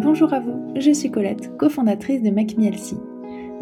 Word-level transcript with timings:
Bonjour 0.00 0.32
à 0.32 0.38
vous, 0.38 0.74
je 0.76 0.92
suis 0.92 1.10
Colette, 1.10 1.56
cofondatrice 1.56 2.22
de 2.22 2.30
Make 2.30 2.54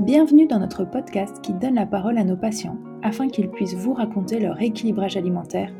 Bienvenue 0.01 0.47
dans 0.47 0.59
notre 0.59 0.85
podcast 0.85 1.41
qui 1.41 1.55
donne 1.55 1.77
la 1.77 1.87
parole 1.87 2.19
à 2.19 2.25
nos 2.25 2.37
patients 2.37 2.77
afin 3.03 3.31
qu'ils 3.31 3.49
puissent 3.49 3.75
vous 3.75 3.95
raconter 3.95 4.39
leur 4.39 4.61
équilibrage 4.61 5.17
alimentaire, 5.17 5.73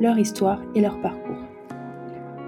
leur 0.00 0.16
histoire 0.16 0.62
et 0.76 0.80
leur 0.80 1.00
parcours. 1.00 1.42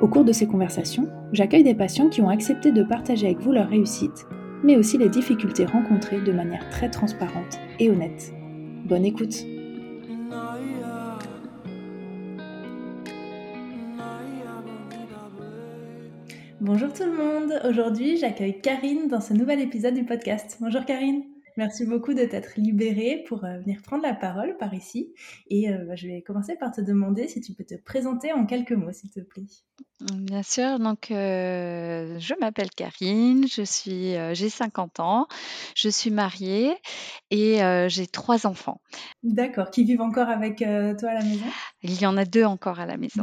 Au 0.01 0.07
cours 0.07 0.25
de 0.25 0.31
ces 0.31 0.47
conversations, 0.47 1.09
j'accueille 1.33 1.65
des 1.65 1.75
patients 1.75 2.09
qui 2.09 2.21
ont 2.21 2.29
accepté 2.29 2.71
de 2.71 2.85
partager 2.85 3.27
avec 3.27 3.41
vous 3.41 3.51
leur 3.51 3.69
réussite, 3.69 4.27
mais 4.63 4.77
aussi 4.77 4.97
les 4.97 5.09
difficultés 5.09 5.65
rencontrées 5.65 6.21
de 6.21 6.33
manière 6.33 6.71
très 6.71 6.89
transparente 6.89 7.59
et 7.81 7.91
honnête. 7.91 8.33
Bonne 8.85 9.05
écoute 9.05 9.45
Bonjour 16.67 16.93
tout 16.93 17.05
le 17.05 17.17
monde, 17.17 17.61
aujourd'hui 17.63 18.17
j'accueille 18.17 18.61
Karine 18.61 19.07
dans 19.07 19.21
ce 19.21 19.33
nouvel 19.33 19.61
épisode 19.61 19.95
du 19.95 20.05
podcast. 20.05 20.57
Bonjour 20.61 20.85
Karine, 20.85 21.23
merci 21.57 21.87
beaucoup 21.87 22.13
de 22.13 22.25
t'être 22.25 22.55
libérée 22.57 23.23
pour 23.29 23.45
euh, 23.45 23.61
venir 23.61 23.81
prendre 23.83 24.03
la 24.03 24.15
parole 24.15 24.57
par 24.57 24.75
ici. 24.75 25.15
Et 25.49 25.71
euh, 25.71 25.85
bah, 25.85 25.95
je 25.95 26.09
vais 26.09 26.23
commencer 26.23 26.57
par 26.57 26.73
te 26.73 26.81
demander 26.81 27.29
si 27.29 27.41
tu 27.41 27.53
peux 27.53 27.63
te 27.63 27.77
présenter 27.77 28.33
en 28.33 28.47
quelques 28.47 28.73
mots 28.73 28.91
s'il 28.91 29.11
te 29.11 29.21
plaît. 29.21 29.47
Bien 30.13 30.43
sûr, 30.43 30.81
donc 30.81 31.13
euh, 31.13 32.19
je 32.19 32.35
m'appelle 32.41 32.71
Karine, 32.71 33.47
je 33.47 33.63
suis, 33.63 34.15
j'ai 34.33 34.49
50 34.49 34.99
ans, 34.99 35.29
je 35.77 35.89
suis 35.89 36.11
mariée 36.11 36.75
et 37.31 37.61
j'ai 37.87 38.09
trois 38.09 38.45
enfants. 38.45 38.81
D'accord, 39.23 39.71
qui 39.71 39.85
vivent 39.85 40.01
encore 40.01 40.29
avec 40.29 40.57
toi 40.59 41.11
à 41.11 41.15
la 41.15 41.23
maison? 41.23 41.47
Il 41.85 42.03
y 42.03 42.07
en 42.07 42.17
a 42.17 42.25
deux 42.25 42.45
encore 42.45 42.81
à 42.81 42.87
la 42.87 42.97
maison. 42.97 43.23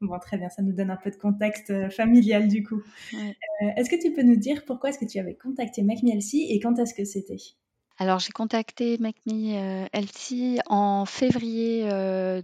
Bon, 0.00 0.18
très 0.18 0.36
bien, 0.36 0.48
ça 0.50 0.62
nous 0.62 0.72
donne 0.72 0.90
un 0.90 0.96
peu 0.96 1.10
de 1.10 1.16
contexte 1.16 1.70
euh, 1.70 1.88
familial 1.88 2.48
du 2.48 2.62
coup. 2.62 2.82
Euh, 3.14 3.70
est-ce 3.76 3.88
que 3.88 4.00
tu 4.00 4.12
peux 4.12 4.22
nous 4.22 4.36
dire 4.36 4.64
pourquoi 4.64 4.90
est-ce 4.90 4.98
que 4.98 5.04
tu 5.04 5.18
avais 5.18 5.34
contacté 5.34 5.82
Make 5.82 6.02
et 6.04 6.60
quand 6.60 6.78
est-ce 6.78 6.94
que 6.94 7.04
c'était? 7.04 7.36
Alors, 7.96 8.18
j'ai 8.18 8.32
contacté 8.32 8.98
Make 8.98 9.24
Me 9.24 9.86
en 10.68 11.04
février 11.06 11.88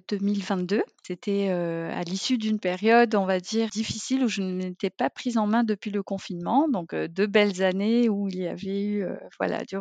2022. 0.08 0.84
C'était 1.02 1.48
à 1.48 2.02
l'issue 2.02 2.38
d'une 2.38 2.60
période, 2.60 3.16
on 3.16 3.24
va 3.24 3.40
dire, 3.40 3.68
difficile 3.68 4.22
où 4.22 4.28
je 4.28 4.42
n'étais 4.42 4.90
pas 4.90 5.10
prise 5.10 5.38
en 5.38 5.48
main 5.48 5.64
depuis 5.64 5.90
le 5.90 6.04
confinement. 6.04 6.68
Donc, 6.68 6.94
deux 6.94 7.26
belles 7.26 7.64
années 7.64 8.08
où 8.08 8.28
il 8.28 8.38
y 8.38 8.46
avait 8.46 8.84
eu 8.84 9.04
voilà, 9.40 9.64
du, 9.64 9.76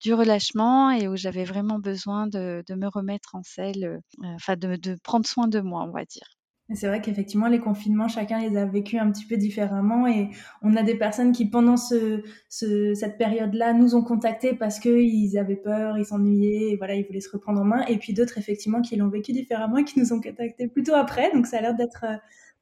du 0.00 0.14
relâchement 0.14 0.90
et 0.90 1.06
où 1.06 1.16
j'avais 1.16 1.44
vraiment 1.44 1.78
besoin 1.78 2.26
de, 2.26 2.64
me 2.70 2.88
remettre 2.88 3.34
en 3.34 3.42
selle, 3.42 4.00
enfin, 4.24 4.56
de 4.56 4.96
prendre 5.02 5.26
soin 5.26 5.48
de 5.48 5.60
moi, 5.60 5.84
on 5.86 5.92
va 5.92 6.06
dire. 6.06 6.37
C'est 6.74 6.86
vrai 6.86 7.00
qu'effectivement, 7.00 7.46
les 7.46 7.60
confinements, 7.60 8.08
chacun 8.08 8.40
les 8.40 8.58
a 8.58 8.66
vécus 8.66 9.00
un 9.00 9.10
petit 9.10 9.24
peu 9.24 9.38
différemment 9.38 10.06
et 10.06 10.28
on 10.60 10.76
a 10.76 10.82
des 10.82 10.96
personnes 10.96 11.32
qui, 11.32 11.48
pendant 11.48 11.78
ce, 11.78 12.22
cette 12.50 13.16
période-là, 13.16 13.72
nous 13.72 13.94
ont 13.94 14.02
contactés 14.02 14.52
parce 14.52 14.78
qu'ils 14.78 15.38
avaient 15.38 15.56
peur, 15.56 15.96
ils 15.96 16.04
s'ennuyaient, 16.04 16.76
voilà, 16.76 16.94
ils 16.94 17.06
voulaient 17.06 17.20
se 17.20 17.30
reprendre 17.30 17.62
en 17.62 17.64
main. 17.64 17.86
Et 17.86 17.96
puis 17.96 18.12
d'autres, 18.12 18.36
effectivement, 18.36 18.82
qui 18.82 18.96
l'ont 18.96 19.08
vécu 19.08 19.32
différemment 19.32 19.78
et 19.78 19.84
qui 19.84 19.98
nous 19.98 20.12
ont 20.12 20.20
contactés 20.20 20.68
plutôt 20.68 20.94
après. 20.94 21.32
Donc, 21.32 21.46
ça 21.46 21.56
a 21.56 21.62
l'air 21.62 21.74
d'être 21.74 22.04
euh, 22.04 22.16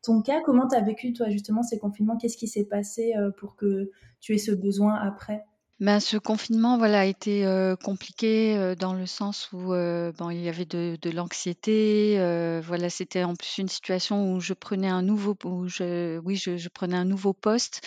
ton 0.04 0.22
cas. 0.22 0.40
Comment 0.44 0.68
tu 0.68 0.80
vécu, 0.84 1.12
toi, 1.12 1.28
justement, 1.28 1.64
ces 1.64 1.80
confinements? 1.80 2.16
Qu'est-ce 2.16 2.36
qui 2.36 2.46
s'est 2.46 2.66
passé 2.66 3.14
euh, 3.18 3.32
pour 3.36 3.56
que 3.56 3.90
tu 4.20 4.34
aies 4.34 4.38
ce 4.38 4.52
besoin 4.52 4.94
après? 4.94 5.44
Ben, 5.78 6.00
ce 6.00 6.16
confinement, 6.16 6.78
voilà, 6.78 7.00
a 7.00 7.04
été, 7.04 7.44
compliqué, 7.84 8.74
dans 8.78 8.94
le 8.94 9.04
sens 9.04 9.50
où, 9.52 9.58
bon, 9.68 10.30
il 10.30 10.40
y 10.40 10.48
avait 10.48 10.64
de 10.64 11.10
l'anxiété, 11.10 12.16
voilà, 12.64 12.88
c'était 12.88 13.24
en 13.24 13.34
plus 13.34 13.58
une 13.58 13.68
situation 13.68 14.32
où 14.32 14.40
je 14.40 14.54
prenais 14.54 14.88
un 14.88 15.02
nouveau 15.02 15.36
où 15.44 15.68
je 15.68 16.18
oui, 16.20 16.36
je 16.36 16.68
prenais 16.68 16.96
un 16.96 17.04
nouveau 17.04 17.34
poste. 17.34 17.82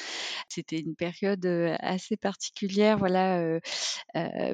C'était 0.50 0.80
une 0.80 0.96
période, 0.96 1.46
assez 1.80 2.16
particulière, 2.16 2.98
voilà, 3.00 3.60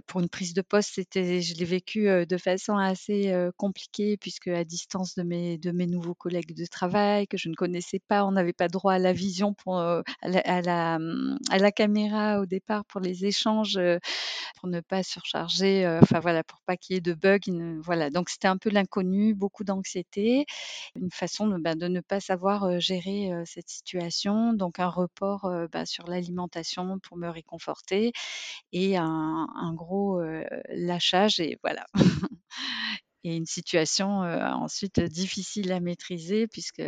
pour 0.07 0.21
une 0.21 0.29
prise 0.29 0.53
de 0.53 0.61
poste, 0.61 1.01
je 1.13 1.53
l'ai 1.55 1.65
vécu, 1.65 2.05
de 2.25 2.37
façon 2.37 2.77
assez, 2.77 3.33
compliquée 3.57 4.15
puisque 4.17 4.47
à 4.47 4.63
distance 4.63 5.15
de 5.15 5.23
mes 5.23 5.57
de 5.57 5.71
mes 5.71 5.87
nouveaux 5.87 6.15
collègues 6.15 6.55
de 6.55 6.65
travail 6.65 7.27
que 7.27 7.37
je 7.37 7.49
ne 7.49 7.55
connaissais 7.55 7.99
pas. 8.07 8.25
On 8.25 8.31
n'avait 8.31 8.53
pas 8.53 8.69
droit 8.69 8.93
à 8.93 8.99
la 8.99 9.11
vision 9.13 9.53
pour, 9.53 9.77
à 9.79 10.03
la 10.61 10.99
mmh, 10.99 11.37
à 11.49 11.57
la 11.57 11.71
caméra 11.73 12.39
au 12.39 12.45
départ 12.45 12.85
pour 12.85 13.01
les 13.01 13.24
échanges 13.25 13.79
pour 14.59 14.69
ne 14.69 14.81
pas 14.81 15.03
surcharger, 15.03 15.87
enfin 16.01 16.19
voilà, 16.19 16.43
pour 16.43 16.61
pas 16.65 16.77
qu'il 16.77 16.95
y 16.95 16.97
ait 16.97 17.01
de 17.01 17.13
bugs. 17.13 17.39
Voilà, 17.83 18.09
donc 18.09 18.29
c'était 18.29 18.47
un 18.47 18.57
peu 18.57 18.69
l'inconnu, 18.69 19.33
beaucoup 19.35 19.63
d'anxiété, 19.63 20.45
une 20.95 21.11
façon 21.11 21.47
de, 21.47 21.57
bah, 21.57 21.75
ne 21.75 22.01
pas 22.01 22.19
savoir 22.19 22.79
gérer 22.79 23.31
cette 23.45 23.69
situation, 23.69 24.53
donc 24.53 24.79
un 24.79 24.89
report 24.89 25.49
bah, 25.71 25.85
sur 25.85 26.07
l'alimentation 26.07 26.99
pour 26.99 27.17
me 27.17 27.29
réconforter 27.29 28.11
et 28.73 28.97
un 28.97 29.73
gros 29.73 30.21
lâchage 30.69 31.39
et 31.39 31.57
voilà. 31.63 31.85
et 33.23 33.35
une 33.35 33.45
situation 33.47 34.19
ensuite 34.19 34.99
difficile 34.99 35.71
à 35.71 35.79
maîtriser 35.79 36.47
puisque 36.47 36.83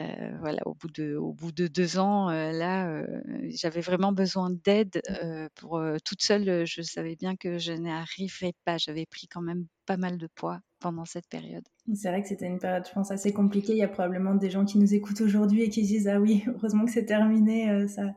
euh, 0.00 0.36
voilà, 0.40 0.60
au 0.66 0.74
bout 0.74 0.90
de, 0.90 1.16
au 1.16 1.32
bout 1.32 1.52
de 1.52 1.66
deux 1.66 1.98
ans, 1.98 2.30
euh, 2.30 2.50
là, 2.52 2.88
euh, 2.88 3.06
j'avais 3.50 3.80
vraiment 3.82 4.12
besoin 4.12 4.50
d'aide. 4.50 5.02
pour 5.56 5.82
toute 6.04 6.22
seule, 6.22 6.64
je 6.66 6.82
savais 6.82 7.16
bien 7.16 7.36
que 7.36 7.58
je 7.58 7.72
n'arriverais 7.72 8.54
pas. 8.64 8.78
J'avais 8.78 9.06
pris 9.06 9.28
quand 9.28 9.42
même 9.42 9.66
pas 9.86 9.96
mal 9.96 10.18
de 10.18 10.26
poids 10.26 10.60
pendant 10.82 11.04
cette 11.04 11.28
période. 11.28 11.64
C'est 11.94 12.08
vrai 12.08 12.22
que 12.22 12.28
c'était 12.28 12.46
une 12.46 12.60
période, 12.60 12.84
je 12.86 12.92
pense, 12.92 13.10
assez 13.10 13.32
compliquée. 13.32 13.72
Il 13.72 13.78
y 13.78 13.82
a 13.82 13.88
probablement 13.88 14.36
des 14.36 14.50
gens 14.50 14.64
qui 14.64 14.78
nous 14.78 14.94
écoutent 14.94 15.20
aujourd'hui 15.20 15.62
et 15.62 15.68
qui 15.68 15.82
disent 15.82 16.06
Ah 16.06 16.20
oui, 16.20 16.44
heureusement 16.46 16.84
que 16.84 16.92
c'est 16.92 17.06
terminé. 17.06 17.70
Euh, 17.70 17.88
ça, 17.88 18.14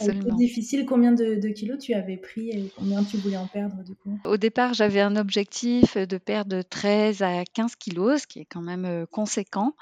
a 0.00 0.04
été 0.04 0.30
difficile. 0.36 0.86
Combien 0.86 1.12
de, 1.12 1.48
kilos 1.48 1.78
tu 1.78 1.94
avais 1.94 2.16
pris 2.16 2.50
et 2.50 2.72
combien 2.76 3.02
tu 3.02 3.16
voulais 3.16 3.36
en 3.36 3.48
perdre 3.48 3.82
du 3.82 3.96
coup? 3.96 4.18
Au 4.24 4.36
départ, 4.36 4.72
j'avais 4.72 5.00
un 5.00 5.16
objectif 5.16 5.96
de 5.96 6.16
perdre 6.16 6.62
13 6.62 7.22
à 7.22 7.44
15 7.44 7.74
kilos, 7.74 8.22
ce 8.22 8.26
qui 8.28 8.38
est 8.38 8.46
quand 8.48 8.62
même 8.62 8.84
euh, 8.84 9.06
conséquent. 9.10 9.74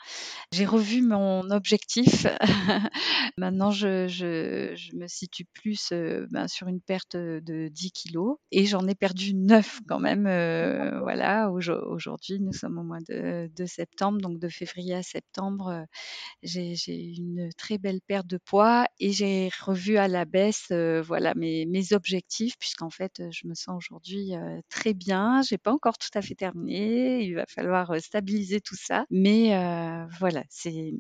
J'ai 0.50 0.64
revu 0.64 1.02
mon 1.02 1.50
objectif. 1.50 2.26
Maintenant, 3.38 3.70
je, 3.70 4.06
je, 4.08 4.96
me 4.96 5.06
situe 5.08 5.44
plus 5.44 5.90
euh, 5.92 6.26
ben, 6.30 6.48
sur 6.48 6.68
une 6.68 6.80
perte 6.80 7.16
de 7.16 7.68
10 7.68 7.92
kilos 7.92 8.38
et 8.50 8.64
j'en 8.64 8.86
ai 8.86 8.94
perdu 8.94 9.34
9 9.34 9.80
quand 9.86 10.00
même. 10.00 10.22
voilà, 10.22 11.25
aujourd'hui, 11.50 12.40
nous 12.40 12.52
sommes 12.52 12.78
au 12.78 12.82
mois 12.82 13.00
de 13.00 13.66
septembre, 13.66 14.20
donc 14.20 14.38
de 14.38 14.48
février 14.48 14.94
à 14.94 15.02
septembre, 15.02 15.68
euh, 15.68 15.84
j'ai 16.42 16.76
une 16.94 17.50
très 17.56 17.78
belle 17.78 18.00
perte 18.06 18.26
de 18.26 18.38
poids 18.38 18.86
et 18.98 19.12
j'ai 19.12 19.50
revu 19.64 19.96
à 19.98 20.08
la 20.08 20.24
baisse 20.24 20.68
euh, 20.72 21.02
voilà 21.02 21.34
mes, 21.34 21.66
objectifs 21.92 22.54
puisqu'en 22.58 22.90
fait 22.90 23.22
je 23.30 23.46
me 23.46 23.54
sens 23.54 23.76
aujourd'hui 23.76 24.34
euh, 24.34 24.60
très 24.68 24.94
bien. 24.94 25.42
J'ai 25.42 25.58
pas 25.58 25.72
encore 25.72 25.98
tout 25.98 26.10
à 26.14 26.22
fait 26.22 26.34
terminé. 26.34 27.22
Il 27.22 27.34
va 27.34 27.44
falloir 27.48 28.00
stabiliser 28.00 28.60
tout 28.60 28.76
ça, 28.76 29.04
mais 29.10 29.50
voilà 30.18 30.42
c'est 30.48 30.92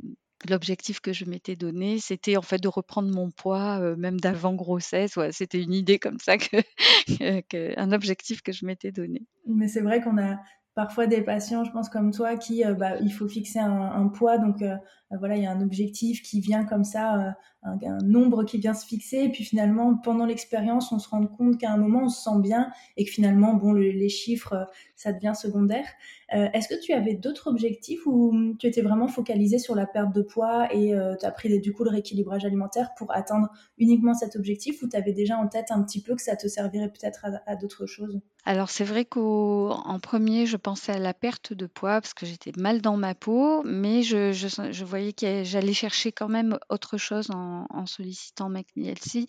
L'objectif 0.48 1.00
que 1.00 1.12
je 1.12 1.24
m'étais 1.24 1.56
donné, 1.56 1.98
c'était 1.98 2.36
en 2.36 2.42
fait 2.42 2.62
de 2.62 2.68
reprendre 2.68 3.12
mon 3.12 3.30
poids, 3.30 3.96
même 3.96 4.20
d'avant 4.20 4.54
grossesse. 4.54 5.18
C'était 5.30 5.62
une 5.62 5.72
idée 5.72 5.98
comme 5.98 6.18
ça 6.18 6.36
que, 7.08 7.80
un 7.80 7.92
objectif 7.92 8.42
que 8.42 8.52
je 8.52 8.66
m'étais 8.66 8.92
donné. 8.92 9.22
Mais 9.46 9.66
c'est 9.66 9.80
vrai 9.80 10.02
qu'on 10.02 10.18
a 10.18 10.36
parfois 10.76 11.06
des 11.06 11.22
patients, 11.22 11.64
je 11.64 11.72
pense 11.72 11.88
comme 11.88 12.12
toi, 12.12 12.36
qui 12.36 12.64
euh, 12.64 12.74
bah, 12.74 12.96
il 13.00 13.10
faut 13.10 13.26
fixer 13.26 13.58
un, 13.58 14.08
poids, 14.08 14.36
donc 14.36 14.60
euh, 14.60 14.76
euh, 15.10 15.16
voilà, 15.18 15.36
il 15.36 15.42
y 15.42 15.46
a 15.46 15.50
un 15.50 15.62
objectif 15.62 16.22
qui 16.22 16.40
vient 16.40 16.66
comme 16.66 16.84
ça, 16.84 17.34
un, 17.62 17.78
nombre 18.04 18.44
qui 18.44 18.58
vient 18.58 18.74
se 18.74 18.86
fixer, 18.86 19.24
et 19.24 19.30
puis 19.30 19.42
finalement 19.42 19.96
pendant 19.96 20.26
l'expérience, 20.26 20.92
on 20.92 20.98
se 20.98 21.08
rend 21.08 21.26
compte 21.26 21.58
qu'à 21.58 21.72
un 21.72 21.78
moment 21.78 22.02
on 22.04 22.08
se 22.10 22.22
sent 22.22 22.40
bien 22.42 22.70
et 22.98 23.06
que 23.06 23.10
finalement 23.10 23.54
bon 23.54 23.72
les 23.72 24.08
chiffres 24.10 24.68
ça 24.94 25.12
devient 25.12 25.32
secondaire. 25.34 25.86
Est-ce 26.28 26.68
que 26.68 26.80
tu 26.80 26.92
avais 26.92 27.14
d'autres 27.14 27.46
objectifs 27.46 28.04
ou 28.06 28.54
tu 28.58 28.66
étais 28.66 28.82
vraiment 28.82 29.06
focalisé 29.06 29.58
sur 29.58 29.74
la 29.74 29.86
perte 29.86 30.12
de 30.12 30.22
poids 30.22 30.66
et 30.74 30.92
tu 31.20 31.26
as 31.26 31.30
pris 31.30 31.60
du 31.60 31.72
coup 31.72 31.84
le 31.84 31.90
rééquilibrage 31.90 32.44
alimentaire 32.44 32.90
pour 32.96 33.14
atteindre 33.14 33.48
uniquement 33.78 34.14
cet 34.14 34.36
objectif 34.36 34.82
ou 34.82 34.88
tu 34.88 34.96
avais 34.96 35.12
déjà 35.12 35.36
en 35.36 35.46
tête 35.46 35.66
un 35.70 35.82
petit 35.82 36.02
peu 36.02 36.16
que 36.16 36.22
ça 36.22 36.36
te 36.36 36.48
servirait 36.48 36.90
peut-être 36.90 37.26
à 37.46 37.56
d'autres 37.56 37.86
choses? 37.86 38.20
Alors 38.48 38.70
c'est 38.70 38.84
vrai 38.84 39.04
qu'en 39.04 39.98
premier, 40.00 40.46
je 40.46 40.56
pensais 40.56 40.92
à 40.92 41.00
la 41.00 41.12
perte 41.12 41.52
de 41.52 41.66
poids 41.66 42.00
parce 42.00 42.14
que 42.14 42.26
j'étais 42.26 42.52
mal 42.56 42.80
dans 42.80 42.96
ma 42.96 43.16
peau, 43.16 43.64
mais 43.64 44.02
je, 44.04 44.84
voyais 44.84 45.12
que 45.12 45.42
j'allais 45.42 45.72
chercher 45.72 46.12
quand 46.12 46.28
même 46.28 46.56
autre 46.70 46.96
chose 46.96 47.28
en, 47.32 47.86
sollicitant 47.86 48.48
McNeilsey 48.48 49.26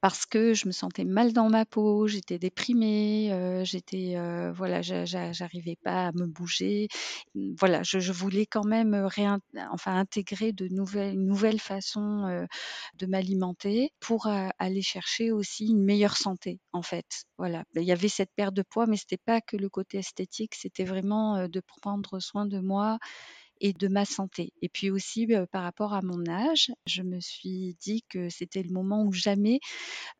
parce 0.00 0.26
que 0.26 0.52
je 0.52 0.66
me 0.66 0.72
sentais 0.72 1.04
mal 1.04 1.32
dans 1.32 1.48
ma 1.48 1.64
peau, 1.64 2.08
j'étais 2.08 2.40
déprimée, 2.40 3.32
euh, 3.32 3.64
j'étais 3.64 4.14
euh, 4.16 4.50
voilà, 4.52 4.82
j'arrivais 4.82 5.78
pas 5.84 6.08
à 6.08 6.12
me 6.12 6.26
bouger. 6.38 6.88
Voilà, 7.58 7.82
je, 7.82 8.12
voulais 8.12 8.46
quand 8.46 8.64
même 8.64 9.08
enfin 9.70 9.96
intégrer 9.96 10.52
de 10.52 10.68
nouvelles, 10.68 11.14
une 11.14 11.26
nouvelle 11.26 11.60
façon 11.60 12.26
euh, 12.26 12.46
de 12.94 13.06
m'alimenter 13.06 13.90
pour 14.00 14.26
aller 14.58 14.82
chercher 14.82 15.32
aussi 15.32 15.66
une 15.68 15.84
meilleure 15.84 16.16
santé 16.16 16.60
en 16.72 16.82
fait. 16.82 17.24
Voilà, 17.38 17.64
il 17.74 17.82
y 17.82 17.92
avait 17.92 18.08
cette 18.08 18.30
perte 18.36 18.54
de 18.54 18.62
poids, 18.62 18.86
mais 18.86 18.96
c'était 18.96 19.16
pas 19.16 19.40
que 19.40 19.56
le 19.56 19.68
côté 19.68 19.98
esthétique, 19.98 20.54
c'était 20.54 20.84
vraiment 20.84 21.48
de 21.48 21.60
prendre 21.60 22.20
soin 22.20 22.46
de 22.46 22.60
moi 22.60 22.98
et 23.60 23.72
de 23.72 23.88
ma 23.88 24.04
santé. 24.04 24.52
Et 24.62 24.68
puis 24.68 24.90
aussi, 24.90 25.28
par 25.52 25.62
rapport 25.62 25.94
à 25.94 26.02
mon 26.02 26.26
âge, 26.28 26.72
je 26.86 27.02
me 27.02 27.20
suis 27.20 27.76
dit 27.80 28.04
que 28.08 28.28
c'était 28.28 28.62
le 28.62 28.72
moment 28.72 29.04
ou 29.04 29.12
jamais 29.12 29.60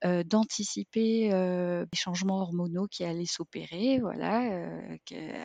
d'anticiper 0.03 1.31
les 1.31 1.99
changements 1.99 2.41
hormonaux 2.41 2.87
qui 2.89 3.05
allaient 3.05 3.27
s'opérer. 3.27 3.99
Voilà, 4.01 4.41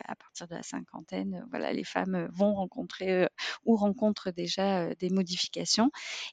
à 0.06 0.16
partir 0.16 0.48
de 0.48 0.54
la 0.54 0.62
cinquantaine, 0.62 1.44
voilà, 1.50 1.72
les 1.72 1.84
femmes 1.84 2.28
vont 2.32 2.54
rencontrer 2.54 3.28
ou 3.64 3.76
rencontrent 3.76 4.30
déjà 4.30 4.94
des 4.96 5.10
modifications. 5.10 5.90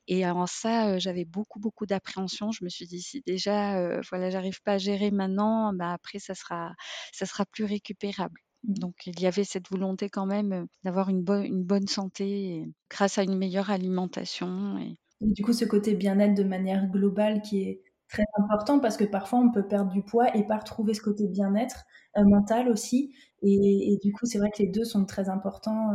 Et 0.08 0.26
en 0.28 0.48
ça, 0.48 0.98
j'avais 1.00 1.26
beaucoup, 1.26 1.60
beaucoup 1.60 1.86
d'appréhension. 1.86 2.52
Je 2.52 2.64
me 2.64 2.70
suis 2.70 2.88
dit, 2.88 3.02
si 3.02 3.22
déjà, 3.26 4.00
voilà, 4.10 4.30
j'arrive 4.30 4.62
pas 4.64 4.74
à 4.74 4.78
gérer 4.78 5.12
maintenant, 5.12 5.74
bah, 5.74 5.94
après, 5.94 6.20
ça 6.20 6.36
sera, 6.36 6.74
ça 7.14 7.26
sera 7.26 7.46
plus 7.46 7.66
récupérable. 7.66 8.40
Donc 8.64 8.96
il 9.06 9.20
y 9.20 9.28
avait 9.28 9.44
cette 9.44 9.70
volonté 9.70 10.10
quand 10.10 10.26
même 10.26 10.68
d'avoir 10.84 11.10
une, 11.10 11.22
bonne 11.22 11.46
une 11.46 11.64
bonne 11.64 11.88
santé 11.88 12.66
grâce 12.90 13.18
à 13.18 13.24
une 13.24 13.38
meilleure 13.38 13.70
alimentation. 13.70 14.78
Et... 14.80 14.98
du 15.22 15.44
coup, 15.44 15.54
ce 15.54 15.66
côté 15.66 15.96
bien-être 15.96 16.36
de 16.36 16.44
manière 16.44 16.88
globale 16.88 17.42
qui 17.42 17.62
est 17.64 17.82
très 18.10 18.26
important 18.38 18.80
parce 18.80 18.98
que 18.98 19.06
parfois 19.06 19.40
on 19.40 19.52
peut 19.52 19.68
perdre 19.68 19.92
du 19.92 20.02
poids 20.02 20.36
et 20.36 20.46
pas 20.46 20.58
retrouver 20.58 20.94
ce 20.94 21.02
côté 21.02 21.28
bien-être 21.28 21.86
mental 22.18 22.70
aussi. 22.70 23.14
Et, 23.42 23.98
du 24.04 24.12
coup, 24.12 24.26
c'est 24.26 24.38
vrai 24.38 24.50
que 24.52 24.62
les 24.62 24.68
deux 24.68 24.84
sont 24.84 25.06
très 25.06 25.30
importants. 25.30 25.92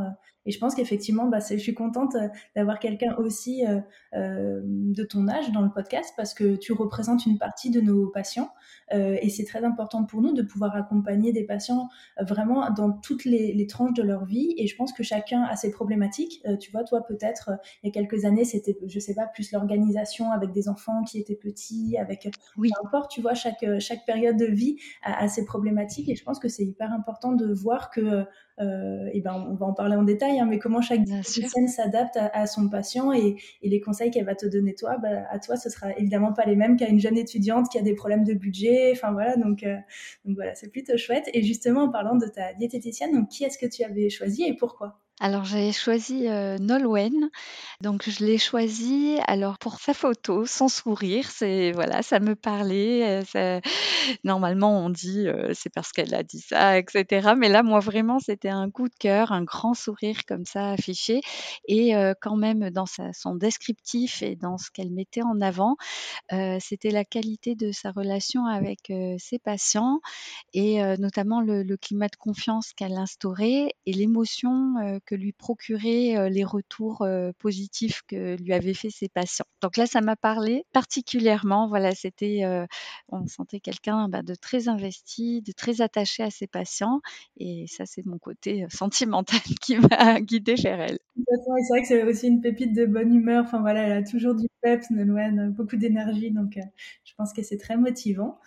et 0.47 0.51
je 0.51 0.59
pense 0.59 0.75
qu'effectivement, 0.75 1.27
bah, 1.27 1.39
je 1.41 1.57
suis 1.57 1.75
contente 1.75 2.17
d'avoir 2.57 2.79
quelqu'un 2.79 3.15
aussi 3.17 3.65
de 4.15 5.05
ton 5.05 5.29
âge 5.29 5.53
dans 5.53 5.63
le 5.63 5.71
podcast 5.71 6.15
parce 6.17 6.35
que 6.35 6.57
tu 6.57 6.73
représentes 6.73 7.27
une 7.27 7.39
partie 7.39 7.71
de 7.71 7.81
nos 7.81 8.09
patients. 8.09 8.51
et 8.93 9.29
c'est 9.29 9.45
très 9.45 9.65
important 9.65 10.05
pour 10.05 10.23
nous 10.23 10.33
de 10.33 10.43
pouvoir 10.43 10.75
accompagner 10.77 11.33
des 11.33 11.45
patients 11.45 11.89
vraiment 12.21 12.71
dans 12.71 12.93
toutes 12.93 13.25
les, 13.25 13.53
les, 13.53 13.67
tranches 13.67 13.95
de 13.95 14.03
leur 14.03 14.25
vie. 14.25 14.55
Et 14.57 14.67
je 14.67 14.77
pense 14.77 14.93
que 14.93 15.03
chacun 15.03 15.43
a 15.43 15.57
ses 15.57 15.71
problématiques. 15.71 16.43
tu 16.61 16.71
vois, 16.71 16.85
toi, 16.85 17.03
peut-être, 17.07 17.51
il 17.83 17.89
y 17.89 17.91
a 17.91 17.93
quelques 17.93 18.25
années, 18.25 18.45
c'était, 18.45 18.79
je 18.87 19.01
sais 19.01 19.15
pas, 19.15 19.27
plus 19.27 19.53
l'organisation 19.53 20.31
avec 20.31 20.53
des 20.53 20.69
enfants 20.69 21.03
qui 21.03 21.19
étaient 21.19 21.37
petits, 21.37 21.97
avec... 21.99 22.31
Oui. 22.57 22.71
Peu 22.71 22.87
importe, 22.87 23.11
tu 23.11 23.21
vois, 23.21 23.35
chaque, 23.35 23.65
chaque 23.81 24.07
période 24.07 24.37
de 24.37 24.47
vie 24.47 24.77
a, 25.03 25.25
a 25.25 25.29
ses 25.29 25.45
problématiques. 25.45 26.04
Et 26.09 26.17
je 26.17 26.25
pense 26.25 26.39
que 26.39 26.49
c'est 26.49 26.65
hyper 26.65 26.93
important 26.93 27.33
de 27.33 27.53
voir 27.53 27.91
que, 27.91 28.25
euh, 28.61 29.11
et 29.13 29.21
ben, 29.21 29.47
on 29.51 29.55
va 29.55 29.67
en 29.67 29.73
parler 29.73 29.97
en 29.97 30.03
détail, 30.03 30.39
hein, 30.39 30.47
mais 30.47 30.59
comment 30.59 30.81
chaque 30.81 31.03
diététicienne 31.03 31.69
s'adapte 31.69 32.17
à, 32.17 32.47
son 32.47 32.69
patient 32.69 33.13
et, 33.13 33.37
les 33.63 33.81
conseils 33.81 34.11
qu'elle 34.11 34.25
va 34.25 34.35
te 34.35 34.47
donner 34.47 34.75
toi, 34.75 34.99
bah, 34.99 35.25
à 35.31 35.39
toi, 35.39 35.57
ce 35.57 35.69
sera 35.71 35.97
évidemment 35.97 36.33
pas 36.33 36.45
les 36.45 36.57
mêmes 36.57 36.77
qu'à 36.77 36.89
une 36.89 37.01
jeune 37.01 37.17
étudiante 37.17 37.69
qui 37.71 37.79
a 37.79 37.83
des 37.83 37.95
problèmes 37.95 38.25
de 38.25 38.35
budget. 38.35 38.93
Enfin 38.93 39.13
voilà, 39.13 39.37
donc, 39.37 39.63
euh, 39.63 39.77
donc 40.25 40.37
voilà, 40.37 40.55
c'est 40.55 40.71
plutôt 40.71 40.97
chouette. 40.97 41.29
Et 41.35 41.43
justement, 41.43 41.85
en 41.85 41.91
parlant 41.91 42.17
de 42.17 42.27
ta 42.27 42.55
diététicienne, 42.55 43.13
donc 43.13 43.29
qui 43.29 43.45
est-ce 43.45 43.59
que 43.59 43.67
tu 43.67 43.83
avais 43.85 44.11
choisi 44.11 44.45
et 44.45 44.57
pourquoi? 44.57 45.04
Alors 45.25 45.47
j'ai 45.47 45.73
choisi 45.73 46.29
euh. 46.29 46.59
Donc 47.81 48.09
je 48.09 48.25
l'ai 48.27 48.37
choisi 48.37 49.17
alors 49.27 49.59
pour 49.59 49.81
sa 49.81 49.95
photo, 49.95 50.45
son 50.45 50.69
sourire, 50.69 51.31
c'est 51.31 51.73
voilà, 51.73 52.03
ça 52.03 52.21
me 52.21 52.35
parlait. 52.35 53.23
Euh, 53.35 53.61
normalement 54.23 54.85
on 54.85 54.91
dit 54.91 55.27
euh, 55.27 55.53
c'est 55.55 55.73
parce 55.73 55.93
qu'elle 55.93 56.15
a 56.15 56.23
dit 56.23 56.41
ça, 56.41 56.79
etc. 56.79 57.33
Mais 57.39 57.49
là 57.49 57.63
moi 57.63 57.81
vraiment 57.81 58.19
c'était 58.19 58.51
un 58.51 58.71
coup 58.71 58.89
de 58.91 58.95
cœur, 58.99 59.33
un 59.33 59.45
grand 59.45 59.73
sourire 59.73 60.27
comme 60.27 60.45
ça 60.45 60.73
affiché 60.73 61.23
et 61.69 61.95
quand 62.21 62.37
même 62.37 62.69
dans 62.69 62.85
son 62.87 63.35
descriptif 63.35 64.23
et 64.23 64.37
dans 64.37 64.59
ce 64.59 64.71
qu'elle 64.71 64.91
mettait 64.91 65.23
en 65.23 65.41
avant, 65.41 65.77
c'était 66.61 66.91
la 66.91 67.05
qualité 67.05 67.55
de 67.55 67.73
sa 67.73 67.93
relation 67.93 68.45
avec 68.45 68.93
ses 69.19 69.39
patients 69.39 70.01
et 70.53 70.83
notamment 70.99 71.41
le, 71.41 71.65
climat 71.77 72.09
de 72.09 72.17
confiance 72.17 72.73
qu'elle 72.75 72.97
instaurait 72.97 73.75
et 73.87 73.93
l'émotion 73.93 75.01
que 75.07 75.14
lui 75.15 75.33
procuraient 75.33 76.29
les 76.31 76.45
retours 76.45 77.07
positifs 77.39 78.03
que 78.07 78.37
lui 78.37 78.53
avaient 78.53 78.75
fait 78.75 78.91
ses 78.91 79.09
patients. 79.09 79.47
Donc 79.63 79.77
là, 79.77 79.87
ça 79.87 80.01
m'a 80.01 80.17
parlé 80.17 80.65
particulièrement. 80.73 81.69
Voilà, 81.69 81.93
c'était, 81.95 82.43
on 83.09 83.27
sentait 83.27 83.61
quelqu'un 83.61 84.09
bah, 84.09 84.23
de 84.23 84.35
très 84.35 84.69
investi, 84.69 85.43
de 85.43 85.53
très 85.53 85.81
attaché 85.81 86.23
à 86.23 86.31
ses 86.31 86.47
patients, 86.47 87.01
et 87.37 87.67
ça, 87.69 87.87
c'est 87.87 88.05
mon 88.07 88.19
côté 88.19 88.67
sentimental 88.69 89.41
qui 89.63 89.79
m'a 89.79 90.21
guidée 90.21 90.55
vers 90.55 90.81
elle. 90.81 90.99
C'est 91.17 91.71
vrai 91.71 91.83
que 91.83 91.89
c'est 91.89 92.03
aussi 92.05 92.27
une 92.27 92.41
pépite 92.41 92.75
de 92.75 92.87
bonne 92.87 93.15
humeur. 93.15 93.45
Enfin 93.45 93.61
voilà, 93.61 93.83
elle 93.83 93.93
a 93.93 94.03
toujours 94.03 94.35
du 94.35 94.47
peps, 94.63 94.91
Nolwenn, 94.91 95.51
beaucoup 95.51 95.77
d'énergie, 95.77 96.31
donc 96.31 96.59
je 97.05 97.13
pense 97.17 97.33
que 97.33 97.43
c'est 97.43 97.57
très 97.57 97.77
motivant. 97.77 98.39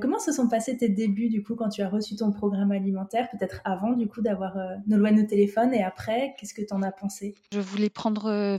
comment 0.00 0.18
se 0.18 0.32
sont 0.32 0.48
passés 0.48 0.76
tes 0.76 0.88
débuts 0.88 1.28
du 1.28 1.42
coup 1.42 1.54
quand 1.54 1.68
tu 1.68 1.82
as 1.82 1.88
reçu 1.88 2.16
ton 2.16 2.32
programme 2.32 2.72
alimentaire, 2.72 3.28
peut-être 3.30 3.60
avant 3.64 3.92
du 3.92 4.08
coup 4.08 4.22
d'avoir 4.22 4.56
Nolwenn 4.86 5.20
au 5.20 5.26
téléphone 5.26 5.72
et 5.74 5.82
qu'est-ce 5.90 6.54
que 6.54 6.62
tu 6.62 6.72
en 6.72 6.82
as 6.82 6.92
pensé? 6.92 7.34
Je 7.52 7.60
voulais 7.60 7.90
prendre 7.90 8.58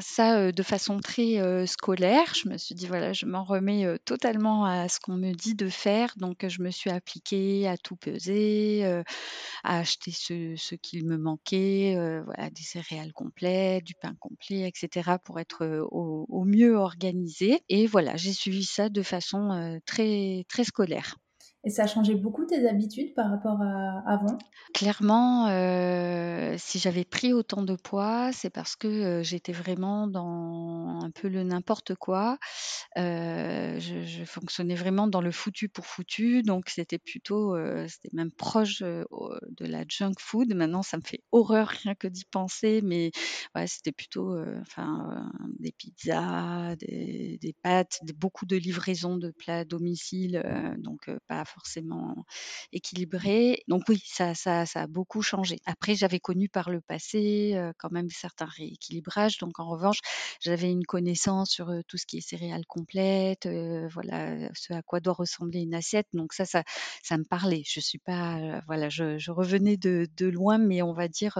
ça 0.00 0.52
de 0.52 0.62
façon 0.62 1.00
très 1.00 1.66
scolaire. 1.66 2.34
Je 2.34 2.48
me 2.48 2.58
suis 2.58 2.74
dit, 2.74 2.86
voilà, 2.86 3.12
je 3.12 3.26
m'en 3.26 3.44
remets 3.44 3.86
totalement 4.04 4.64
à 4.64 4.88
ce 4.88 5.00
qu'on 5.00 5.16
me 5.16 5.32
dit 5.32 5.54
de 5.54 5.68
faire. 5.68 6.12
Donc, 6.16 6.46
je 6.46 6.62
me 6.62 6.70
suis 6.70 6.90
appliquée 6.90 7.68
à 7.68 7.76
tout 7.76 7.96
peser, 7.96 8.84
à 9.64 9.78
acheter 9.78 10.10
ce, 10.10 10.74
qu'il 10.76 11.06
me 11.06 11.16
manquait, 11.16 11.96
des 12.54 12.62
céréales 12.62 13.12
complètes, 13.12 13.84
du 13.84 13.94
pain 13.94 14.14
complet, 14.18 14.68
etc., 14.68 15.16
pour 15.22 15.40
être 15.40 15.86
au, 15.90 16.26
au 16.28 16.44
mieux 16.44 16.76
organisée. 16.76 17.62
Et 17.68 17.86
voilà, 17.86 18.16
j'ai 18.16 18.32
suivi 18.32 18.64
ça 18.64 18.88
de 18.88 19.02
façon 19.02 19.80
très, 19.86 20.44
très 20.48 20.64
scolaire. 20.64 21.16
Et 21.68 21.70
ça 21.70 21.82
a 21.82 21.86
changé 21.86 22.14
beaucoup 22.14 22.46
tes 22.46 22.66
habitudes 22.66 23.12
par 23.12 23.28
rapport 23.28 23.60
à 23.60 24.02
avant? 24.06 24.38
Clairement, 24.72 25.48
euh, 25.48 26.54
si 26.56 26.78
j'avais 26.78 27.04
pris 27.04 27.34
autant 27.34 27.62
de 27.62 27.76
poids, 27.76 28.30
c'est 28.32 28.48
parce 28.48 28.74
que 28.74 28.88
euh, 28.88 29.22
j'étais 29.22 29.52
vraiment 29.52 30.06
dans 30.06 31.00
un 31.02 31.10
peu 31.10 31.28
le 31.28 31.42
n'importe 31.42 31.94
quoi. 31.94 32.38
Euh, 32.96 33.78
je, 33.80 34.24
fonctionnais 34.24 34.74
vraiment 34.74 35.08
dans 35.08 35.20
le 35.20 35.30
foutu 35.30 35.68
pour 35.68 35.84
foutu, 35.84 36.42
donc 36.42 36.70
c'était 36.70 36.98
plutôt, 36.98 37.56
c'était 37.86 38.14
même 38.14 38.32
proche 38.32 38.80
de 38.80 39.06
la 39.60 39.84
junk 39.88 40.14
food. 40.18 40.54
Maintenant, 40.54 40.82
ça 40.82 40.96
me 40.96 41.02
fait 41.02 41.22
horreur 41.32 41.68
rien 41.68 41.94
que 41.94 42.08
d'y 42.08 42.24
penser, 42.24 42.80
mais 42.82 43.10
c'était 43.66 43.92
plutôt, 43.92 44.36
enfin, 44.60 45.30
des 45.58 45.72
pizzas, 45.72 46.76
des, 46.76 47.38
des 47.40 47.54
pâtes, 47.62 48.00
beaucoup 48.16 48.46
de 48.46 48.56
livraisons 48.56 49.16
de 49.16 49.30
plats 49.30 49.58
à 49.58 49.64
domicile, 49.64 50.42
donc 50.78 51.10
pas 51.26 51.40
forcément 51.58 52.24
équilibré. 52.72 53.62
Donc 53.68 53.82
oui, 53.88 54.02
ça, 54.06 54.34
ça, 54.34 54.64
a 54.74 54.86
beaucoup 54.86 55.22
changé. 55.22 55.58
Après, 55.66 55.94
j'avais 55.94 56.20
connu 56.20 56.48
par 56.48 56.70
le 56.70 56.80
passé 56.80 57.58
quand 57.78 57.90
même 57.92 58.08
certains 58.10 58.46
rééquilibrages. 58.46 59.38
Donc 59.38 59.58
en 59.60 59.68
revanche, 59.68 60.00
j'avais 60.40 60.70
une 60.70 60.84
connaissance 60.84 61.50
sur 61.50 61.72
tout 61.88 61.96
ce 61.96 62.06
qui 62.06 62.18
est 62.18 62.20
céréales 62.20 62.66
complètes, 62.66 63.48
voilà, 63.92 64.48
ce 64.54 64.72
à 64.72 64.82
quoi 64.82 65.00
doit 65.00 65.14
ressembler 65.14 65.60
une 65.60 65.74
assiette. 65.74 66.06
Donc 66.12 66.32
ça, 66.32 66.44
ça, 66.44 66.62
ça 67.02 67.18
me 67.18 67.24
parlait. 67.24 67.62
Je 67.66 67.80
suis 67.80 67.98
pas, 67.98 68.60
voilà, 68.66 68.88
je, 68.88 69.18
je 69.18 69.30
revenais 69.30 69.76
de, 69.76 70.06
de, 70.16 70.26
loin, 70.26 70.58
mais 70.58 70.82
on 70.82 70.92
va 70.92 71.08
dire 71.08 71.38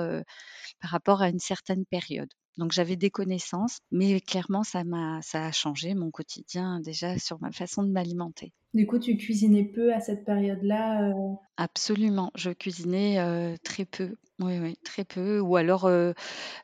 par 0.81 0.91
rapport 0.91 1.23
à 1.23 1.29
une 1.29 1.39
certaine 1.39 1.85
période. 1.87 2.33
Donc 2.57 2.73
j'avais 2.73 2.97
des 2.97 3.11
connaissances, 3.11 3.79
mais 3.91 4.21
clairement 4.21 4.65
ça 4.65 4.85
m'a 4.85 5.21
ça 5.23 5.47
a 5.47 5.53
changé 5.53 5.95
mon 5.95 6.11
quotidien 6.11 6.81
déjà 6.81 7.19
sur 7.19 7.41
ma 7.41 7.53
façon 7.53 7.83
de 7.83 7.91
m'alimenter. 7.91 8.53
Du 8.75 8.87
coup, 8.87 8.99
tu 8.99 9.17
cuisinais 9.17 9.65
peu 9.65 9.95
à 9.95 10.01
cette 10.01 10.25
période-là 10.25 11.11
euh? 11.11 11.35
Absolument, 11.57 12.31
je 12.35 12.51
cuisinais 12.51 13.19
euh, 13.19 13.57
très 13.63 13.85
peu. 13.85 14.15
Oui, 14.41 14.77
très 14.85 15.05
peu. 15.05 15.41
Ou 15.41 15.57
alors, 15.57 15.91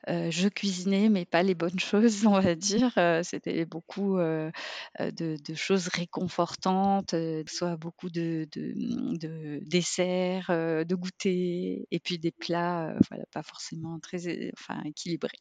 je 0.07 0.49
cuisinais, 0.49 1.09
mais 1.09 1.25
pas 1.25 1.43
les 1.43 1.55
bonnes 1.55 1.79
choses, 1.81 2.25
on 2.27 2.41
va 2.41 2.55
dire. 2.55 2.93
c'était 3.23 3.65
beaucoup 3.65 4.17
de, 4.17 5.55
choses 5.55 5.89
réconfortantes, 5.89 7.15
soit 7.49 7.77
beaucoup 7.77 8.11
de, 8.11 8.47
de, 8.55 9.61
desserts, 9.69 10.51
de 10.51 10.95
goûters, 10.95 11.85
et 11.91 12.01
puis 12.03 12.19
des 12.19 12.33
plats, 12.33 12.95
voilà, 13.09 13.25
pas 13.33 13.43
forcément 13.43 13.99
très, 13.99 14.53
équilibrés. 14.85 15.39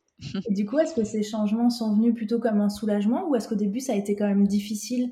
Du 0.49 0.65
coup, 0.65 0.79
est-ce 0.79 0.95
que 0.95 1.03
ces 1.03 1.21
changements 1.21 1.69
sont 1.69 1.95
venus 1.95 2.13
plutôt 2.15 2.39
comme 2.39 2.61
un 2.61 2.69
soulagement 2.69 3.27
ou 3.27 3.35
est-ce 3.35 3.49
qu'au 3.49 3.55
début 3.55 3.79
ça 3.79 3.93
a 3.93 3.95
été 3.95 4.15
quand 4.15 4.27
même 4.27 4.47
difficile 4.47 5.11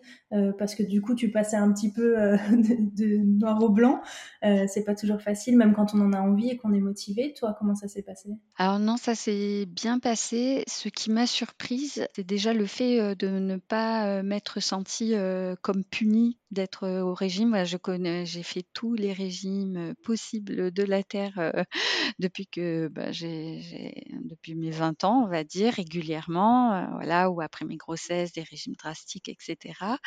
parce 0.57 0.75
que 0.75 0.83
du 0.83 1.01
coup 1.01 1.15
tu 1.15 1.31
passais 1.31 1.57
un 1.57 1.71
petit 1.73 1.91
peu 1.91 2.15
de, 2.95 3.17
noir 3.17 3.61
au 3.61 3.69
blanc 3.69 4.01
C'est 4.41 4.85
pas 4.85 4.95
toujours 4.95 5.21
facile, 5.21 5.57
même 5.57 5.73
quand 5.73 5.93
on 5.93 6.01
en 6.01 6.13
a 6.13 6.19
envie 6.19 6.49
et 6.49 6.57
qu'on 6.57 6.73
est 6.73 6.79
motivé. 6.79 7.10
Toi, 7.37 7.55
comment 7.57 7.75
ça 7.75 7.87
s'est 7.87 8.03
passé? 8.03 8.29
Alors 8.57 8.79
non, 8.79 8.97
ça 8.97 9.15
s'est 9.15 9.65
bien 9.65 9.99
passé. 9.99 10.63
Ce 10.67 10.87
qui 10.89 11.09
m'a 11.09 11.25
surprise, 11.25 12.07
c'est 12.15 12.25
déjà 12.25 12.53
le 12.53 12.65
fait 12.65 13.15
de 13.15 13.27
ne 13.27 13.57
pas 13.57 14.21
m'être 14.23 14.59
sentie 14.59 15.13
comme 15.61 15.83
punie 15.83 16.37
d'être 16.51 16.87
au 16.87 17.13
régime. 17.13 17.63
Je 17.65 17.77
connais, 17.77 18.25
j'ai 18.25 18.43
fait 18.43 18.63
tous 18.73 18.93
les 18.93 19.13
régimes 19.13 19.93
possibles 20.03 20.71
de 20.71 20.83
la 20.83 21.01
terre 21.03 21.53
depuis 22.19 22.45
que 22.47 22.87
bah, 22.89 23.11
depuis 23.11 24.55
mes 24.55 24.69
20 24.69 24.81
20 24.81 25.03
ans, 25.03 25.23
on 25.25 25.27
va 25.27 25.43
dire, 25.43 25.73
régulièrement, 25.73 26.89
voilà, 26.93 27.29
ou 27.29 27.39
après 27.41 27.65
mes 27.65 27.77
grossesses, 27.77 28.31
des 28.33 28.41
régimes 28.41 28.73
drastiques, 28.75 29.29
etc. 29.29 29.99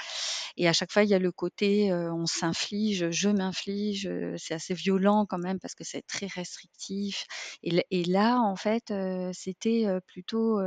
Et 0.56 0.68
à 0.68 0.72
chaque 0.72 0.92
fois, 0.92 1.04
il 1.04 1.10
y 1.10 1.14
a 1.14 1.18
le 1.20 1.32
côté, 1.32 1.92
on 1.92 2.26
s'inflige, 2.26 3.10
je 3.10 3.28
m'inflige, 3.28 4.08
c'est 4.36 4.54
assez 4.54 4.74
violent 4.74 5.26
quand 5.28 5.38
même 5.38 5.60
parce 5.60 5.74
que 5.74 5.84
c'est 5.84 6.02
très 6.06 6.26
restrictif. 6.26 6.74
Et, 7.62 8.04
là, 8.04 8.40
en 8.40 8.56
fait, 8.56 8.92
c'était 9.32 9.86
plutôt 10.06 10.60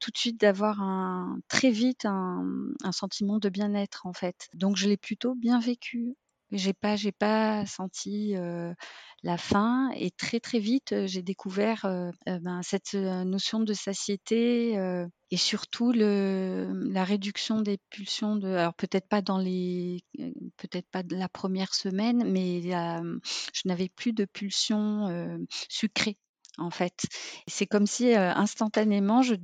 tout 0.00 0.10
de 0.10 0.18
suite 0.18 0.40
d'avoir 0.40 0.78
très 1.48 1.70
vite 1.70 2.04
un, 2.04 2.44
sentiment 2.92 3.38
de 3.38 3.48
bien-être 3.48 4.06
en 4.06 4.12
fait. 4.12 4.48
Donc 4.54 4.76
je 4.76 4.88
l'ai 4.88 4.96
plutôt 4.96 5.34
bien 5.34 5.60
vécu. 5.60 6.14
J'ai 6.50 6.74
pas 6.74 6.96
pas 7.18 7.66
senti, 7.66 8.34
la 9.22 9.38
faim 9.38 9.90
et 9.96 10.10
très, 10.10 10.40
très 10.40 10.58
vite, 10.58 11.06
j'ai 11.06 11.22
découvert, 11.22 11.86
ben, 12.26 12.60
cette, 12.62 12.94
notion 12.94 13.60
de 13.60 13.72
satiété, 13.72 14.76
et 15.34 15.36
surtout 15.36 15.90
la 15.90 17.02
réduction 17.02 17.60
des 17.60 17.78
pulsions 17.90 18.36
de 18.36 18.46
alors 18.46 18.74
peut-être 18.74 19.08
pas 19.08 19.20
dans 19.20 19.38
les 19.38 20.04
peut-être 20.58 20.88
pas 20.92 21.02
la 21.10 21.28
première 21.28 21.74
semaine, 21.74 22.22
mais 22.30 22.62
je 22.62 23.62
n'avais 23.64 23.88
plus 23.88 24.12
de 24.12 24.26
pulsions, 24.26 25.44
sucrées 25.68 26.18
en 26.58 26.70
fait. 26.70 27.06
C'est 27.46 27.66
comme 27.66 27.86
si 27.86 28.14
instantanément 28.14 29.22
je, 29.22 29.34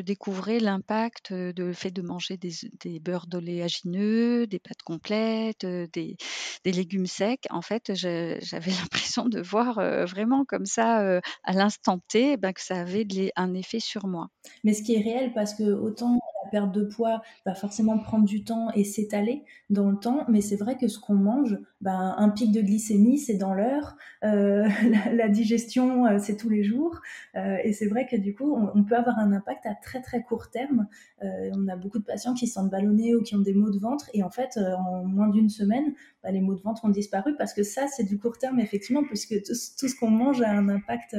découvrais 0.00 0.60
l'impact 0.60 1.32
de 1.32 1.64
le 1.64 1.72
fait 1.72 1.90
de 1.90 2.02
manger 2.02 2.36
des, 2.36 2.52
des 2.80 3.00
beurres 3.00 3.26
d'oléagineux, 3.26 4.46
des 4.46 4.58
pâtes 4.58 4.82
complètes, 4.84 5.64
des, 5.64 6.16
des, 6.64 6.72
légumes 6.72 7.06
secs. 7.06 7.46
En 7.50 7.62
fait, 7.62 7.92
j'avais 7.94 8.40
l'impression 8.82 9.28
de 9.28 9.40
voir 9.40 9.76
vraiment 10.06 10.44
comme 10.44 10.66
ça 10.66 11.20
à 11.44 11.52
l'instant 11.52 11.98
T 12.08 12.36
ben, 12.36 12.52
que 12.52 12.62
ça 12.62 12.80
avait 12.80 13.04
un 13.36 13.54
effet 13.54 13.80
sur 13.80 14.06
moi. 14.06 14.28
Mais 14.62 14.72
ce 14.72 14.82
qui 14.82 14.94
est 14.94 15.02
réel, 15.02 15.32
parce 15.34 15.54
que 15.54 15.64
autant 15.64 16.20
la 16.44 16.50
perte 16.50 16.72
de 16.72 16.84
poids 16.84 17.22
va 17.46 17.54
forcément 17.54 17.98
prendre 17.98 18.24
du 18.24 18.44
temps 18.44 18.70
et 18.74 18.84
s'étaler 18.84 19.44
dans 19.70 19.90
le 19.90 19.96
temps, 19.96 20.24
mais 20.28 20.40
c'est 20.40 20.56
vrai 20.56 20.76
que 20.76 20.88
ce 20.88 20.98
qu'on 20.98 21.14
mange, 21.14 21.58
ben, 21.80 22.14
un 22.16 22.28
pic 22.30 22.52
de 22.52 22.60
glycémie, 22.60 23.18
c'est 23.18 23.36
dans 23.36 23.54
l'heure, 23.54 23.96
euh, 24.24 24.68
la, 25.12 25.28
digestion, 25.28 26.06
euh, 26.06 26.18
c'est 26.18 26.36
tous 26.36 26.48
jours, 26.62 27.00
euh, 27.36 27.56
et 27.64 27.72
c'est 27.72 27.86
vrai 27.86 28.06
que 28.06 28.16
du 28.16 28.34
coup, 28.34 28.54
on, 28.74 28.84
peut 28.84 28.96
avoir 28.96 29.18
un 29.18 29.32
impact 29.32 29.66
à 29.66 29.74
très 29.74 30.00
très 30.00 30.22
court 30.22 30.50
terme. 30.50 30.86
on 31.22 31.68
a 31.68 31.76
beaucoup 31.76 31.98
de 31.98 32.04
patients 32.04 32.34
qui 32.34 32.46
se 32.46 32.54
sentent 32.54 32.70
ballonnés 32.70 33.14
ou 33.14 33.22
qui 33.22 33.34
ont 33.34 33.40
des 33.40 33.54
maux 33.54 33.70
de 33.70 33.78
ventre, 33.78 34.10
et 34.12 34.22
en 34.22 34.30
fait, 34.30 34.58
en 34.58 35.04
moins 35.04 35.28
d'une 35.28 35.48
semaine, 35.48 35.94
bah, 36.22 36.30
les 36.30 36.40
maux 36.40 36.54
de 36.54 36.60
ventre 36.60 36.84
ont 36.84 36.90
disparu 36.90 37.34
parce 37.36 37.54
que 37.54 37.62
ça, 37.62 37.86
c'est 37.88 38.04
du 38.04 38.18
court 38.18 38.38
terme, 38.38 38.60
effectivement, 38.60 39.02
puisque 39.04 39.42
tout, 39.42 39.54
ce 39.54 39.94
qu'on 39.98 40.10
mange 40.10 40.42
a 40.42 40.50
un 40.50 40.68
impact 40.68 41.16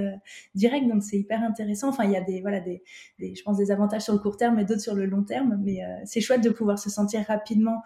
direct, 0.53 0.87
donc 0.87 1.03
c'est 1.03 1.17
hyper 1.17 1.43
intéressant. 1.43 1.89
Enfin, 1.89 2.05
il 2.05 2.11
y 2.11 2.17
a 2.17 2.21
des, 2.21 2.41
voilà, 2.41 2.59
des, 2.59 2.83
je 3.19 3.41
pense, 3.43 3.57
des 3.57 3.71
avantages 3.71 4.03
sur 4.03 4.13
le 4.13 4.19
court 4.19 4.37
terme 4.37 4.59
et 4.59 4.65
d'autres 4.65 4.81
sur 4.81 4.95
le 4.95 5.05
long 5.05 5.23
terme, 5.23 5.59
mais 5.63 5.79
c'est 6.05 6.21
chouette 6.21 6.43
de 6.43 6.49
pouvoir 6.49 6.77
se 6.77 6.89
sentir 6.89 7.25
rapidement 7.27 7.81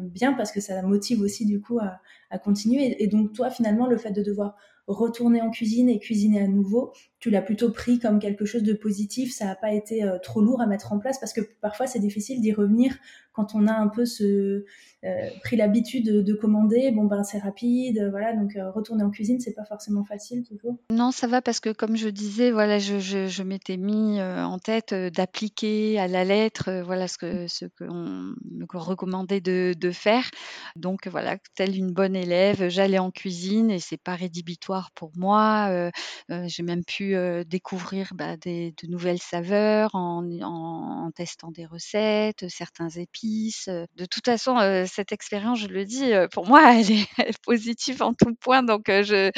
bien 0.00 0.32
parce 0.32 0.52
que 0.52 0.60
ça 0.60 0.80
motive 0.82 1.20
aussi, 1.20 1.44
du 1.46 1.60
coup, 1.60 1.78
à 1.78 2.38
continuer. 2.38 3.02
Et, 3.02 3.06
donc, 3.06 3.32
toi, 3.32 3.50
finalement, 3.50 3.86
le 3.86 3.96
fait 3.96 4.10
de 4.10 4.22
devoir 4.22 4.56
retourner 4.86 5.40
en 5.40 5.50
cuisine 5.50 5.88
et 5.88 5.98
cuisiner 5.98 6.42
à 6.42 6.46
nouveau, 6.46 6.92
tu 7.22 7.30
l'as 7.30 7.40
plutôt 7.40 7.70
pris 7.70 8.00
comme 8.00 8.18
quelque 8.18 8.44
chose 8.44 8.64
de 8.64 8.72
positif, 8.72 9.32
ça 9.32 9.44
n'a 9.44 9.54
pas 9.54 9.72
été 9.72 10.02
euh, 10.02 10.18
trop 10.18 10.42
lourd 10.42 10.60
à 10.60 10.66
mettre 10.66 10.92
en 10.92 10.98
place 10.98 11.20
parce 11.20 11.32
que 11.32 11.40
parfois 11.60 11.86
c'est 11.86 12.00
difficile 12.00 12.40
d'y 12.40 12.52
revenir 12.52 12.96
quand 13.32 13.54
on 13.54 13.68
a 13.68 13.72
un 13.72 13.86
peu 13.86 14.04
ce, 14.04 14.64
euh, 15.04 15.28
pris 15.42 15.56
l'habitude 15.56 16.04
de, 16.04 16.34
commander, 16.34 16.90
bon 16.90 17.04
ben 17.04 17.22
c'est 17.22 17.38
rapide, 17.38 18.08
voilà, 18.10 18.34
donc 18.34 18.56
euh, 18.56 18.70
retourner 18.72 19.04
en 19.04 19.10
cuisine 19.10 19.38
c'est 19.38 19.54
pas 19.54 19.64
forcément 19.64 20.04
facile 20.04 20.42
toujours. 20.42 20.76
Non, 20.90 21.12
ça 21.12 21.28
va 21.28 21.40
parce 21.40 21.60
que 21.60 21.70
comme 21.70 21.96
je 21.96 22.08
disais, 22.08 22.50
voilà, 22.50 22.80
je, 22.80 22.98
je, 22.98 23.42
m'étais 23.44 23.76
mis 23.76 24.20
en 24.20 24.58
tête 24.58 24.92
d'appliquer 24.92 26.00
à 26.00 26.08
la 26.08 26.24
lettre, 26.24 26.82
voilà 26.84 27.06
ce 27.06 27.18
que 27.18 27.46
ce 27.46 27.66
qu'on 27.78 28.34
me 28.50 28.66
recommandait 28.74 29.40
de, 29.40 29.74
de, 29.78 29.90
faire. 29.92 30.28
Donc 30.74 31.06
voilà, 31.06 31.36
telle 31.54 31.76
une 31.76 31.92
bonne 31.92 32.16
élève, 32.16 32.68
j'allais 32.68 32.98
en 32.98 33.12
cuisine 33.12 33.70
et 33.70 33.78
c'est 33.78 34.02
pas 34.02 34.16
rédhibitoire 34.16 34.90
pour 34.94 35.12
moi. 35.16 35.90
J'ai 36.28 36.62
même 36.62 36.84
pu 36.84 37.11
découvrir 37.44 38.12
bah, 38.14 38.36
des, 38.36 38.74
de 38.82 38.88
nouvelles 38.88 39.20
saveurs 39.20 39.94
en, 39.94 40.24
en, 40.42 41.10
testant 41.12 41.50
des 41.50 41.66
recettes, 41.66 42.48
certains 42.48 42.88
épices. 42.88 43.68
De 43.68 44.04
toute 44.04 44.24
façon, 44.24 44.56
cette 44.86 45.12
expérience, 45.12 45.60
je 45.60 45.68
le 45.68 45.84
dis, 45.84 46.12
pour 46.32 46.46
moi, 46.46 46.62
elle 46.78 46.90
est, 46.90 47.42
positive 47.44 48.02
en 48.02 48.14
tout 48.14 48.34
point. 48.34 48.62
Donc, 48.62 48.84
je 48.88 49.30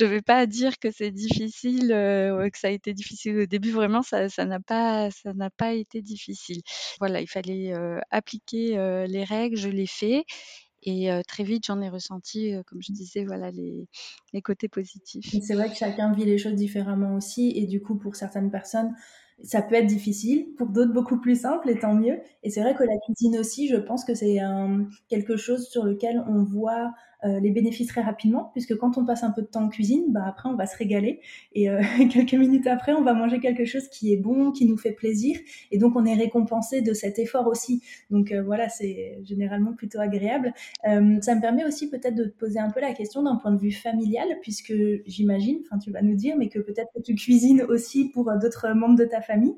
ne 0.00 0.06
vais 0.06 0.22
pas 0.22 0.46
dire 0.46 0.78
que 0.78 0.90
c'est 0.90 1.10
difficile, 1.10 1.88
que 1.88 2.58
ça 2.58 2.68
a 2.68 2.70
été 2.70 2.92
difficile 2.92 3.38
au 3.40 3.46
début. 3.46 3.70
Vraiment, 3.70 4.02
ça 4.02 4.28
n'a 4.44 4.60
pas, 4.60 5.08
pas 5.56 5.72
été 5.72 6.02
difficile. 6.02 6.60
Voilà, 6.98 7.20
il 7.20 7.28
fallait 7.28 7.72
appliquer 8.10 8.76
les 9.08 9.24
règles. 9.24 9.56
Je 9.56 9.68
l'ai 9.68 9.86
fait. 9.86 10.24
Et 10.82 11.10
très 11.28 11.44
vite, 11.44 11.66
j'en 11.66 11.80
ai 11.80 11.88
ressenti, 11.88 12.52
comme 12.66 12.80
je 12.82 12.92
disais, 12.92 13.24
voilà, 13.24 13.50
les, 13.50 13.86
les 14.32 14.42
côtés 14.42 14.68
positifs. 14.68 15.36
C'est 15.42 15.54
vrai 15.54 15.68
que 15.68 15.76
chacun 15.76 16.12
vit 16.12 16.24
les 16.24 16.38
choses 16.38 16.54
différemment 16.54 17.16
aussi. 17.16 17.52
Et 17.56 17.66
du 17.66 17.82
coup, 17.82 17.96
pour 17.96 18.16
certaines 18.16 18.50
personnes, 18.50 18.94
ça 19.42 19.62
peut 19.62 19.74
être 19.74 19.86
difficile, 19.86 20.54
pour 20.56 20.68
d'autres 20.68 20.92
beaucoup 20.92 21.20
plus 21.20 21.40
simple, 21.40 21.68
et 21.70 21.78
tant 21.78 21.94
mieux. 21.94 22.20
Et 22.42 22.50
c'est 22.50 22.60
vrai 22.60 22.74
que 22.74 22.84
la 22.84 22.96
cuisine 23.06 23.38
aussi, 23.38 23.68
je 23.68 23.76
pense 23.76 24.04
que 24.04 24.14
c'est 24.14 24.38
quelque 25.08 25.36
chose 25.36 25.68
sur 25.68 25.84
lequel 25.84 26.22
on 26.28 26.44
voit 26.44 26.92
les 27.24 27.50
bénéfices 27.50 27.88
très 27.88 28.00
rapidement, 28.00 28.50
puisque 28.52 28.76
quand 28.76 28.98
on 28.98 29.04
passe 29.04 29.22
un 29.22 29.30
peu 29.30 29.42
de 29.42 29.46
temps 29.46 29.64
en 29.64 29.68
cuisine, 29.68 30.04
bah 30.08 30.24
après 30.26 30.48
on 30.48 30.54
va 30.54 30.66
se 30.66 30.76
régaler 30.76 31.20
et 31.52 31.68
euh, 31.68 31.82
quelques 32.12 32.34
minutes 32.34 32.66
après 32.66 32.92
on 32.92 33.02
va 33.02 33.14
manger 33.14 33.40
quelque 33.40 33.64
chose 33.64 33.88
qui 33.88 34.12
est 34.12 34.16
bon, 34.16 34.52
qui 34.52 34.66
nous 34.66 34.76
fait 34.76 34.92
plaisir, 34.92 35.38
et 35.70 35.78
donc 35.78 35.96
on 35.96 36.04
est 36.04 36.14
récompensé 36.14 36.82
de 36.82 36.92
cet 36.92 37.18
effort 37.18 37.46
aussi. 37.46 37.82
Donc 38.10 38.32
euh, 38.32 38.42
voilà, 38.42 38.68
c'est 38.68 39.18
généralement 39.24 39.72
plutôt 39.72 40.00
agréable. 40.00 40.52
ça 40.84 40.90
me 41.34 41.40
permet 41.40 41.64
aussi 41.64 41.90
peut-être 41.90 42.14
de 42.14 42.24
te 42.24 42.38
poser 42.38 42.58
un 42.58 42.70
peu 42.70 42.80
la 42.80 42.92
question 42.92 43.22
d'un 43.22 43.36
point 43.36 43.52
de 43.52 43.60
vue 43.60 43.72
familial, 43.72 44.28
puisque 44.42 44.72
j'imagine, 45.06 45.58
enfin 45.64 45.78
tu 45.78 45.90
vas 45.90 46.02
nous 46.02 46.14
dire, 46.14 46.36
mais 46.36 46.48
que 46.48 46.58
peut-être 46.58 46.90
que 46.94 47.02
tu 47.02 47.14
cuisines 47.14 47.62
aussi 47.62 48.10
pour 48.10 48.30
d'autres 48.40 48.68
membres 48.74 48.96
de 48.96 49.04
ta 49.04 49.20
famille. 49.20 49.56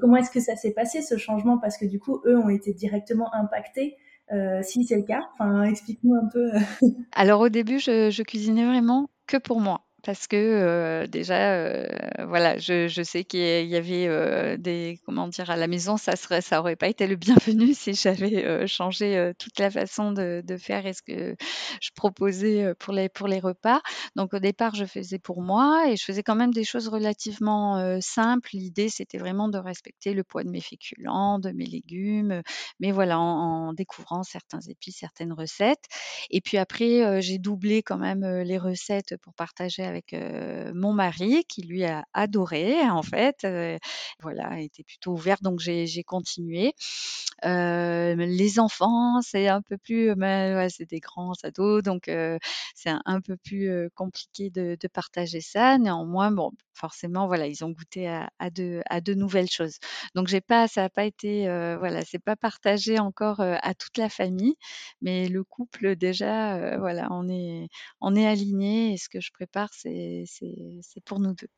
comment 0.00 0.16
est-ce 0.16 0.30
que 0.30 0.40
ça 0.40 0.56
s'est 0.56 0.72
passé 0.72 1.02
ce 1.02 1.16
changement? 1.16 1.58
Parce 1.58 1.76
que 1.76 1.86
du 1.86 1.98
coup, 1.98 2.20
eux 2.26 2.36
ont 2.36 2.48
été 2.48 2.72
directement 2.72 3.32
impactés 3.34 3.96
euh, 4.32 4.62
si 4.62 4.84
c'est 4.84 4.96
le 4.96 5.02
cas, 5.02 5.22
explique-nous 5.64 6.14
un 6.14 6.28
peu. 6.32 6.54
Euh. 6.54 6.88
Alors 7.12 7.40
au 7.40 7.48
début, 7.48 7.78
je, 7.78 8.10
je 8.10 8.22
cuisinais 8.22 8.64
vraiment 8.64 9.08
que 9.26 9.36
pour 9.36 9.60
moi 9.60 9.82
parce 10.04 10.26
que 10.26 11.06
déjà, 11.06 11.86
voilà, 12.26 12.58
je, 12.58 13.02
sais 13.02 13.24
qu'il 13.24 13.66
y 13.66 13.76
avait 13.76 14.58
des, 14.58 15.00
comment 15.06 15.28
dire, 15.28 15.50
à 15.50 15.56
la 15.56 15.66
maison, 15.66 15.96
ça 15.96 16.16
serait, 16.16 16.42
ça 16.42 16.60
aurait 16.60 16.76
pas 16.76 16.88
été 16.88 17.06
le 17.06 17.16
bienvenu 17.24 17.74
si 17.74 17.94
j'avais 17.94 18.66
changé 18.66 19.32
toute 19.38 19.58
la 19.58 19.70
façon 19.70 20.12
de, 20.12 20.42
faire 20.58 20.86
et 20.86 20.92
ce 20.92 21.02
que 21.02 21.34
je 21.80 21.90
proposais 21.96 22.74
pour 22.78 22.92
les 22.92 23.08
pour 23.08 23.26
les 23.28 23.40
repas. 23.40 23.80
Donc 24.14 24.34
au 24.34 24.38
départ, 24.38 24.74
je 24.74 24.84
faisais 24.84 25.18
pour 25.18 25.42
moi 25.42 25.88
et 25.88 25.96
je 25.96 26.04
faisais 26.04 26.22
quand 26.22 26.36
même 26.36 26.52
des 26.52 26.64
choses 26.64 26.88
relativement 26.88 27.98
simples. 28.00 28.50
L'idée, 28.52 28.88
c'était 28.88 29.18
vraiment 29.18 29.48
de 29.48 29.58
respecter 29.58 30.12
le 30.14 30.22
poids 30.22 30.44
de 30.44 30.50
mes 30.50 30.60
féculents, 30.60 31.38
de 31.38 31.50
mes 31.50 31.66
légumes, 31.66 32.42
mais 32.78 32.92
voilà, 32.92 33.18
en, 33.18 33.68
en 33.68 33.72
découvrant 33.72 34.22
certains 34.22 34.60
épices, 34.60 34.98
certaines 34.98 35.32
recettes. 35.32 35.84
Et 36.30 36.40
puis 36.40 36.58
après, 36.58 37.22
j'ai 37.22 37.38
doublé 37.38 37.82
quand 37.82 37.98
même 37.98 38.24
les 38.42 38.58
recettes 38.58 39.16
pour 39.22 39.34
partager 39.34 39.82
avec 39.82 39.93
mon 40.74 40.92
mari 40.92 41.44
qui 41.48 41.62
lui 41.62 41.84
a 41.84 42.04
adoré 42.12 42.80
en 42.88 43.02
fait. 43.02 43.46
voilà, 44.22 44.60
était 44.60 44.84
plutôt 44.84 45.12
ouvert 45.12 45.38
donc 45.42 45.60
j'ai 45.60 46.04
continué. 46.04 46.72
les 47.42 48.58
enfants, 48.58 49.20
c'est 49.22 49.48
un 49.48 49.62
peu 49.62 49.76
plus, 49.78 50.12
ouais, 50.12 50.68
c'est 50.70 50.88
des 50.88 51.00
grands 51.00 51.32
ados 51.42 51.82
donc 51.82 52.10
c'est 52.74 52.90
un, 53.04 53.20
peu 53.20 53.36
plus 53.36 53.90
compliqué 53.94 54.50
de, 54.50 54.76
de, 54.80 54.88
partager 54.88 55.40
ça. 55.40 55.78
Néanmoins, 55.78 56.30
bon, 56.30 56.50
forcément, 56.74 57.26
voilà, 57.26 57.46
ils 57.46 57.64
ont 57.64 57.70
goûté 57.70 58.08
à, 58.08 58.30
à, 58.38 58.50
de, 58.50 58.82
à 58.90 59.00
de 59.00 59.14
nouvelles 59.14 59.50
choses. 59.50 59.78
Donc 60.14 60.28
j'ai 60.28 60.40
pas, 60.40 60.68
ça 60.68 60.82
n'a 60.82 60.90
pas 60.90 61.04
été, 61.04 61.46
voilà, 61.78 62.02
c'est 62.04 62.18
pas 62.18 62.36
partagé 62.36 62.98
encore 62.98 63.40
à 63.40 63.74
toute 63.74 63.98
la 63.98 64.08
famille, 64.08 64.56
mais 65.00 65.28
le 65.28 65.44
couple 65.44 65.96
déjà, 65.96 66.78
voilà, 66.78 67.08
on 67.10 67.28
est, 67.28 67.68
on 68.00 68.14
est 68.16 68.26
aligné 68.26 68.92
et 68.92 68.96
ce 68.96 69.08
que 69.08 69.20
je 69.20 69.30
prépare, 69.32 69.72
c'est 69.84 71.04
pour 71.04 71.20
nous 71.20 71.34
deux. 71.34 71.48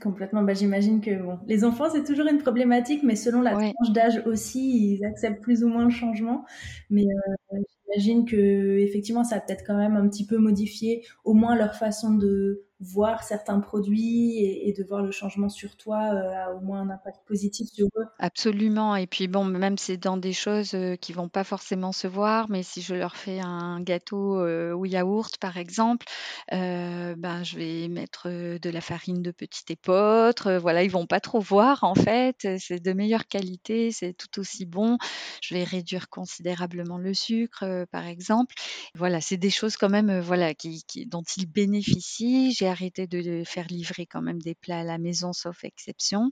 Complètement. 0.00 0.42
Bah, 0.42 0.54
J'imagine 0.54 1.00
que 1.00 1.22
bon, 1.22 1.38
les 1.46 1.64
enfants, 1.64 1.88
c'est 1.90 2.02
toujours 2.02 2.26
une 2.26 2.38
problématique, 2.38 3.02
mais 3.04 3.14
selon 3.14 3.40
la 3.40 3.52
tranche 3.52 3.92
d'âge 3.92 4.20
aussi, 4.26 4.94
ils 4.94 5.04
acceptent 5.04 5.40
plus 5.42 5.62
ou 5.62 5.68
moins 5.68 5.84
le 5.84 5.90
changement. 5.90 6.44
Mais 6.90 7.04
euh, 7.52 7.56
j'imagine 7.84 8.24
que 8.24 8.78
effectivement, 8.78 9.22
ça 9.22 9.36
a 9.36 9.40
peut-être 9.40 9.64
quand 9.64 9.76
même 9.76 9.94
un 9.94 10.08
petit 10.08 10.26
peu 10.26 10.38
modifié 10.38 11.06
au 11.24 11.34
moins 11.34 11.54
leur 11.54 11.76
façon 11.76 12.14
de 12.14 12.65
voir 12.80 13.22
certains 13.22 13.60
produits 13.60 14.38
et, 14.38 14.74
de 14.76 14.84
voir 14.84 15.02
le 15.02 15.10
changement 15.10 15.48
sur 15.48 15.76
toi 15.76 15.98
a 15.98 16.52
au 16.52 16.60
moins 16.60 16.80
un 16.80 16.90
impact 16.90 17.26
positif 17.26 17.68
sur 17.72 17.86
eux. 17.96 18.04
Absolument. 18.18 18.96
Et 18.96 19.06
puis 19.06 19.28
bon, 19.28 19.44
même 19.44 19.78
c'est 19.78 19.96
dans 19.96 20.16
des 20.16 20.32
choses 20.32 20.76
qui 21.00 21.12
vont 21.12 21.28
pas 21.28 21.44
forcément 21.44 21.92
se 21.92 22.06
voir, 22.06 22.50
mais 22.50 22.62
si 22.62 22.82
je 22.82 22.94
leur 22.94 23.16
fais 23.16 23.40
un 23.40 23.80
gâteau 23.80 24.38
au 24.38 24.84
yaourt, 24.84 25.38
par 25.38 25.56
exemple, 25.56 26.06
ben 26.50 27.42
je 27.42 27.56
vais 27.56 27.88
mettre 27.88 28.28
de 28.28 28.70
la 28.70 28.80
farine 28.80 29.22
de 29.22 29.30
petite 29.30 29.70
épeautre. 29.70 30.52
Voilà, 30.52 30.82
ils 30.82 30.90
vont 30.90 31.06
pas 31.06 31.20
trop 31.20 31.40
voir 31.40 31.84
en 31.84 31.94
fait. 31.94 32.46
C'est 32.58 32.82
de 32.82 32.92
meilleure 32.92 33.26
qualité, 33.26 33.90
c'est 33.92 34.12
tout 34.12 34.40
aussi 34.40 34.66
bon. 34.66 34.98
Je 35.40 35.54
vais 35.54 35.64
réduire 35.64 36.08
considérablement 36.08 36.98
le 36.98 37.14
sucre, 37.14 37.86
par 37.90 38.06
exemple. 38.06 38.54
Voilà, 38.94 39.20
c'est 39.20 39.36
des 39.36 39.50
choses 39.50 39.76
quand 39.76 39.88
même, 39.88 40.20
voilà, 40.20 40.54
qui, 40.54 40.84
dont 41.06 41.22
ils 41.36 41.46
bénéficient. 41.46 42.52
Arrêté 42.66 43.06
de 43.06 43.42
faire 43.44 43.66
livrer 43.68 44.06
quand 44.06 44.22
même 44.22 44.40
des 44.40 44.54
plats 44.54 44.80
à 44.80 44.84
la 44.84 44.98
maison, 44.98 45.32
sauf 45.32 45.64
exception. 45.64 46.30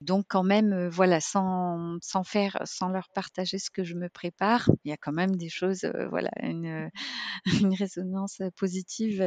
Donc 0.00 0.26
quand 0.28 0.44
même, 0.44 0.88
voilà, 0.88 1.20
sans, 1.20 1.98
sans 2.00 2.24
faire, 2.24 2.58
sans 2.64 2.88
leur 2.88 3.08
partager 3.14 3.58
ce 3.58 3.70
que 3.70 3.84
je 3.84 3.94
me 3.94 4.08
prépare, 4.08 4.70
il 4.84 4.90
y 4.90 4.92
a 4.92 4.96
quand 4.96 5.12
même 5.12 5.36
des 5.36 5.48
choses, 5.48 5.90
voilà, 6.10 6.30
une, 6.42 6.90
une 7.62 7.74
résonance 7.74 8.42
positive 8.56 9.22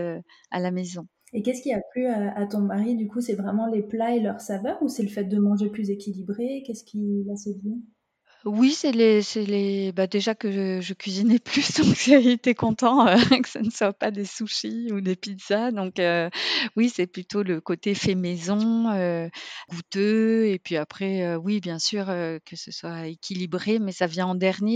à 0.51 0.59
la 0.59 0.71
maison. 0.71 1.07
Et 1.33 1.41
qu'est-ce 1.41 1.61
qui 1.61 1.73
a 1.73 1.81
plu 1.91 2.05
à, 2.07 2.45
ton 2.45 2.61
mari 2.61 2.95
Du 2.95 3.07
coup, 3.07 3.19
c'est 3.19 3.35
vraiment 3.35 3.67
les 3.67 3.83
plats 3.83 4.15
et 4.15 4.21
leur 4.21 4.39
saveur 4.39 4.81
ou 4.81 4.87
c'est 4.87 5.03
le 5.03 5.09
fait 5.09 5.25
de 5.25 5.37
manger 5.37 5.69
plus 5.69 5.89
équilibré? 5.89 6.63
Qu'est-ce 6.65 6.85
qui 6.85 7.23
l'a 7.25 7.35
séduit? 7.35 7.83
Oui, 8.45 8.73
c'est 8.73 8.91
les 8.91 9.23
c'est 9.23 9.43
les 9.43 9.91
bah, 9.91 10.05
déjà 10.05 10.35
que 10.35 10.79
je 10.79 10.93
cuisinais 10.93 11.39
plus, 11.43 11.73
donc 11.79 12.07
il 12.07 12.29
était 12.29 12.53
content, 12.53 13.07
euh, 13.07 13.15
que 13.43 13.49
ce 13.49 13.57
ne 13.57 13.71
soit 13.71 13.91
pas 13.93 14.11
des 14.11 14.25
sushis 14.25 14.91
ou 14.91 15.01
des 15.01 15.15
pizzas, 15.15 15.71
donc 15.71 15.99
euh, 15.99 16.29
oui, 16.75 16.89
c'est 16.89 17.07
plutôt 17.07 17.41
le 17.41 17.59
côté 17.59 17.95
fait 17.95 18.13
maison, 18.13 18.89
euh, 18.91 19.27
goûteux 19.69 20.45
et 20.47 20.59
puis 20.59 20.77
après, 20.77 21.35
oui, 21.37 21.59
bien 21.59 21.79
sûr, 21.79 22.05
que 22.05 22.55
ce 22.55 22.71
soit 22.71 23.07
équilibré, 23.07 23.79
mais 23.79 23.91
ça 23.91 24.05
vient 24.05 24.27
en 24.27 24.35
dernier 24.35 24.75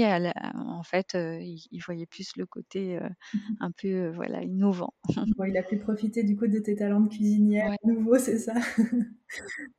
en 0.55 0.83
fait, 0.83 1.13
il 1.13 1.79
voyait 1.85 2.07
plus 2.07 2.31
le 2.37 2.45
côté, 2.45 2.97
mmh 3.33 3.39
un 3.61 3.71
peu, 3.71 4.09
voilà, 4.09 4.41
innovant. 4.41 4.93
Bon, 5.37 5.43
il 5.43 5.57
a 5.57 5.63
pu 5.63 5.77
profiter 5.77 6.23
du 6.23 6.35
coup 6.35 6.47
de 6.47 6.59
tes 6.59 6.75
talents 6.75 7.01
de 7.01 7.09
cuisinière 7.09 7.71
nouveau, 7.83 8.17
c'est 8.17 8.39
ça? 8.39 8.53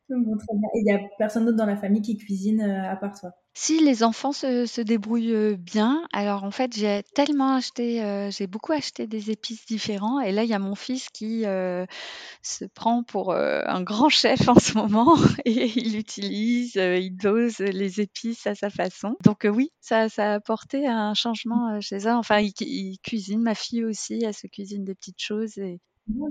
Bon, 0.08 0.36
très 0.36 0.54
bien. 0.56 0.68
Et 0.74 0.80
il 0.80 0.86
y 0.86 0.92
a 0.92 1.00
personne 1.18 1.44
d'autre 1.44 1.56
dans 1.56 1.66
la 1.66 1.76
famille 1.76 2.02
qui 2.02 2.16
cuisine, 2.16 2.60
à 2.60 2.96
part 2.96 3.18
toi? 3.18 3.32
Si 3.62 3.78
les 3.78 4.02
enfants 4.02 4.32
se 4.32 4.80
débrouillent, 4.80 5.54
bien. 5.58 6.08
Alors 6.14 6.44
en 6.44 6.50
fait, 6.50 6.74
j'ai 6.74 7.02
tellement 7.14 7.56
acheté, 7.56 8.30
j'ai 8.30 8.46
beaucoup 8.46 8.72
acheté 8.72 9.06
des 9.06 9.30
épices 9.30 9.66
différents 9.66 10.18
et 10.18 10.32
là, 10.32 10.44
il 10.44 10.48
y 10.48 10.54
a 10.54 10.58
mon 10.58 10.74
fils 10.74 11.10
qui, 11.10 11.42
se 11.42 12.64
prend 12.74 13.02
pour, 13.02 13.34
un 13.34 13.82
grand 13.82 14.08
chef 14.08 14.48
en 14.48 14.58
ce 14.58 14.78
moment 14.78 15.14
et 15.44 15.70
il 15.76 15.98
utilise, 15.98 16.76
il 16.76 17.10
dose 17.10 17.58
les 17.58 18.00
épices 18.00 18.46
à 18.46 18.54
sa 18.54 18.70
façon. 18.70 19.14
Donc 19.24 19.46
oui, 19.46 19.70
ça 19.82 20.06
a 20.16 20.32
apporté 20.32 20.86
un 20.86 21.12
changement, 21.12 21.78
chez 21.82 22.06
eux. 22.06 22.14
Enfin, 22.14 22.40
il 22.40 22.98
cuisine, 23.02 23.42
ma 23.42 23.54
fille 23.54 23.84
aussi, 23.84 24.24
elle 24.24 24.32
se 24.32 24.46
cuisine 24.46 24.86
des 24.86 24.94
petites 24.94 25.20
choses 25.20 25.58
et 25.58 25.80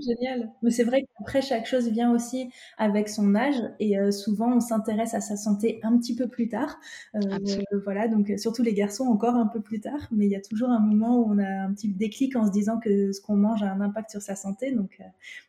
génial. 0.00 0.52
Mais 0.62 0.70
c'est 0.70 0.84
vrai 0.84 1.02
qu'après, 1.02 1.42
chaque 1.42 1.66
chose 1.66 1.88
vient 1.88 2.12
aussi 2.12 2.50
avec 2.78 3.08
son 3.08 3.34
âge 3.34 3.60
et 3.78 3.98
euh, 3.98 4.10
souvent, 4.10 4.54
on 4.56 4.60
s'intéresse 4.60 5.14
à 5.14 5.20
sa 5.20 5.36
santé 5.36 5.80
un 5.82 5.96
petit 5.98 6.14
peu 6.14 6.28
plus 6.28 6.48
tard. 6.48 6.78
Euh, 7.14 7.20
voilà, 7.84 8.08
donc 8.08 8.32
surtout 8.36 8.62
les 8.62 8.74
garçons 8.74 9.04
encore 9.04 9.34
un 9.34 9.46
peu 9.46 9.60
plus 9.60 9.80
tard, 9.80 10.08
mais 10.10 10.26
il 10.26 10.30
y 10.30 10.36
a 10.36 10.40
toujours 10.40 10.70
un 10.70 10.80
moment 10.80 11.20
où 11.20 11.32
on 11.32 11.38
a 11.38 11.48
un 11.48 11.72
petit 11.72 11.88
déclic 11.88 12.36
en 12.36 12.46
se 12.46 12.52
disant 12.52 12.78
que 12.78 13.12
ce 13.12 13.20
qu'on 13.20 13.36
mange 13.36 13.62
a 13.62 13.70
un 13.70 13.80
impact 13.80 14.10
sur 14.10 14.22
sa 14.22 14.36
santé. 14.36 14.72
Donc, 14.72 14.96
euh, 15.00 15.04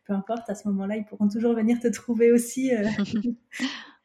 peu 0.05 0.13
importe, 0.13 0.49
à 0.49 0.55
ce 0.55 0.67
moment-là, 0.69 0.97
ils 0.97 1.05
pourront 1.05 1.27
toujours 1.27 1.53
venir 1.53 1.79
te 1.79 1.87
trouver 1.87 2.31
aussi. 2.31 2.71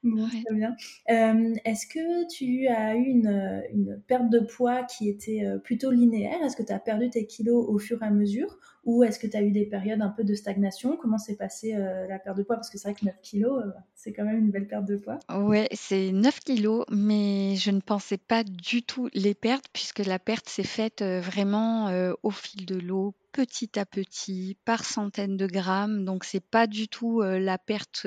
Bon, 0.03 0.29
très 0.29 0.55
bien. 0.55 0.77
Est-ce 1.09 1.87
que 1.89 2.29
tu 2.29 2.69
as 2.69 2.95
eu 2.95 3.07
une, 3.07 3.65
une, 3.73 4.01
perte 4.07 4.31
de 4.31 4.39
poids 4.39 4.85
qui 4.85 5.09
était 5.09 5.43
plutôt 5.65 5.91
linéaire? 5.91 6.41
Est-ce 6.45 6.55
que 6.55 6.63
tu 6.63 6.73
as 6.73 6.79
perdu 6.79 7.11
tes 7.11 7.27
kilos 7.27 7.67
au 7.67 7.79
fur 7.79 8.01
et 8.01 8.07
à 8.07 8.11
mesure? 8.11 8.57
Ou 8.87 9.05
est-ce 9.05 9.19
que 9.19 9.26
tu 9.26 9.37
as 9.37 9.43
eu 9.43 9.50
des 9.50 9.66
périodes 9.66 10.00
un 10.00 10.09
peu 10.09 10.25
de 10.25 10.35
stagnation? 10.35 10.97
Comment 10.97 11.19
s'est 11.19 11.37
passée 11.37 11.76
la 12.09 12.19
perte 12.19 12.38
de 12.38 12.43
poids? 12.43 12.57
Parce 12.57 12.71
que 12.71 12.78
c'est 12.78 12.88
vrai 12.88 12.99
que 12.99 13.05
9 13.05 13.14
kilos, 13.21 13.62
c'est 13.95 14.12
quand 14.12 14.25
même 14.25 14.38
une 14.38 14.50
belle 14.50 14.66
perte 14.66 14.87
de 14.87 14.97
poids. 14.97 15.19
Ouais, 15.28 15.69
c'est 15.73 16.12
9 16.12 16.40
kilos, 16.40 16.85
mais 16.90 17.57
je 17.57 17.71
ne 17.73 17.81
pensais 17.81 18.16
pas 18.16 18.45
du 18.45 18.83
tout 18.83 19.11
les 19.12 19.35
perdre 19.35 19.64
puisque 19.73 19.99
la 19.99 20.19
perte 20.19 20.49
s'est 20.49 20.62
faite 20.62 21.02
vraiment 21.02 21.90
au 22.23 22.31
fil 22.31 22.64
de 22.64 22.76
l'eau, 22.76 23.12
petit 23.37 23.78
à 23.78 23.85
petit, 23.85 24.57
par 24.64 24.83
centaines 24.83 25.37
de 25.37 25.47
grammes. 25.47 26.07
Donc 26.07 26.25
c'est 26.25 26.40
pas 26.40 26.66
du 26.66 26.88
tout 26.88 27.21
la 27.21 27.59
perte 27.59 28.07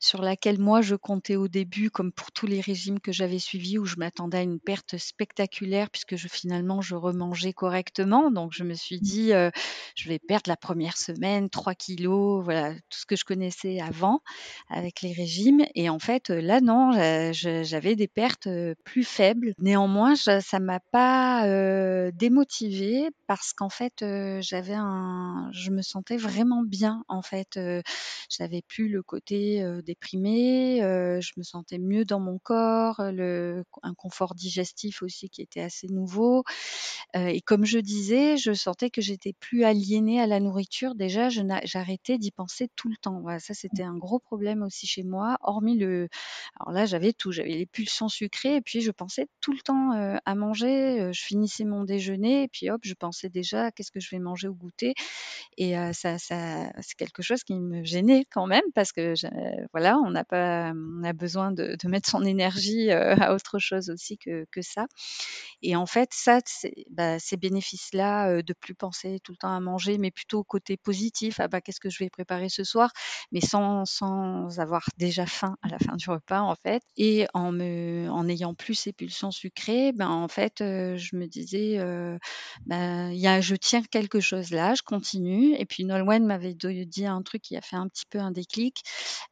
sur 0.00 0.22
laquelle 0.22 0.58
moi 0.58 0.82
je 0.82 0.96
comptais 0.96 1.36
au 1.36 1.46
début, 1.46 1.88
comme 1.88 2.10
pour 2.10 2.32
tous 2.32 2.48
les 2.48 2.60
régimes 2.60 2.98
que 2.98 3.12
j'avais 3.12 3.38
suivis, 3.38 3.78
où 3.78 3.84
je 3.84 3.94
m'attendais 3.96 4.38
à 4.38 4.42
une 4.42 4.58
perte 4.58 4.98
spectaculaire 4.98 5.88
puisque 5.90 6.16
je, 6.16 6.26
finalement 6.26 6.80
je 6.80 6.96
remangeais 6.96 7.52
correctement. 7.52 8.32
Donc 8.32 8.52
je 8.52 8.64
me 8.64 8.74
suis 8.74 8.96
mmh. 8.96 9.00
dit, 9.00 9.30
je 9.94 10.08
vais 10.08 10.18
perdre 10.18 10.48
la 10.48 10.56
première 10.56 10.96
semaine 10.96 11.48
3 11.48 11.74
kilos, 11.76 12.42
voilà 12.42 12.74
tout 12.74 12.98
ce 12.98 13.06
que 13.06 13.14
je 13.14 13.24
connaissais 13.24 13.80
avant 13.80 14.20
avec 14.68 15.00
les 15.00 15.12
régimes. 15.12 15.64
Et 15.76 15.88
en 15.88 16.00
fait 16.00 16.30
là 16.30 16.60
non, 16.60 16.90
j'avais 17.32 17.94
des 17.94 18.08
pertes 18.08 18.48
plus 18.84 19.04
faibles. 19.04 19.54
Néanmoins, 19.58 20.16
ça 20.16 20.58
m'a 20.58 20.80
pas 20.90 22.10
démotivée 22.10 23.10
parce 23.28 23.52
qu'en 23.52 23.68
fait 23.68 24.02
j'avais 24.40 24.74
un, 24.74 25.48
je 25.52 25.70
me 25.70 25.82
sentais 25.82 26.16
vraiment 26.16 26.62
bien 26.62 27.04
en 27.08 27.22
fait. 27.22 27.58
j'avais 28.30 28.62
plus 28.62 28.88
le 28.88 29.02
côté 29.02 29.64
déprimé, 29.84 30.78
je 30.80 31.32
me 31.36 31.42
sentais 31.42 31.78
mieux 31.78 32.04
dans 32.04 32.20
mon 32.20 32.38
corps, 32.38 33.00
le, 33.12 33.64
un 33.82 33.94
confort 33.94 34.34
digestif 34.34 35.02
aussi 35.02 35.28
qui 35.30 35.42
était 35.42 35.60
assez 35.60 35.88
nouveau. 35.88 36.44
et 37.14 37.40
comme 37.42 37.64
je 37.64 37.78
disais, 37.78 38.36
je 38.36 38.52
sentais 38.52 38.90
que 38.90 39.00
j'étais 39.00 39.32
plus 39.34 39.64
aliénée 39.64 40.20
à 40.20 40.26
la 40.26 40.40
nourriture. 40.40 40.94
Déjà, 40.94 41.28
j'arrêtais 41.64 42.18
d'y 42.18 42.30
penser 42.30 42.68
tout 42.76 42.88
le 42.88 42.96
temps. 42.96 43.24
Ça 43.38 43.54
c'était 43.54 43.82
un 43.82 43.96
gros 43.96 44.18
problème 44.18 44.62
aussi 44.62 44.86
chez 44.86 45.02
moi. 45.02 45.38
Hormis 45.42 45.76
le, 45.78 46.08
alors 46.60 46.72
là 46.72 46.86
j'avais 46.86 47.12
tout, 47.12 47.32
j'avais 47.32 47.50
les 47.50 47.66
pulsions 47.66 48.08
sucrées 48.08 48.56
et 48.56 48.60
puis 48.60 48.80
je 48.80 48.90
pensais 48.90 49.28
tout 49.40 49.52
le 49.52 49.60
temps 49.60 49.90
à 50.24 50.34
manger. 50.34 51.10
je 51.12 51.22
finissais 51.22 51.64
mon 51.64 51.84
déjeuner 51.84 52.44
et 52.44 52.48
puis 52.48 52.70
hop, 52.70 52.80
je 52.84 52.94
pensais 52.94 53.28
déjà 53.28 53.70
qu'est-ce 53.72 53.90
que 53.92 54.00
je 54.00 54.10
vais 54.10 54.19
manger 54.20 54.48
au 54.48 54.54
goûter. 54.54 54.94
Et 55.56 55.74
ça, 55.92 56.18
c'est 56.18 56.96
quelque 56.96 57.22
chose 57.22 57.42
qui 57.44 57.54
me 57.54 57.84
gênait 57.84 58.24
quand 58.30 58.46
même 58.46 58.64
parce 58.74 58.92
que 58.92 59.14
voilà, 59.72 59.98
on 59.98 60.10
n'a 60.10 60.24
pas, 60.24 60.72
on 60.74 61.04
a 61.04 61.12
besoin 61.12 61.52
de, 61.52 61.76
mettre 61.86 62.08
son 62.08 62.22
énergie 62.22 62.90
à 62.90 63.34
autre 63.34 63.58
chose 63.58 63.90
aussi 63.90 64.16
que, 64.18 64.46
que 64.52 64.62
ça. 64.62 64.86
Et 65.62 65.76
en 65.76 65.86
fait, 65.86 66.10
ça, 66.12 66.38
bah, 66.90 67.18
ces 67.18 67.36
bénéfices-là, 67.36 68.42
de 68.42 68.52
plus 68.52 68.74
penser 68.74 69.18
tout 69.22 69.32
le 69.32 69.36
temps 69.36 69.54
à 69.54 69.60
manger, 69.60 69.98
mais 69.98 70.10
plutôt 70.10 70.44
côté 70.44 70.76
positif, 70.76 71.40
ah 71.40 71.48
bah 71.48 71.60
qu'est-ce 71.60 71.80
que 71.80 71.90
je 71.90 71.98
vais 72.02 72.10
préparer 72.10 72.48
ce 72.48 72.64
soir, 72.64 72.92
mais 73.32 73.40
sans, 73.40 73.84
sans 73.84 74.58
avoir 74.58 74.88
déjà 74.96 75.26
faim 75.26 75.56
à 75.62 75.68
la 75.68 75.78
fin 75.78 75.96
du 75.96 76.08
repas 76.08 76.40
en 76.40 76.54
fait, 76.54 76.82
et 76.96 77.26
en 77.34 77.52
me, 77.52 78.08
en 78.10 78.28
ayant 78.28 78.54
plus 78.54 78.74
ces 78.74 78.92
pulsions 78.92 79.30
sucrées, 79.30 79.92
ben 79.92 80.08
en 80.08 80.28
fait, 80.28 80.56
je 80.60 81.16
me 81.16 81.26
disais, 81.26 81.78
ben, 82.66 83.12
y 83.12 83.26
a, 83.26 83.40
je 83.40 83.56
tiens 83.56 83.82
quelque 83.82 84.09
chose 84.18 84.50
là, 84.50 84.74
je 84.74 84.82
continue. 84.82 85.54
Et 85.54 85.64
puis 85.66 85.84
Nolwenn 85.84 86.26
m'avait 86.26 86.54
dit 86.54 87.06
un 87.06 87.22
truc 87.22 87.42
qui 87.42 87.56
a 87.56 87.60
fait 87.60 87.76
un 87.76 87.86
petit 87.86 88.06
peu 88.10 88.18
un 88.18 88.32
déclic. 88.32 88.82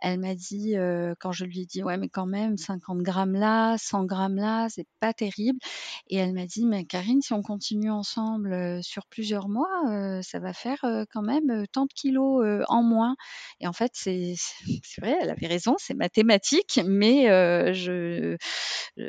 Elle 0.01 0.21
m'a 0.21 0.37
dit, 0.37 0.75
quand 1.19 1.33
je 1.33 1.45
lui 1.45 1.63
ai 1.63 1.67
dit, 1.67 1.83
ouais, 1.83 1.97
mais 1.97 2.09
quand 2.09 2.27
même, 2.27 2.57
50 2.57 2.99
grammes 2.99 3.33
là, 3.33 3.77
100 3.79 4.05
grammes 4.05 4.37
là, 4.37 4.69
c'est 4.69 4.87
pas 5.01 5.13
terrible. 5.13 5.59
Et 6.09 6.17
elle 6.17 6.33
m'a 6.33 6.47
dit, 6.47 6.67
mais 6.67 6.85
Karine, 6.85 7.23
si 7.23 7.33
on 7.33 7.43
continue 7.43 7.91
ensemble 7.91 8.83
sur 8.85 9.07
plusieurs 9.07 9.49
mois, 9.49 10.21
ça 10.23 10.39
va 10.39 10.53
faire 10.53 10.85
quand 11.13 11.23
même 11.23 11.67
tant 11.73 11.87
de 11.87 11.93
kilos 11.95 12.65
en 12.69 12.83
moins. 12.83 13.17
Et 13.61 13.67
en 13.67 13.73
fait, 13.73 13.93
c'est 13.95 14.37
vrai, 15.01 15.17
elle 15.21 15.31
avait 15.31 15.47
raison, 15.47 15.75
c'est 15.79 15.95
mathématique, 15.95 16.81
mais 16.87 17.25
je, 17.75 18.37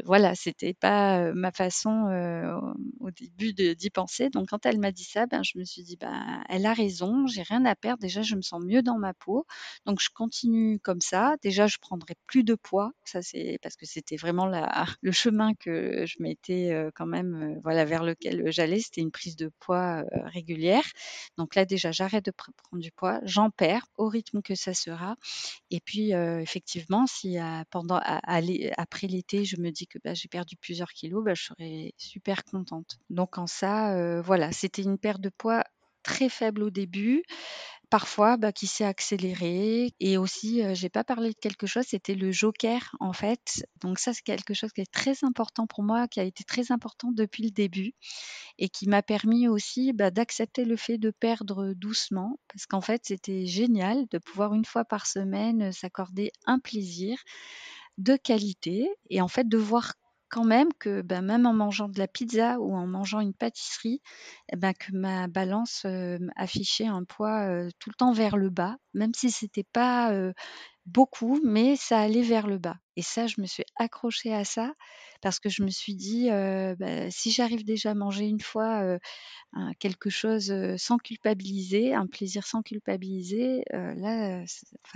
voilà, 0.06 0.34
c'était 0.36 0.74
pas 0.74 1.34
ma 1.34 1.52
façon 1.52 2.70
au 3.00 3.12
début 3.12 3.54
d'y 3.76 3.90
penser. 3.90 4.30
Donc 4.30 4.50
quand 4.50 4.66
elle 4.66 4.80
m'a 4.80 4.92
dit 4.92 5.04
ça, 5.04 5.26
ben 5.26 5.44
je 5.44 5.58
me 5.60 5.66
suis 5.66 5.84
dit, 5.84 5.98
bah, 5.98 6.44
elle 6.50 6.66
a 6.66 6.74
raison, 6.74 7.28
j'ai 7.28 7.44
rien 7.44 7.66
à 7.66 7.76
perdre. 7.76 8.02
Déjà, 8.02 8.22
je 8.22 8.36
me 8.36 8.42
sens 8.42 8.64
mieux 8.64 8.82
dans 8.82 8.98
ma 8.98 9.14
peau. 9.14 9.46
Donc, 9.86 10.00
je 10.02 10.10
continue 10.14 10.80
comme 10.80 11.02
ça. 11.02 11.36
Déjà, 11.42 11.68
je 11.68 11.78
prendrai 11.80 12.16
plus 12.28 12.44
de 12.44 12.56
poids. 12.56 12.92
Ça, 13.04 13.22
c'est 13.22 13.60
parce 13.62 13.76
que 13.76 13.86
c'était 13.86 14.16
vraiment 14.18 14.46
la, 14.46 14.86
le 15.02 15.12
chemin 15.12 15.54
que 15.56 16.06
je 16.06 16.16
m'étais 16.22 16.72
quand 16.96 17.06
même, 17.06 17.60
voilà, 17.64 17.86
vers 17.86 18.04
lequel 18.04 18.52
j'allais. 18.52 18.80
C'était 18.80 19.02
une 19.02 19.12
prise 19.12 19.36
de 19.36 19.52
poids 19.60 20.04
régulière. 20.26 20.84
Donc 21.38 21.56
là, 21.56 21.66
déjà, 21.66 21.92
j'arrête 21.92 22.26
de 22.26 22.32
prendre 22.32 22.82
du 22.82 22.92
poids. 22.92 23.20
J'en 23.24 23.50
perds 23.50 23.86
au 23.98 24.08
rythme 24.08 24.42
que 24.42 24.56
ça 24.56 24.74
sera. 24.74 25.16
Et 25.72 25.80
puis, 25.80 26.12
effectivement, 26.12 27.06
si 27.08 27.38
pendant, 27.72 28.00
après 28.78 29.08
l'été, 29.08 29.46
je 29.46 29.58
me 29.58 29.72
dis 29.72 29.88
que 29.88 30.00
bah, 30.04 30.14
j'ai 30.14 30.28
perdu 30.28 30.56
plusieurs 30.58 30.90
kilos, 30.90 31.24
bah, 31.24 31.34
je 31.34 31.44
serais 31.44 31.94
super 31.98 32.44
contente. 32.44 33.00
Donc, 33.10 33.38
en 33.38 33.48
ça, 33.48 34.22
voilà, 34.22 34.52
c'était 34.52 34.84
une 34.84 34.98
perte 34.98 35.22
de 35.22 35.30
poids 35.30 35.49
très 36.04 36.30
faible 36.30 36.64
au 36.64 36.70
début 36.70 37.24
parfois, 37.90 38.38
bah, 38.38 38.52
qui 38.52 38.68
s'est 38.68 38.84
accéléré 38.86 39.94
et 40.00 40.18
aussi, 40.18 40.62
heu, 40.64 40.74
j'ai 40.76 40.90
pas 40.90 41.04
parlé 41.04 41.30
de 41.32 41.36
quelque 41.42 41.68
chose, 41.68 41.86
c'était 41.88 42.16
le 42.16 42.32
joker, 42.32 42.96
en 43.00 43.14
fait. 43.14 43.66
Donc 43.82 44.00
ça, 44.00 44.14
c'est 44.14 44.22
quelque 44.24 44.54
chose 44.54 44.72
qui 44.74 44.82
est 44.82 44.92
très 44.92 45.24
important 45.24 45.68
pour 45.68 45.84
moi, 45.84 46.08
qui 46.08 46.20
a 46.20 46.24
été 46.24 46.44
très 46.44 46.72
important 46.72 47.12
depuis 47.12 47.44
le 47.44 47.52
début 47.52 47.94
et 48.58 48.70
qui 48.70 48.88
m'a 48.88 49.02
permis 49.02 49.48
aussi, 49.48 49.94
bah, 49.94 50.12
d'accepter 50.12 50.66
le 50.66 50.76
fait 50.78 50.98
de 50.98 51.12
perdre 51.12 51.74
doucement 51.74 52.40
parce 52.54 52.66
qu'en 52.66 52.82
fait, 52.82 53.02
c'était 53.06 53.46
génial 53.46 54.06
de 54.12 54.18
pouvoir 54.20 54.54
une 54.54 54.66
fois 54.66 54.86
par 54.86 55.08
semaine, 55.08 55.72
s'accorder 55.72 56.32
un 56.46 56.60
plaisir 56.60 57.18
de 57.98 58.16
qualité 58.16 58.90
et 59.10 59.22
en 59.22 59.28
fait 59.28 59.48
de 59.48 59.58
voir 59.58 59.94
quand 60.30 60.46
même 60.46 60.70
que, 60.80 61.02
bah, 61.02 61.22
même 61.22 61.46
en 61.46 61.54
mangeant 61.54 61.90
de 61.90 62.00
la 62.00 62.08
pizza 62.08 62.60
ou 62.60 62.76
en 62.76 62.88
mangeant 62.88 63.20
une 63.20 63.34
pâtisserie 63.34 64.02
et 64.52 64.56
bah, 64.58 64.74
que 64.74 64.92
ma 64.94 65.28
balance, 65.28 65.86
affichait 66.36 66.88
un 66.88 67.04
poids, 67.04 67.48
tout 67.80 67.90
le 67.90 67.96
temps 67.96 68.14
vers 68.14 68.38
le 68.38 68.50
bas, 68.50 68.78
même 68.94 69.14
si 69.16 69.32
c'était 69.32 69.66
pas, 69.74 70.14
beaucoup, 70.86 71.40
mais 71.46 71.76
ça 71.76 72.00
allait 72.00 72.24
vers 72.24 72.48
le 72.48 72.58
bas 72.58 72.78
et 72.96 73.02
ça, 73.04 73.28
je 73.28 73.40
me 73.42 73.46
suis 73.46 73.64
accrochée 73.78 74.34
à 74.34 74.44
ça 74.46 74.74
parce 75.22 75.40
que 75.40 75.50
je 75.50 75.64
me 75.64 75.70
suis 75.70 75.96
dit, 75.96 76.30
bah, 76.80 77.12
si 77.12 77.32
j'arrive 77.32 77.64
déjà 77.66 77.92
à 77.92 77.96
manger 77.96 78.26
une 78.26 78.42
fois, 78.42 78.98
quelque 79.80 80.10
chose, 80.10 80.54
sans 80.78 80.98
culpabiliser, 80.98 81.94
un 81.94 82.08
plaisir 82.08 82.46
sans 82.48 82.62
culpabiliser, 82.64 83.64
là, 83.72 84.44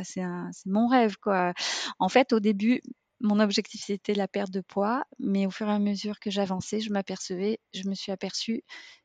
c'est 0.03 0.21
mon 0.65 0.87
rêve 0.87 1.17
quoi. 1.21 1.53
En 1.99 2.09
fait, 2.09 2.33
au 2.33 2.39
début, 2.39 2.81
mon 3.23 3.39
objectif, 3.39 3.83
c'était 3.85 4.13
la 4.13 4.27
perte 4.27 4.51
de 4.51 4.61
poids, 4.61 5.05
mais 5.19 5.45
au 5.47 5.51
fur 5.51 5.67
et 5.67 5.71
à 5.71 5.79
mesure 5.79 6.19
que 6.19 6.31
j'avançais, 6.31 6.79
je 6.81 6.91
m'apercevais 6.91 7.59
je 7.73 7.87
me 7.89 7.95
suis 7.95 8.11
aperçue 8.11 8.63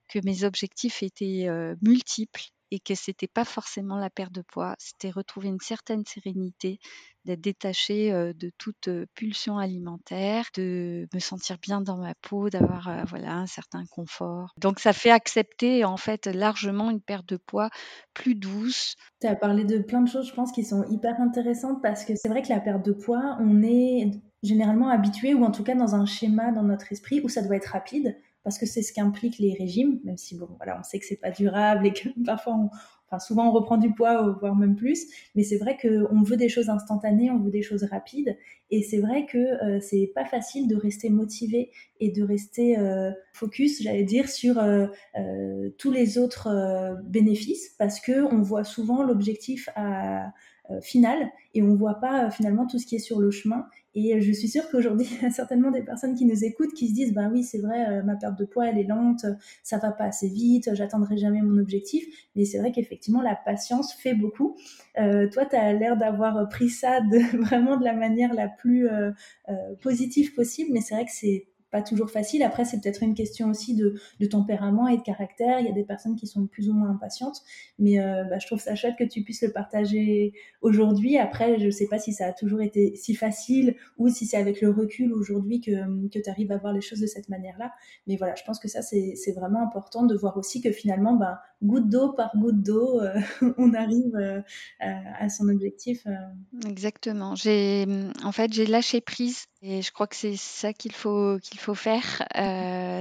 que 0.09 0.19
mes 0.25 0.45
objectifs 0.45 1.03
étaient, 1.03 1.49
multiples 1.83 2.51
et 2.71 2.81
que 2.81 2.95
c'était 2.95 3.29
pas 3.29 3.45
forcément 3.45 3.97
la 3.97 4.11
perte 4.11 4.33
de 4.33 4.43
poids, 4.43 4.75
c'était 4.79 5.11
retrouver 5.11 5.49
une 5.49 5.61
certaine 5.61 6.05
sérénité, 6.05 6.79
d'être 7.25 7.41
détachée, 7.41 8.11
de 8.11 8.51
toute, 8.57 8.89
pulsion 9.15 9.59
alimentaire, 9.59 10.47
de 10.55 11.07
me 11.13 11.19
sentir 11.19 11.59
bien 11.61 11.81
dans 11.81 11.99
ma 11.99 12.15
peau, 12.15 12.49
d'avoir, 12.49 13.05
voilà, 13.07 13.35
un 13.35 13.47
certain 13.47 13.85
confort. 13.91 14.55
Donc 14.59 14.81
ça 14.81 14.93
fait 14.93 15.11
accepter, 15.11 15.85
en 15.85 15.97
fait, 15.99 16.27
largement 16.27 16.91
une 16.91 17.03
perte 17.03 17.29
de 17.29 17.37
poids 17.37 17.69
plus 18.15 18.35
douce. 18.35 18.97
Tu 19.21 19.27
as 19.27 19.37
parlé 19.37 19.65
de 19.65 19.79
plein 19.79 20.01
de 20.01 20.09
choses, 20.09 20.29
je 20.29 20.35
pense, 20.35 20.53
qui 20.53 20.65
sont 20.65 20.85
hyper 20.91 21.21
intéressantes 21.21 21.83
parce 21.83 22.05
que 22.05 22.15
c'est 22.17 22.29
vrai 22.29 22.43
que 22.43 22.49
la 22.49 22.61
perte 22.61 22.85
de 22.85 22.93
poids, 22.93 23.37
on 23.41 23.63
est 23.63 24.11
généralement 24.43 24.89
habitué 24.89 25.35
ou 25.35 25.45
en 25.45 25.51
tout 25.51 25.65
cas 25.65 25.75
dans 25.75 25.95
un 25.95 26.07
schéma 26.07 26.53
dans 26.53 26.63
notre 26.63 26.93
esprit 26.93 27.21
où 27.23 27.29
ça 27.29 27.43
doit 27.43 27.57
être 27.57 27.73
rapide 27.73 28.17
parce 28.45 28.59
que 28.59 28.67
c'est 28.67 28.83
ce 28.83 28.93
qu'impliquent 28.93 29.39
les 29.39 29.55
régimes, 29.55 30.01
même 30.05 30.17
si 30.17 30.37
bon, 30.37 30.49
voilà, 30.57 30.79
on 30.79 30.83
sait 30.83 30.99
que 30.99 31.07
c'est 31.07 31.21
pas 31.21 31.31
durable 31.31 31.87
et 31.87 31.93
que 31.93 32.09
parfois 32.25 32.55
on, 32.55 32.71
Enfin, 33.11 33.21
souvent 33.21 33.49
on 33.49 33.53
reprend 33.53 33.79
du 33.79 33.95
poids, 33.95 34.37
voire 34.39 34.55
même 34.55 34.77
plus, 34.77 35.07
mais 35.35 35.43
c'est 35.43 35.57
vrai 35.57 35.79
qu'on 35.81 36.23
veut 36.23 36.37
des 36.37 36.51
choses 36.51 36.69
instantanées, 36.69 37.31
on 37.31 37.39
veut 37.39 37.51
des 37.51 37.63
choses 37.63 37.85
rapides, 37.85 38.37
et 38.71 38.83
c'est 38.83 38.99
vrai 38.99 39.25
que 39.25 39.39
euh, 39.39 39.81
c'est 39.81 40.13
pas 40.15 40.27
facile 40.27 40.69
de 40.69 40.77
rester 40.77 41.09
motivé 41.09 41.71
et 42.01 42.11
de 42.11 42.23
rester 42.23 42.79
euh, 42.79 43.11
focus, 43.33 43.83
j'allais 43.83 44.05
dire, 44.05 44.29
sur 44.29 44.59
euh, 44.59 44.89
euh 45.19 45.71
tous 45.79 45.91
les 45.91 46.19
autres 46.19 46.49
euh, 46.49 46.97
bénéfices, 47.05 47.75
parce 47.79 47.99
que 47.99 48.23
on 48.31 48.43
voit 48.43 48.65
souvent 48.65 49.03
l'objectif 49.03 49.71
à, 49.75 50.31
euh, 50.71 50.81
final 50.81 51.31
et 51.55 51.63
on 51.63 51.75
voit 51.75 52.01
pas 52.01 52.31
finalement 52.31 52.67
tout 52.67 52.79
ce 52.79 52.87
qui 52.87 52.97
est 52.97 53.01
sur 53.01 53.21
le 53.21 53.31
chemin. 53.31 53.67
Et 53.95 54.21
je 54.21 54.33
suis 54.33 54.49
sûre 54.49 54.69
qu'aujourd'hui, 54.71 55.09
il 55.19 55.23
y 55.23 55.27
a 55.27 55.31
certainement 55.31 55.71
des 55.71 55.83
personnes 55.83 56.15
qui 56.15 56.25
nous 56.25 56.45
écoutent 56.45 56.73
qui 56.75 56.89
se 56.89 56.95
disent, 56.95 57.15
ben 57.15 57.31
oui, 57.33 57.43
c'est 57.43 57.59
vrai, 57.59 58.03
ma 58.05 58.17
perte 58.17 58.39
de 58.39 58.45
poids, 58.45 58.69
elle 58.69 58.79
est 58.79 58.85
lente, 58.85 59.27
ça 59.63 59.79
va 59.79 59.91
pas 59.91 60.05
assez 60.05 60.29
vite, 60.29 60.71
j'atteindrai 60.75 61.17
jamais 61.17 61.43
mon 61.43 61.59
objectif. 61.59 62.05
Mais 62.37 62.45
c'est 62.45 62.59
vrai 62.59 62.71
qu'effectivement, 62.71 63.23
la 63.23 63.35
patience 63.35 63.93
fait 63.95 64.15
beaucoup. 64.15 64.57
Euh, 64.99 65.29
toi, 65.29 65.47
tu 65.47 65.57
as 65.57 65.73
l'air 65.73 65.97
d'avoir 65.97 66.49
pris 66.49 66.69
ça 66.69 67.01
de, 67.01 67.37
vraiment 67.43 67.77
de 67.77 67.85
la 67.85 67.95
manière 67.95 68.35
la 68.35 68.49
plus 68.49 68.89
euh, 68.89 69.11
euh, 69.49 69.75
positive 69.83 70.35
possible, 70.35 70.71
mais 70.73 70.81
c'est 70.81 70.95
vrai 70.95 71.05
que 71.05 71.13
c'est 71.13 71.47
pas 71.71 71.83
toujours 71.83 72.11
facile. 72.11 72.43
Après, 72.43 72.65
c'est 72.65 72.81
peut-être 72.81 73.03
une 73.03 73.15
question 73.15 73.49
aussi 73.51 73.75
de, 73.75 73.95
de, 74.21 74.27
tempérament 74.27 74.89
et 74.89 74.97
de 74.97 75.03
caractère. 75.03 75.61
Il 75.61 75.67
y 75.67 75.69
a 75.69 75.73
des 75.73 75.85
personnes 75.85 76.17
qui 76.17 76.27
sont 76.27 76.47
plus 76.47 76.69
ou 76.69 76.75
moins 76.75 76.91
impatientes, 76.91 77.43
mais 77.79 78.01
euh, 78.01 78.25
bah, 78.25 78.39
je 78.39 78.47
trouve 78.47 78.61
ça 78.61 78.75
chouette 78.75 78.97
que 78.99 79.05
tu 79.05 79.23
puisses 79.23 79.43
le 79.43 79.53
partager 79.53 80.33
aujourd'hui. 80.63 81.19
Après, 81.19 81.59
je 81.59 81.71
sais 81.71 81.87
pas 81.87 81.99
si 81.99 82.13
ça 82.13 82.27
a 82.27 82.33
toujours 82.33 82.63
été 82.63 82.95
si 82.97 83.15
facile 83.15 83.77
ou 83.99 84.09
si 84.09 84.27
c'est 84.27 84.37
avec 84.37 84.61
le 84.61 84.71
recul 84.71 85.13
aujourd'hui 85.13 85.61
que, 85.61 86.09
que 86.09 86.19
tu 86.19 86.31
arrives 86.31 86.53
à 86.53 86.57
voir 86.59 86.73
les 86.73 86.81
choses 86.81 87.01
de 87.01 87.07
cette 87.07 87.29
manière-là. 87.29 87.73
Mais 88.07 88.17
voilà, 88.17 88.35
je 88.35 88.45
pense 88.45 88.59
que 88.59 88.69
ça, 88.69 88.83
c'est 88.83 89.33
vraiment 89.35 89.63
important 89.63 90.05
de 90.05 90.17
voir 90.17 90.37
aussi 90.37 90.61
que 90.61 90.73
finalement, 90.73 91.15
bah, 91.15 91.41
goutte 91.63 91.89
d'eau 91.89 92.13
par 92.13 92.31
goutte 92.37 92.63
d'eau, 92.63 93.01
euh, 93.01 93.15
on 93.59 93.75
arrive 93.75 94.15
euh, 94.15 94.41
à 94.81 95.29
son 95.29 95.49
objectif. 95.49 96.07
Euh. 96.07 96.69
Exactement. 96.69 97.35
J'ai, 97.35 97.87
en 98.23 98.33
fait, 98.33 98.53
j'ai 98.53 98.67
lâché 98.67 99.01
prise 99.01 99.47
et 99.61 99.83
je 99.83 99.91
crois 99.91 100.07
que 100.07 100.15
c'est 100.15 100.37
ça 100.37 100.73
qu'il 100.73 100.93
faut 100.93 101.39
qu'il 101.43 101.59
faut 101.59 101.75
faire. 101.75 102.25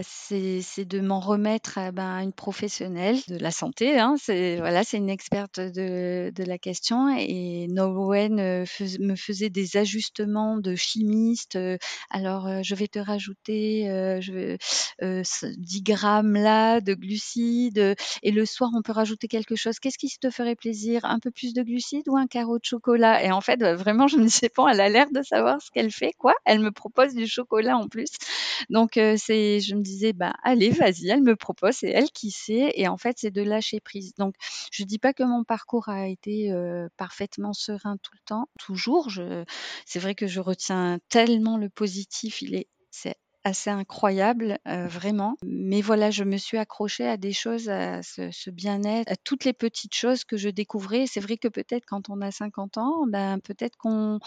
C'est, 0.03 0.85
de 0.85 0.99
m'en 0.99 1.19
remettre 1.19 1.77
à, 1.77 1.91
ben, 1.91 2.19
une 2.19 2.33
professionnelle 2.33 3.17
de 3.27 3.37
la 3.37 3.51
santé. 3.51 3.99
Hein. 3.99 4.15
C'est 4.17 4.57
voilà, 4.57 4.83
c'est 4.83 4.97
une 4.97 5.09
experte 5.09 5.59
de, 5.59 6.31
la 6.37 6.57
question 6.57 7.09
et 7.15 7.67
Nowen 7.67 8.35
me 8.37 9.15
faisait 9.15 9.49
des 9.49 9.77
ajustements 9.77 10.57
de 10.57 10.75
chimiste. 10.75 11.59
Alors, 12.09 12.63
je 12.63 12.75
vais 12.75 12.87
te 12.87 12.99
rajouter 12.99 13.85
je, 14.21 14.57
10 15.01 15.81
grammes 15.83 16.33
là 16.33 16.81
de 16.81 16.93
glucides 16.95 17.95
et 18.23 18.31
le 18.31 18.45
soir, 18.47 18.71
on 18.75 18.81
peut 18.81 18.91
rajouter 18.91 19.27
quelque 19.27 19.55
chose. 19.55 19.79
Qu'est-ce 19.79 19.97
qui 19.97 20.09
te 20.19 20.29
ferait 20.29 20.55
plaisir? 20.55 21.05
Un 21.05 21.19
peu 21.19 21.31
plus 21.31 21.53
de 21.53 21.61
glucides 21.61 22.07
ou 22.09 22.17
un 22.17 22.27
carreau 22.27 22.57
de 22.57 22.65
chocolat? 22.65 23.23
Et 23.23 23.31
en 23.31 23.41
fait, 23.41 23.57
bah, 23.57 23.75
vraiment, 23.75 24.07
je 24.07 24.17
me 24.17 24.23
disais, 24.23 24.49
bon, 24.55 24.67
elle 24.67 24.81
a 24.81 24.89
l'air 24.89 25.11
de 25.11 25.21
savoir 25.21 25.61
ce 25.61 25.69
qu'elle 25.71 25.91
fait, 25.91 26.13
quoi. 26.17 26.33
Elle 26.45 26.59
me 26.59 26.71
propose 26.71 27.13
du 27.13 27.27
chocolat 27.27 27.77
en 27.77 27.87
plus. 27.87 28.09
Donc, 28.69 28.97
euh, 28.97 29.15
c'est, 29.17 29.59
je 29.59 29.75
me 29.75 29.81
disais, 29.81 30.13
bah, 30.13 30.33
allez, 30.43 30.69
vas-y, 30.69 31.09
elle 31.09 31.23
me 31.23 31.35
propose, 31.35 31.75
c'est 31.75 31.89
elle 31.89 32.09
qui 32.11 32.31
sait. 32.31 32.71
Et 32.75 32.87
en 32.87 32.97
fait, 32.97 33.17
c'est 33.19 33.31
de 33.31 33.41
lâcher 33.41 33.79
prise. 33.79 34.13
Donc, 34.17 34.35
je 34.71 34.83
dis 34.83 34.99
pas 34.99 35.13
que 35.13 35.23
mon 35.23 35.43
parcours 35.43 35.89
a 35.89 36.07
été 36.07 36.51
euh, 36.51 36.87
parfaitement 36.97 37.53
serein 37.53 37.97
tout 38.01 38.13
le 38.13 38.25
temps, 38.25 38.49
toujours. 38.59 39.09
C'est 39.85 39.99
vrai 39.99 40.15
que 40.15 40.27
je 40.27 40.39
retiens 40.39 40.99
tellement 41.09 41.57
le 41.57 41.69
positif. 41.69 42.41
Il 42.41 42.55
est, 42.55 42.67
c'est 42.91 43.15
assez 43.47 43.69
incroyable, 43.69 44.59
euh, 44.67 44.87
vraiment. 44.87 45.37
Mais 45.45 45.81
voilà, 45.81 46.11
je 46.11 46.23
me 46.23 46.37
suis 46.37 46.57
accrochée 46.57 47.07
à 47.07 47.15
des 47.17 47.31
choses, 47.31 47.69
à 47.69 48.03
ce, 48.03 48.49
bien-être, 48.49 49.09
à 49.11 49.15
toutes 49.15 49.45
les 49.45 49.53
petites 49.53 49.95
choses 49.95 50.25
que 50.25 50.35
je 50.37 50.49
découvrais. 50.49 51.05
C'est 51.07 51.21
vrai 51.21 51.37
que 51.37 51.47
peut-être 51.47 51.85
quand 51.87 52.09
on 52.09 52.21
a 52.21 52.29
50 52.31 52.77
ans, 52.77 53.05
ben, 53.07 53.39
peut-être 53.39 53.77
qu'on 53.77 54.19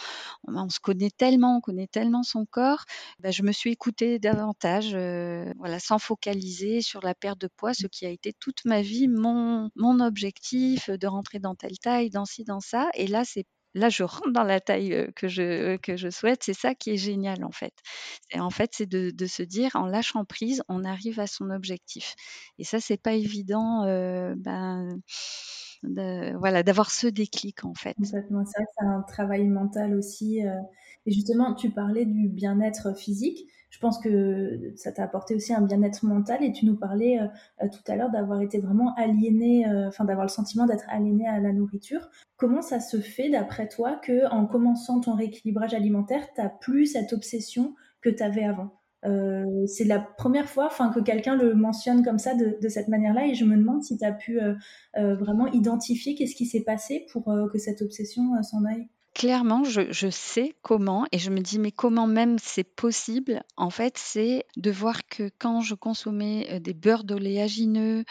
on 0.48 0.68
se 0.70 0.80
connaît 0.80 1.11
tellement, 1.11 1.59
on 1.59 1.61
connaît 1.61 1.87
tellement 1.87 2.22
son 2.22 2.46
corps. 2.46 2.85
Ben, 3.20 3.33
je 3.33 3.42
me 3.42 3.52
suis 3.52 3.70
écoutée 3.72 4.18
davantage, 4.18 4.92
euh, 4.94 5.52
voilà, 5.59 5.78
sans 5.78 5.98
focaliser 5.98 6.80
sur 6.80 7.02
la 7.02 7.14
perte 7.14 7.40
de 7.40 7.48
poids, 7.48 7.74
ce 7.74 7.87
qui 7.87 8.06
a 8.06 8.11
été 8.11 8.33
toute 8.33 8.64
ma 8.64 8.80
vie 8.83 9.09
mon, 9.09 9.70
mon 9.76 10.00
objectif 10.00 10.88
de 10.90 11.06
rentrer 11.06 11.38
dans 11.40 11.54
telle 11.54 11.78
taille, 11.78 12.11
dans 12.11 12.24
ci, 12.24 12.44
dans 12.44 12.61
ça. 12.61 12.88
Et 12.94 13.06
là, 13.06 13.24
c'est 13.24 13.44
là, 13.74 13.88
je 13.88 14.02
rentre 14.02 14.33
dans 14.33 14.44
la 14.44 14.61
taille 14.61 15.09
que 15.16 15.28
je, 15.28 15.76
que 15.76 15.96
je 15.96 16.11
souhaite. 16.11 16.42
C'est 16.42 16.54
ça 16.54 16.74
qui 16.74 16.90
est 16.90 16.96
génial, 16.96 17.44
en 17.44 17.52
fait. 17.52 17.74
Et 18.30 18.40
en 18.40 18.50
fait, 18.50 18.70
c'est 18.74 18.87
de, 18.88 19.26
se 19.26 19.42
dire, 19.42 19.76
en 19.76 19.87
lâchant 19.87 20.24
prise, 20.24 20.62
on 20.68 20.85
arrive 20.85 21.20
à 21.20 21.26
son 21.26 21.50
objectif. 21.50 22.14
Et 22.59 22.64
ça, 22.64 22.80
c'est 22.80 23.00
pas 23.00 23.14
évident. 23.14 23.85
Ben, 24.37 25.00
de, 25.83 26.37
voilà, 26.38 26.62
d'avoir 26.62 26.90
ce 26.90 27.06
déclic 27.06 27.64
en 27.64 27.74
fait. 27.74 27.94
Complètement, 27.94 28.44
c'est 28.44 28.59
vrai 28.59 28.66
que 28.66 28.72
c'est 28.78 28.87
un 28.87 29.02
travail 29.02 29.48
mental 29.48 29.94
aussi. 29.94 30.40
Et 31.06 31.12
justement, 31.12 31.54
tu 31.54 31.70
parlais 31.70 32.04
du 32.04 32.28
bien-être 32.28 32.96
physique. 32.96 33.46
Je 33.70 33.78
pense 33.78 33.98
que 33.98 34.72
ça 34.76 34.92
t'a 34.92 35.04
apporté 35.04 35.35
aussi 35.35 35.54
un 35.54 35.62
bien-être 35.62 36.04
mental 36.04 36.42
et 36.42 36.52
tu 36.52 36.66
nous 36.66 36.76
parlais 36.76 37.20
euh, 37.20 37.68
tout 37.68 37.90
à 37.90 37.96
l'heure 37.96 38.11
d'avoir 38.11 38.42
été 38.42 38.59
vraiment 38.59 38.94
aliéné, 38.96 39.66
euh, 39.66 39.88
enfin 39.88 40.04
d'avoir 40.04 40.26
le 40.26 40.30
sentiment 40.30 40.66
d'être 40.66 40.85
aliéné 40.88 41.26
à 41.26 41.38
la 41.38 41.52
nourriture. 41.52 42.11
Comment 42.37 42.62
ça 42.62 42.80
se 42.80 42.98
fait 42.98 43.30
d'après 43.30 43.68
toi 43.68 43.96
que 44.02 44.28
en 44.33 44.46
commençant 44.46 45.00
ton 45.00 45.14
rééquilibrage 45.14 45.72
alimentaire, 45.72 46.26
tu 46.35 46.42
plus 46.61 46.87
cette 46.87 47.12
obsession 47.12 47.74
que 48.02 48.11
tu 48.11 48.22
avais 48.22 48.44
avant? 48.44 48.74
Euh, 49.06 49.66
c'est 49.66 49.85
la 49.85 50.00
première 50.00 50.48
fois 50.48 50.68
que 50.92 51.00
quelqu'un 51.00 51.37
le 51.37 51.54
mentionne 51.54 52.04
comme 52.04 52.18
ça, 52.18 52.35
de, 52.35 52.59
de 52.61 52.68
cette 52.68 52.88
manière-là, 52.88 53.28
et 53.28 53.35
je 53.35 53.44
me 53.44 53.56
demande 53.56 53.83
si 53.83 53.96
tu 53.96 54.04
as 54.04 54.12
pu 54.12 54.40
vraiment 54.94 55.46
identifier 55.46 56.14
qu'est-ce 56.14 56.35
qui 56.35 56.44
s'est 56.44 56.64
passé 56.64 57.06
pour 57.12 57.33
que 57.52 57.59
cette 57.59 57.83
obsession 57.83 58.42
s'en 58.42 58.64
aille. 58.64 58.88
Clairement, 59.14 59.64
je, 59.64 60.09
sais 60.09 60.55
comment 60.62 61.05
et 61.11 61.18
je 61.18 61.31
me 61.31 61.40
dis 61.40 61.59
mais 61.59 61.73
comment 61.73 62.07
même 62.07 62.38
c'est 62.38 62.64
possible? 62.64 63.42
En 63.57 63.68
fait, 63.68 63.99
c'est 63.99 64.46
de 64.57 64.70
voir 64.70 65.07
que 65.07 65.31
quand 65.38 65.61
je 65.61 65.75
consommais 65.75 66.61
des 66.61 66.75
beurres 66.75 67.05
d'oléagineux, 67.05 68.05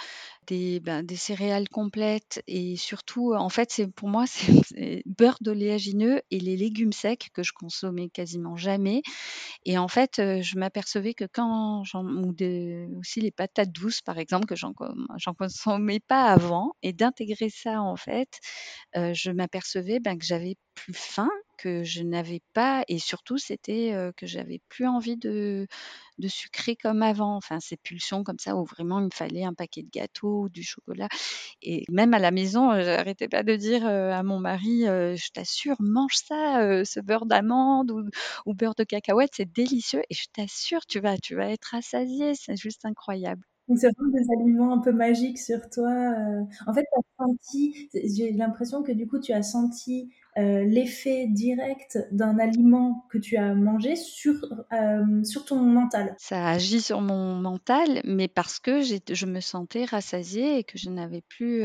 des, 0.50 0.82
ben, 0.82 1.04
des 1.04 1.16
céréales 1.16 1.70
complètes 1.70 2.44
et 2.48 2.76
surtout, 2.76 3.34
en 3.34 3.50
fait, 3.50 3.72
c'est 3.72 3.88
pour 3.88 4.10
moi, 4.10 4.26
c'est 4.68 5.04
beurre 5.06 5.38
d'oléagineux 5.42 6.22
et 6.32 6.40
les 6.40 6.58
légumes 6.58 6.92
secs 6.92 7.30
que 7.34 7.44
je 7.44 7.54
consommais 7.54 8.10
quasiment 8.10 8.58
jamais. 8.58 9.02
Et 9.66 9.78
en 9.78 9.88
fait, 9.88 10.16
je 10.18 10.58
m'apercevais 10.58 11.14
que 11.14 11.26
quand 11.32 11.84
j'en 11.86 12.06
ou 12.06 12.34
aussi 13.00 13.22
les 13.22 13.32
patates 13.32 13.72
douces, 13.72 14.02
par 14.02 14.18
exemple, 14.18 14.46
que 14.48 14.56
j'en 14.56 14.74
consommais 15.38 16.00
pas 16.00 16.26
avant 16.26 16.74
et 16.84 16.94
d'intégrer 16.94 17.50
ça, 17.50 17.82
en 17.82 17.96
fait, 17.96 18.40
je 18.96 19.32
m'apercevais, 19.32 20.00
ben, 20.00 20.18
que 20.18 20.26
j'avais 20.26 20.58
plus 20.76 20.94
faim, 20.94 21.30
que 21.62 21.84
je 21.84 22.02
n'avais 22.04 22.42
pas 22.54 22.84
et 22.88 23.00
surtout 23.00 23.38
c'était, 23.38 23.94
que 24.18 24.28
j'avais 24.28 24.62
plus 24.70 24.88
envie 24.88 25.18
de 25.18 25.68
de 26.20 26.28
sucrer 26.28 26.76
comme 26.76 27.02
avant. 27.04 27.36
Enfin, 27.38 27.60
ces 27.60 27.78
pulsions 27.78 28.24
comme 28.24 28.40
ça 28.40 28.56
où 28.58 28.66
vraiment 28.66 29.00
il 29.00 29.06
me 29.06 29.10
fallait 29.14 29.44
un 29.46 29.54
paquet 29.54 29.84
de 29.84 29.90
gâteaux 29.92 30.44
ou 30.44 30.50
du 30.50 30.64
chocolat 30.64 31.08
et 31.62 31.86
même 31.90 32.14
à 32.14 32.20
la 32.20 32.32
maison, 32.32 32.72
j'arrêtais 32.82 33.28
pas 33.30 33.44
de 33.44 33.56
dire, 33.56 33.86
à 33.88 34.24
mon 34.24 34.40
mari, 34.40 34.84
«Je 34.86 35.32
t'assure, 35.34 35.76
mange 35.80 36.16
ça, 36.16 36.84
ce 36.86 37.00
beurre 37.00 37.26
d'amande 37.26 37.92
ou 37.92 38.04
ou 38.46 38.54
beurre 38.54 38.76
de 38.76 38.84
cacahuète, 38.84 39.32
c'est 39.36 39.52
délicieux 39.52 40.04
et 40.10 40.14
je 40.16 40.26
t'assure, 40.34 40.86
tu 40.88 41.00
vas 41.00 41.18
tu 41.18 41.36
vas 41.36 41.50
être 41.52 41.66
rassasié, 41.72 42.36
c'est 42.36 42.58
juste 42.58 42.86
incroyable». 42.86 43.49
Donc 43.70 43.78
c'est 43.78 43.90
vraiment 43.96 44.12
des 44.12 44.26
aliments 44.36 44.74
un 44.74 44.80
peu 44.80 44.92
magiques 44.92 45.40
sur 45.40 45.70
toi, 45.70 46.14
en 46.68 46.74
fait, 46.74 46.86
tu 46.92 47.00
as 47.00 47.24
senti 47.24 47.90
j'ai 47.94 48.32
l'impression 48.32 48.84
que 48.84 48.92
du 48.92 49.08
coup, 49.08 49.20
tu 49.20 49.32
as 49.32 49.44
senti, 49.44 50.10
l'effet 50.36 51.28
direct 51.28 52.00
d'un 52.12 52.40
aliment 52.40 53.06
que 53.10 53.18
tu 53.18 53.36
as 53.38 53.54
mangé 53.54 53.96
sur, 53.96 54.36
hem, 54.72 55.26
sur 55.26 55.44
ton 55.46 55.58
mental? 55.58 56.16
Ça 56.18 56.48
agit 56.48 56.82
sur 56.82 57.02
mon 57.02 57.36
mental, 57.36 58.02
mais 58.06 58.28
parce 58.28 58.60
que 58.60 58.82
je 58.82 59.26
me 59.26 59.40
sentais 59.40 59.86
rassasiée 59.86 60.60
et 60.60 60.64
que 60.64 60.78
je 60.78 60.90
n'avais 60.90 61.22
plus, 61.28 61.64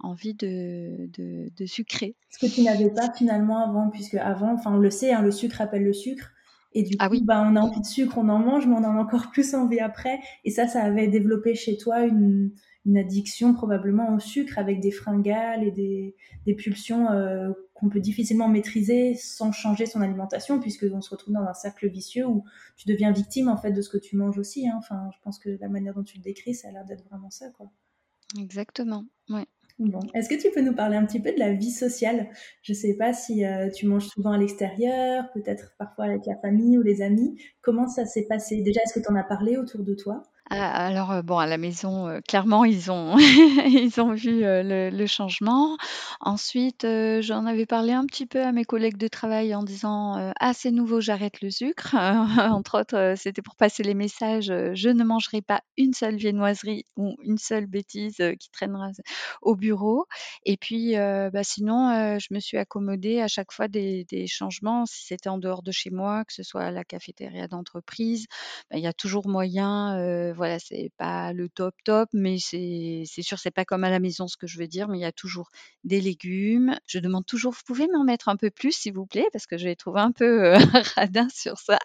envie 0.00 0.34
de 0.34 1.08
de 1.18 1.48
de 1.56 1.66
sucrer. 1.66 2.14
Ce 2.30 2.46
que 2.46 2.52
tu 2.52 2.62
n'avais 2.62 2.90
pas 2.90 3.12
finalement 3.12 3.58
avant, 3.58 3.90
puisque 3.90 4.14
avant, 4.14 4.52
enfin 4.52 4.74
on 4.74 4.78
le 4.78 4.90
sait, 4.90 5.12
hein, 5.12 5.22
le 5.22 5.30
sucre 5.30 5.60
appelle 5.60 5.84
le 5.84 5.92
sucre 5.92 6.30
et 6.74 6.82
du 6.82 6.98
Ah 6.98 7.08
coup, 7.08 7.10
oui. 7.10 7.24
bah, 7.24 7.42
on 7.46 7.56
a 7.56 7.60
envie 7.60 7.80
de 7.80 7.86
sucre, 7.86 8.18
on 8.18 8.28
en 8.28 8.38
mange, 8.38 8.66
mais 8.66 8.74
on 8.74 8.78
en 8.78 8.96
a 8.96 9.00
encore 9.00 9.30
plus 9.30 9.54
envie 9.54 9.80
après 9.80 10.18
et 10.44 10.50
ça, 10.50 10.66
ça 10.68 10.82
avait 10.82 11.08
développé 11.08 11.54
chez 11.54 11.76
toi 11.76 12.02
une 12.04 12.52
une 12.86 12.98
addiction 12.98 13.54
probablement 13.54 14.14
au 14.14 14.18
sucre 14.18 14.58
avec 14.58 14.80
des 14.80 14.90
fringales 14.90 15.64
et 15.64 15.70
des 15.70 16.16
des 16.46 16.54
pulsions, 16.54 17.10
heu, 17.12 17.54
qu'on 17.74 17.88
peut 17.88 18.00
difficilement 18.00 18.48
maîtriser 18.48 19.14
sans 19.14 19.52
changer 19.52 19.86
son 19.86 20.02
alimentation 20.02 20.60
puisqu'on 20.60 21.00
se 21.00 21.10
retrouve 21.10 21.32
dans 21.34 21.42
un 21.42 21.54
cercle 21.54 21.88
vicieux 21.88 22.26
où 22.26 22.44
tu 22.76 22.86
deviens 22.88 23.12
victime, 23.12 23.48
en 23.48 23.56
fait, 23.56 23.72
de 23.72 23.80
ce 23.82 23.88
que 23.88 23.98
tu 23.98 24.16
manges 24.16 24.38
aussi, 24.38 24.68
hein. 24.68 24.74
Enfin, 24.78 25.08
je 25.14 25.18
pense 25.22 25.38
que 25.38 25.50
la 25.60 25.68
manière 25.68 25.94
dont 25.94 26.02
tu 26.04 26.18
le 26.18 26.22
décris, 26.22 26.54
ça 26.54 26.68
a 26.68 26.72
l'air 26.72 26.84
d'être 26.84 27.04
vraiment 27.08 27.30
ça, 27.30 27.48
quoi. 27.50 27.70
Exactement, 28.38 29.06
ouais. 29.30 29.46
Bon, 29.80 29.98
est-ce 30.14 30.28
que 30.28 30.40
tu 30.40 30.50
peux 30.52 30.60
nous 30.60 30.74
parler 30.74 30.96
un 30.96 31.04
petit 31.04 31.20
peu 31.20 31.32
de 31.32 31.38
la 31.38 31.52
vie 31.52 31.70
sociale? 31.72 32.28
Je 32.62 32.72
sais 32.72 32.94
pas 32.96 33.12
si, 33.12 33.44
heu, 33.44 33.70
tu 33.74 33.86
manges 33.86 34.06
souvent 34.06 34.30
à 34.32 34.38
l'extérieur, 34.38 35.24
peut-être 35.32 35.74
parfois 35.78 36.04
avec 36.06 36.26
la 36.26 36.36
famille 36.36 36.78
ou 36.78 36.82
les 36.82 37.02
amis. 37.02 37.36
Comment 37.60 37.88
ça 37.88 38.06
s'est 38.06 38.26
passé? 38.28 38.62
Déjà, 38.62 38.80
est-ce 38.82 38.94
que 38.94 39.04
tu 39.04 39.10
en 39.12 39.16
as 39.16 39.24
parlé 39.24 39.56
autour 39.56 39.82
de 39.82 39.94
toi? 39.94 40.22
Ah, 40.50 40.86
alors, 40.88 41.22
bon, 41.24 41.38
à 41.38 41.46
la 41.46 41.56
maison, 41.56 42.20
clairement, 42.28 42.64
ils 42.66 42.90
ont 42.90 43.16
ils 43.66 43.98
ont 44.00 44.12
vu, 44.12 44.40
le 44.42 44.90
le 44.90 45.06
changement. 45.06 45.76
Ensuite, 46.20 46.86
j'en 47.20 47.46
avais 47.46 47.64
parlé 47.64 47.92
un 47.92 48.04
petit 48.04 48.26
peu 48.26 48.42
à 48.42 48.52
mes 48.52 48.64
collègues 48.66 48.98
de 48.98 49.08
travail 49.08 49.54
en 49.54 49.62
disant, 49.62 50.32
«Ah, 50.40 50.52
c'est 50.52 50.70
nouveau, 50.70 51.00
j'arrête 51.00 51.40
le 51.40 51.50
sucre». 51.50 51.94
Entre 52.60 52.78
autres, 52.80 53.14
c'était 53.16 53.40
pour 53.40 53.56
passer 53.56 53.82
les 53.82 53.94
messages, 53.94 54.52
«Je 54.74 54.88
ne 54.90 55.02
mangerai 55.02 55.40
pas 55.40 55.62
une 55.78 55.94
seule 55.94 56.16
viennoiserie 56.16 56.84
ou 56.96 57.16
une 57.22 57.38
seule 57.38 57.66
bêtise, 57.66 58.16
qui 58.38 58.50
traînera 58.50 58.90
au 59.40 59.56
bureau» 59.56 60.04
et 60.44 60.56
puis, 60.58 60.94
bah, 60.96 61.42
sinon, 61.42 62.18
je 62.18 62.26
me 62.32 62.38
suis 62.40 62.58
accommodée 62.58 63.20
à 63.22 63.28
chaque 63.28 63.50
fois 63.52 63.68
des 63.68 64.04
des 64.04 64.26
changements. 64.26 64.84
Si 64.86 65.06
c'était 65.06 65.28
en 65.30 65.38
dehors 65.38 65.62
de 65.62 65.72
chez 65.72 65.90
moi, 65.90 66.24
que 66.26 66.32
ce 66.34 66.42
soit 66.42 66.62
à 66.64 66.70
la 66.70 66.84
cafétéria 66.84 67.48
d'entreprise, 67.48 68.26
bah, 68.70 68.76
il 68.76 68.82
y 68.82 68.86
a 68.86 68.92
toujours 68.92 69.26
moyen, 69.28 69.96
voilà, 70.34 70.58
c'est 70.58 70.90
pas 70.98 71.32
le 71.32 71.48
top, 71.48 71.74
top, 71.84 72.08
mais 72.12 72.38
c'est 72.38 73.04
sûr, 73.22 73.38
c'est 73.38 73.50
pas 73.50 73.64
comme 73.64 73.84
à 73.84 73.90
la 73.90 74.00
maison, 74.00 74.28
ce 74.28 74.36
que 74.36 74.46
je 74.46 74.58
veux 74.58 74.66
dire, 74.68 74.88
mais 74.88 74.98
il 74.98 75.02
y 75.02 75.04
a 75.04 75.12
toujours 75.12 75.50
des 75.84 76.00
légumes. 76.00 76.76
Je 76.86 76.98
demande 76.98 77.26
toujours: 77.26 77.52
«Vous 77.52 77.62
pouvez 77.66 77.86
m'en 77.92 78.04
mettre 78.04 78.28
un 78.28 78.36
peu 78.36 78.50
plus, 78.50 78.72
s'il 78.72 78.94
vous 78.94 79.06
plaît?» 79.06 79.28
parce 79.32 79.46
que 79.46 79.58
je 79.58 79.66
les 79.66 79.76
trouve 79.76 79.96
un 79.98 80.12
peu, 80.12 80.54
radins 80.96 81.28
sur 81.30 81.58
ça 81.58 81.78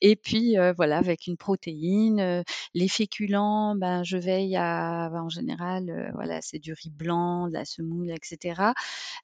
et 0.00 0.16
puis, 0.16 0.56
voilà, 0.76 0.98
avec 0.98 1.26
une 1.26 1.36
protéine. 1.36 2.42
Les 2.74 2.88
féculents, 2.88 3.74
ben, 3.76 4.02
je 4.04 4.16
veille 4.16 4.56
à 4.56 5.08
bah, 5.10 5.22
en 5.22 5.28
général, 5.28 6.10
voilà, 6.14 6.40
c'est 6.42 6.58
du 6.58 6.72
riz 6.72 6.90
blanc, 6.90 7.48
de 7.48 7.52
la 7.54 7.64
semoule 7.64 8.10
et 8.10 8.16
cetera. 8.22 8.74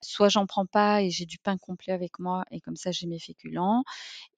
Soit 0.02 0.28
j'en 0.28 0.46
prends 0.46 0.66
pas 0.66 1.02
et 1.02 1.10
j'ai 1.10 1.26
du 1.26 1.38
pain 1.38 1.56
complet 1.58 1.92
avec 1.92 2.18
moi 2.18 2.44
et 2.50 2.60
comme 2.60 2.76
ça, 2.76 2.90
j'ai 2.92 3.06
mes 3.06 3.18
féculents 3.18 3.84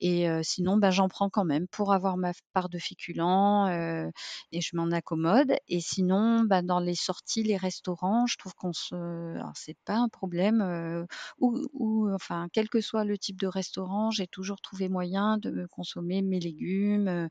et 0.00 0.26
sinon, 0.42 0.76
bah, 0.78 0.90
j'en 0.90 1.08
prends 1.08 1.30
quand 1.30 1.44
même 1.44 1.68
pour 1.68 1.92
avoir 1.92 2.16
ma 2.16 2.32
part 2.52 2.68
de 2.68 2.78
féculents, 2.78 4.10
et 4.52 4.60
je 4.60 4.76
m'en 4.76 4.90
accommode. 4.90 5.54
Et 5.68 5.80
sinon, 5.80 6.42
bah, 6.44 6.62
dans 6.62 6.80
les 6.80 6.94
sorties, 6.94 7.42
les 7.42 7.56
restaurants, 7.56 8.26
je 8.26 8.36
trouve 8.36 8.54
qu'on 8.54 8.72
se 8.72 8.94
alors 8.94 9.52
c'est 9.54 9.76
pas 9.84 9.96
un 9.96 10.08
problème, 10.08 11.06
où 11.38 11.56
où 11.72 12.10
enfin, 12.14 12.48
quel 12.52 12.68
que 12.68 12.80
soit 12.80 13.04
le 13.04 13.18
type 13.18 13.40
de 13.40 13.46
restaurant, 13.46 14.10
j'ai 14.10 14.26
toujours 14.26 14.60
trouvé 14.60 14.88
moyen 14.88 15.38
de 15.38 15.66
consommer 15.70 16.22
mes 16.22 16.40
légumes, 16.40 17.28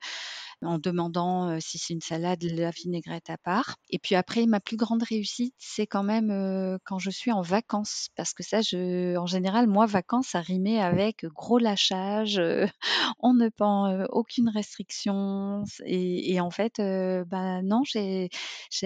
en 0.61 0.79
demandant, 0.79 1.59
si 1.59 1.77
c'est 1.77 1.93
une 1.93 2.01
salade, 2.01 2.43
la 2.43 2.71
vinaigrette 2.71 3.29
à 3.29 3.37
part. 3.37 3.75
Et 3.89 3.99
puis 3.99 4.15
après, 4.15 4.45
ma 4.45 4.59
plus 4.59 4.77
grande 4.77 5.03
réussite, 5.03 5.53
c'est 5.57 5.87
quand 5.87 6.03
même, 6.03 6.77
quand 6.85 6.99
je 6.99 7.09
suis 7.09 7.31
en 7.31 7.41
vacances. 7.41 8.09
Parce 8.15 8.33
que 8.33 8.43
ça, 8.43 8.61
je 8.61 9.17
en 9.17 9.25
général, 9.25 9.67
moi, 9.67 9.85
vacances, 9.85 10.27
ça 10.29 10.41
rimait 10.41 10.79
avec 10.79 11.25
gros 11.25 11.57
lâchage, 11.59 12.41
on 13.19 13.33
ne 13.33 13.49
prend, 13.49 14.05
aucune 14.09 14.49
restriction. 14.49 15.63
Et 15.85 16.39
en 16.39 16.51
fait, 16.51 16.79
bah, 17.27 17.61
non, 17.63 17.83
j'ai 17.85 18.29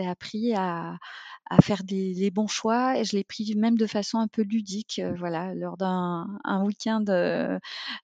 appris 0.08 0.54
à 0.56 0.98
à 1.50 1.62
faire 1.62 1.84
des 1.84 2.14
les 2.14 2.32
bons 2.32 2.48
choix 2.48 2.98
et 2.98 3.04
je 3.04 3.16
l'ai 3.16 3.24
pris 3.24 3.56
même 3.56 3.78
de 3.78 3.88
façon 3.88 4.20
un 4.20 4.28
peu 4.28 4.42
ludique, 4.44 5.02
voilà, 5.18 5.54
lors 5.56 5.78
d'un 5.78 6.28
un 6.44 6.64
week-end, 6.64 7.04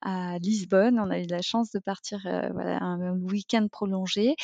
à 0.01 0.37
Lisbonne. 0.39 0.99
On 0.99 1.09
a 1.09 1.19
eu 1.19 1.27
la 1.27 1.41
chance 1.41 1.71
de 1.71 1.79
partir, 1.79 2.19
voilà, 2.53 2.79
un 2.81 3.17
week-end 3.19 3.67
prolongé. 3.71 4.35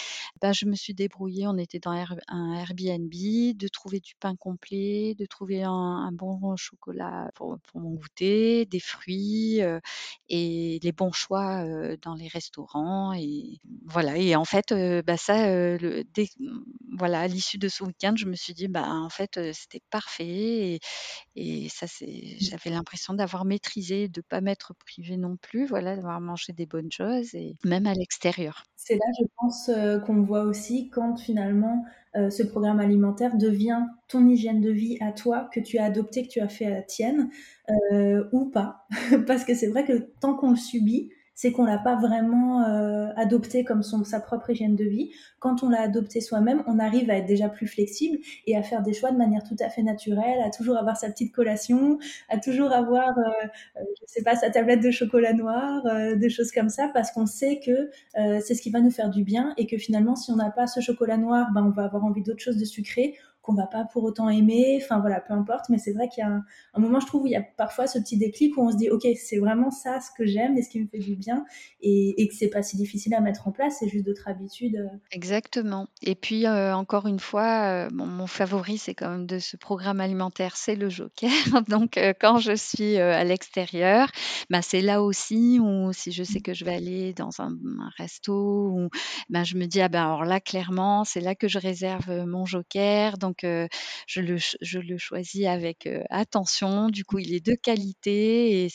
Bah, 0.42 0.52
je 0.54 0.66
me 0.66 0.76
suis 0.76 0.94
débrouillée, 0.94 1.48
on 1.48 1.58
était 1.58 1.80
dans 1.80 1.92
un 2.28 2.54
Airbnb, 2.54 3.12
de 3.12 3.68
trouver 3.68 4.00
du 4.00 4.14
pain 4.20 4.36
complet, 4.36 5.16
de 5.18 5.26
trouver 5.26 5.64
un 5.64 6.12
bon 6.12 6.56
chocolat 6.56 7.30
pour 7.36 7.58
mon 7.76 7.92
goûter, 7.96 8.66
des 8.66 8.80
fruits, 8.80 9.62
et 10.30 10.80
les 10.82 10.92
bons 10.92 11.12
choix, 11.12 11.66
dans 12.02 12.16
les 12.16 12.28
restaurants 12.28 13.14
et 13.14 13.60
voilà 13.86 14.18
et 14.18 14.36
en 14.36 14.46
fait, 14.46 14.74
bah, 15.06 15.18
ça, 15.18 15.48
le 15.48 16.04
dès 16.14 16.28
voilà, 16.98 17.22
à 17.22 17.28
l'issue 17.28 17.58
de 17.58 17.68
ce 17.70 17.84
week-end, 17.84 18.14
je 18.18 18.26
me 18.26 18.36
suis 18.36 18.54
dit: 18.54 18.68
«Bah, 18.68 18.88
en 18.90 19.10
fait, 19.10 19.40
c'était 19.54 19.82
parfait» 19.90 20.76
et 20.76 20.80
et 21.36 21.70
ça, 21.70 21.88
c'est 21.88 22.38
j'avais 22.40 22.70
l'impression 22.72 23.14
d'avoir 23.14 23.46
maîtrisé, 23.46 24.08
de 24.10 24.22
pas 24.22 24.42
m'être 24.42 24.74
privée 24.76 25.18
non 25.18 25.38
plus, 25.38 25.66
voilà, 25.66 25.96
d'avoir 25.96 26.20
mangé 26.22 26.54
des 26.54 26.66
bonnes 26.66 26.92
choses 26.92 27.34
et 27.36 27.56
même 27.66 27.88
à 27.88 27.94
l'extérieur. 27.94 28.64
C'est 28.76 28.96
là, 28.96 29.06
je 29.20 29.26
pense, 29.38 29.72
qu'on 30.06 30.22
voit 30.24 30.44
aussi 30.44 30.90
quand 30.90 31.18
finalement, 31.18 31.86
ce 32.16 32.44
programme 32.44 32.80
alimentaire 32.80 33.38
devient 33.38 33.86
ton 34.08 34.28
hygiène 34.28 34.60
de 34.60 34.72
vie 34.72 34.98
à 35.02 35.12
toi, 35.12 35.50
que 35.54 35.60
tu 35.60 35.78
as 35.78 35.86
adopté, 35.86 36.24
que 36.24 36.30
tu 36.30 36.40
as 36.42 36.50
fait 36.50 36.66
à 36.66 36.82
tienne, 36.82 37.30
ou 38.32 38.46
pas. 38.50 38.88
Parce 39.28 39.46
que 39.46 39.54
c'est 39.56 39.68
vrai 39.68 39.86
que 39.86 40.10
tant 40.20 40.36
qu'on 40.36 40.52
le 40.52 40.58
subit, 40.58 41.10
c'est 41.36 41.52
qu'on 41.52 41.66
l'a 41.66 41.78
pas 41.78 41.96
vraiment, 41.96 42.64
heu, 42.68 43.10
adopté 43.16 43.64
comme 43.64 43.84
son 43.84 44.04
sa 44.04 44.20
propre 44.20 44.50
hygiène 44.52 44.76
de 44.76 44.84
vie. 44.86 45.12
Quand 45.40 45.64
on 45.64 45.70
l'a 45.70 45.82
adopté 45.82 46.22
soi-même, 46.22 46.64
on 46.68 46.80
arrive 46.80 47.10
à 47.10 47.18
être 47.18 47.26
déjà 47.26 47.50
plus 47.50 47.68
flexible 47.68 48.18
et 48.48 48.56
à 48.58 48.64
faire 48.64 48.82
des 48.84 48.94
choix 48.94 49.12
de 49.12 49.18
manière 49.18 49.44
tout 49.44 49.56
à 49.60 49.70
fait 49.70 49.84
naturelle, 49.84 50.40
à 50.46 50.50
toujours 50.52 50.78
avoir 50.78 50.98
sa 50.98 51.10
petite 51.10 51.34
collation, 51.34 51.98
à 52.30 52.38
toujours 52.38 52.72
avoir, 52.72 53.10
heu 53.18 53.24
heu, 53.78 53.86
je 54.02 54.06
sais 54.08 54.24
pas, 54.24 54.36
sa 54.36 54.50
tablette 54.50 54.82
de 54.82 54.92
chocolat 54.92 55.34
noir, 55.34 55.86
heu, 55.88 56.16
des 56.18 56.30
choses 56.30 56.52
comme 56.52 56.70
ça 56.70 56.90
parce 56.94 57.12
qu'on 57.12 57.26
sait 57.26 57.60
que, 57.60 57.72
heu, 58.20 58.40
c'est 58.46 58.56
ce 58.56 58.62
qui 58.62 58.70
va 58.72 58.82
nous 58.82 58.92
faire 58.92 59.10
du 59.10 59.24
bien 59.24 59.54
et 59.58 59.68
que 59.68 59.78
finalement, 59.78 60.16
si 60.16 60.32
on 60.32 60.36
n'a 60.36 60.52
pas 60.52 60.68
ce 60.68 60.80
chocolat 60.82 61.18
noir, 61.18 61.48
ben, 61.54 61.64
on 61.64 61.70
va 61.72 61.84
avoir 61.86 62.04
envie 62.06 62.24
d'autre 62.24 62.42
chose 62.42 62.58
de 62.58 62.66
sucré 62.66 63.16
qu'on 63.42 63.54
va 63.56 63.68
pas 63.68 63.86
pour 63.86 64.04
autant 64.04 64.30
aimer, 64.30 64.80
enfin 64.82 65.00
voilà, 65.00 65.20
peu 65.22 65.34
importe, 65.34 65.70
mais 65.70 65.78
c'est 65.78 65.94
vrai 65.94 66.08
qu'il 66.10 66.24
y 66.24 66.28
a 66.28 66.42
un 66.74 66.80
moment, 66.80 67.00
je 67.00 67.08
trouve, 67.08 67.24
où 67.24 67.28
il 67.28 67.32
y 67.34 67.36
a 67.36 67.42
parfois 67.58 67.88
ce 67.88 68.00
petit 68.00 68.18
déclic 68.18 68.58
où 68.58 68.62
on 68.62 68.72
se 68.72 68.78
dit: 68.78 68.90
«OK, 68.90 69.08
c'est 69.16 69.38
vraiment 69.40 69.72
ça 69.72 70.00
ce 70.02 70.10
que 70.18 70.26
j'aime 70.26 70.58
et 70.58 70.62
ce 70.64 70.70
qui 70.70 70.80
me 70.82 70.88
fait 70.88 71.00
du 71.00 71.16
bien» 71.16 71.46
et 71.82 72.22
et 72.22 72.28
que 72.28 72.34
c'est 72.36 72.50
pas 72.50 72.64
si 72.64 72.78
difficile 72.78 73.14
à 73.16 73.22
mettre 73.22 73.48
en 73.48 73.52
place, 73.52 73.78
c'est 73.80 73.88
juste 73.90 74.06
d'autres 74.06 74.28
habitudes, 74.28 74.76
heu 74.78 75.02
Exactement. 75.14 75.88
Et 76.02 76.16
puis, 76.16 76.46
heu, 76.48 76.74
encore 76.74 77.06
une 77.06 77.20
fois, 77.20 77.90
bon, 77.90 78.06
mon 78.06 78.28
favori, 78.28 78.78
c'est 78.78 78.96
quand 78.96 79.10
même 79.10 79.26
de 79.28 79.40
ce 79.40 79.58
programme 79.58 80.00
alimentaire, 80.00 80.56
c'est 80.56 80.76
le 80.76 80.88
Joker. 80.90 81.30
Donc 81.68 82.00
quand 82.22 82.38
je 82.40 82.56
suis, 82.56 82.96
à 82.98 83.24
l'extérieur, 83.26 84.10
bah, 84.50 84.62
c'est 84.62 84.80
là 84.80 85.04
aussi 85.04 85.60
où 85.60 85.92
si 85.92 86.14
je 86.14 86.24
sais 86.24 86.40
que 86.40 86.54
je 86.54 86.64
vais 86.64 86.74
aller 86.76 87.14
dans 87.14 87.30
un 87.40 87.52
resto 87.98 88.70
ou 88.70 88.88
ben, 89.30 89.44
je 89.44 89.58
me 89.58 89.66
dis: 89.66 89.82
«Ah 89.82 89.90
ben, 89.90 90.02
alors 90.04 90.24
là, 90.24 90.40
clairement, 90.40 91.04
c'est 91.04 91.20
là 91.20 91.36
que 91.36 91.50
je 91.50 91.60
réserve 91.60 92.10
mon 92.26 92.46
Joker» 92.46 93.18
donc 93.32 93.70
je 94.08 94.80
le 94.80 94.98
choisis 94.98 95.46
avec, 95.46 95.90
attention. 96.10 96.90
Du 96.90 97.06
coup, 97.06 97.20
il 97.20 97.34
est 97.34 97.46
de 97.46 97.56
qualité 97.56 98.66
et 98.66 98.70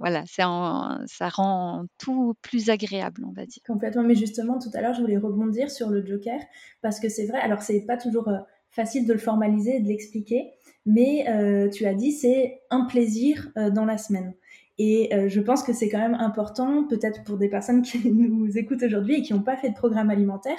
voilà, 0.00 0.24
ça 0.26 1.28
rend 1.28 1.84
tout 1.98 2.34
plus 2.42 2.70
agréable, 2.70 3.24
on 3.26 3.32
va 3.32 3.46
dire. 3.46 3.62
Complètement, 3.66 4.02
mais 4.02 4.14
justement, 4.14 4.58
tout 4.58 4.70
à 4.74 4.80
l'heure, 4.80 4.94
je 4.94 5.00
voulais 5.00 5.18
rebondir 5.18 5.70
sur 5.70 5.90
le 5.90 6.04
joker 6.04 6.40
parce 6.82 7.00
que 7.00 7.08
c'est 7.08 7.26
vrai, 7.26 7.38
alors 7.38 7.62
c'est 7.62 7.86
pas 7.86 7.96
toujours, 7.96 8.28
facile 8.72 9.04
de 9.04 9.12
le 9.12 9.18
formaliser 9.18 9.76
et 9.76 9.80
de 9.80 9.88
l'expliquer, 9.88 10.52
mais 10.86 11.24
tu 11.72 11.86
as 11.86 11.94
dit 11.94 12.12
c'est 12.12 12.60
un 12.70 12.84
plaisir, 12.84 13.50
dans 13.56 13.84
la 13.84 13.98
semaine 13.98 14.34
et 14.82 15.10
je 15.28 15.40
pense 15.40 15.62
que 15.62 15.74
c'est 15.74 15.90
quand 15.90 15.98
même 15.98 16.14
important, 16.14 16.84
peut-être 16.88 17.22
pour 17.24 17.36
des 17.36 17.50
personnes 17.50 17.82
qui 17.82 18.00
nous 18.10 18.56
écoutent 18.56 18.82
aujourd'hui 18.82 19.16
et 19.16 19.22
qui 19.22 19.34
n'ont 19.34 19.42
pas 19.42 19.58
fait 19.58 19.68
de 19.68 19.74
programme 19.74 20.08
alimentaire, 20.08 20.56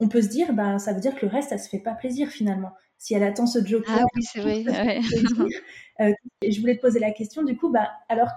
on 0.00 0.08
peut 0.08 0.22
se 0.22 0.28
dire, 0.28 0.52
ben, 0.52 0.78
ça 0.78 0.92
veut 0.92 1.00
dire 1.00 1.14
que 1.14 1.26
le 1.26 1.32
reste, 1.32 1.50
ça 1.50 1.58
se 1.58 1.68
fait 1.68 1.78
pas 1.78 1.94
plaisir 1.94 2.28
finalement. 2.28 2.72
Si 2.98 3.14
elle 3.14 3.22
attend 3.22 3.46
ce 3.46 3.64
joker, 3.64 3.96
ah 4.00 4.04
oui, 4.14 4.22
c'est 4.22 4.40
vrai. 4.40 5.00
Euh, 6.00 6.10
je 6.42 6.60
voulais 6.60 6.74
te 6.74 6.80
poser 6.80 6.98
la 6.98 7.12
question, 7.12 7.44
du 7.44 7.56
coup, 7.56 7.70
bah, 7.70 7.88
alors, 8.08 8.28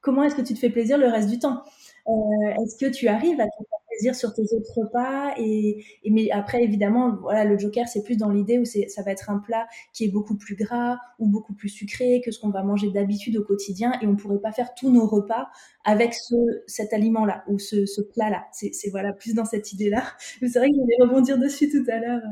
comment 0.00 0.22
est-ce 0.22 0.34
que 0.34 0.40
tu 0.40 0.54
te 0.54 0.58
fais 0.58 0.70
plaisir 0.70 0.96
le 0.96 1.08
reste 1.08 1.28
du 1.28 1.38
temps? 1.38 1.62
Est-ce 2.06 2.76
que 2.76 2.90
tu 2.90 3.08
arrives 3.08 3.40
à 3.40 3.44
te 3.44 3.56
faire 3.56 3.78
plaisir 3.88 4.14
sur 4.14 4.32
tes 4.34 4.42
autres 4.42 4.72
repas 4.76 5.34
et, 5.38 5.84
mais 6.10 6.30
après, 6.30 6.62
évidemment, 6.64 7.16
voilà, 7.20 7.44
le 7.44 7.58
joker, 7.58 7.86
c'est 7.88 8.02
plus 8.02 8.16
dans 8.16 8.30
l'idée 8.30 8.58
où 8.58 8.64
ça 8.64 9.02
va 9.02 9.10
être 9.12 9.30
un 9.30 9.38
plat 9.38 9.66
qui 9.92 10.04
est 10.04 10.08
beaucoup 10.08 10.36
plus 10.36 10.56
gras 10.56 10.98
ou 11.18 11.28
beaucoup 11.28 11.54
plus 11.54 11.68
sucré 11.68 12.20
que 12.24 12.30
ce 12.30 12.40
qu'on 12.40 12.50
va 12.50 12.62
manger 12.62 12.90
d'habitude 12.90 13.36
au 13.36 13.44
quotidien 13.44 13.92
et 14.02 14.06
on 14.06 14.16
pourrait 14.16 14.40
pas 14.40 14.52
faire 14.52 14.74
tous 14.74 14.90
nos 14.90 15.06
repas 15.06 15.48
avec 15.84 16.14
ce, 16.14 16.34
cet 16.66 16.92
aliment-là 16.92 17.44
ou 17.48 17.58
ce, 17.58 17.86
ce 17.86 18.00
plat-là. 18.00 18.46
C'est 18.52 18.90
voilà, 18.90 19.12
plus 19.12 19.34
dans 19.34 19.44
cette 19.44 19.72
idée-là. 19.72 20.02
C'est 20.40 20.58
vrai 20.58 20.68
que 20.68 20.74
je 20.74 20.80
voulais 20.80 20.96
rebondir 21.00 21.38
dessus 21.38 21.70
tout 21.70 21.84
à 21.90 21.98
l'heure. 21.98 22.22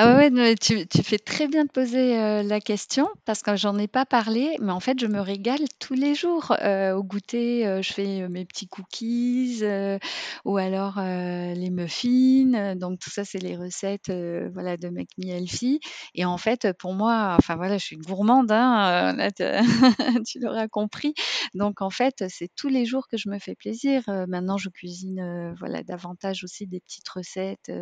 Ah 0.00 0.14
ouais, 0.16 0.54
tu 0.54 1.02
fais 1.02 1.18
très 1.18 1.48
bien 1.48 1.64
de 1.64 1.70
poser, 1.72 2.16
heu, 2.16 2.42
la 2.42 2.60
question 2.60 3.08
parce 3.24 3.42
que 3.42 3.56
j'en 3.56 3.76
ai 3.78 3.88
pas 3.88 4.06
parlé, 4.06 4.56
mais 4.60 4.70
en 4.70 4.78
fait, 4.78 4.96
je 5.00 5.06
me 5.06 5.18
régale 5.20 5.58
tous 5.80 5.94
les 5.94 6.14
jours. 6.14 6.54
Heu, 6.62 6.92
au 6.94 7.02
goûter, 7.02 7.66
heu, 7.66 7.82
je 7.82 7.92
fais, 7.92 8.28
mes 8.28 8.44
petits 8.44 8.68
cookies, 8.68 9.60
ou 10.44 10.56
alors, 10.56 11.00
les 11.00 11.70
muffins, 11.70 12.76
donc 12.76 13.00
tout 13.00 13.10
ça, 13.10 13.24
c'est 13.24 13.38
les 13.42 13.56
recettes, 13.56 14.12
voilà, 14.52 14.76
de 14.76 14.88
Make 14.88 15.08
Me 15.18 15.30
Healthy 15.32 15.80
et 16.14 16.24
en 16.24 16.38
fait, 16.38 16.68
pour 16.78 16.94
moi, 16.94 17.34
enfin 17.36 17.56
voilà, 17.56 17.76
je 17.78 17.84
suis 17.84 17.96
gourmande, 17.96 18.52
hein, 18.52 19.12
là 19.16 19.30
tu 20.26 20.38
l'auras 20.38 20.68
compris. 20.68 21.12
Donc 21.54 21.82
en 21.82 21.90
fait, 21.90 22.24
c'est 22.28 22.50
tous 22.54 22.68
les 22.68 22.84
jours 22.86 23.08
que 23.08 23.16
je 23.16 23.28
me 23.28 23.40
fais 23.40 23.56
plaisir. 23.56 24.02
Maintenant, 24.28 24.58
je 24.58 24.68
cuisine, 24.68 25.54
voilà, 25.58 25.82
davantage 25.82 26.44
aussi 26.44 26.68
des 26.68 26.78
petites 26.80 27.08
recettes, 27.08 27.72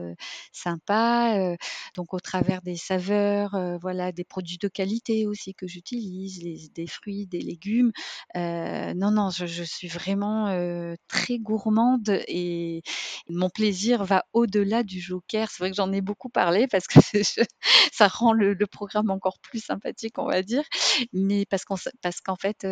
sympas, 0.52 1.56
donc 1.96 2.05
au 2.14 2.20
travers 2.20 2.62
des 2.62 2.76
saveurs, 2.76 3.54
euh, 3.54 3.78
voilà, 3.78 4.12
des 4.12 4.24
produits 4.24 4.58
de 4.58 4.68
qualité 4.68 5.26
aussi 5.26 5.54
que 5.54 5.66
j'utilise, 5.66 6.70
des 6.72 6.86
fruits, 6.86 7.26
des 7.26 7.40
légumes. 7.40 7.92
Euh, 8.36 8.94
non, 8.94 9.10
non, 9.10 9.30
je, 9.30 9.62
suis 9.62 9.88
vraiment 9.88 10.48
euh, 10.48 10.94
très 11.08 11.38
gourmande 11.38 12.22
et 12.28 12.82
mon 13.28 13.50
plaisir 13.50 14.04
va 14.04 14.24
au-delà 14.32 14.82
du 14.82 15.00
joker. 15.00 15.50
C'est 15.50 15.62
vrai 15.62 15.70
que 15.70 15.76
j'en 15.76 15.92
ai 15.92 16.00
beaucoup 16.00 16.28
parlé 16.28 16.66
parce 16.68 16.86
que 16.86 17.00
ça 17.92 18.08
rend 18.08 18.32
le, 18.32 18.56
programme 18.66 19.10
encore 19.10 19.38
plus 19.40 19.64
sympathique, 19.64 20.18
on 20.18 20.26
va 20.26 20.42
dire. 20.42 20.64
Mais 21.12 21.46
parce 21.46 21.64
qu'en 21.64 21.76
parce 22.02 22.20
qu'en 22.20 22.36
fait, 22.36 22.66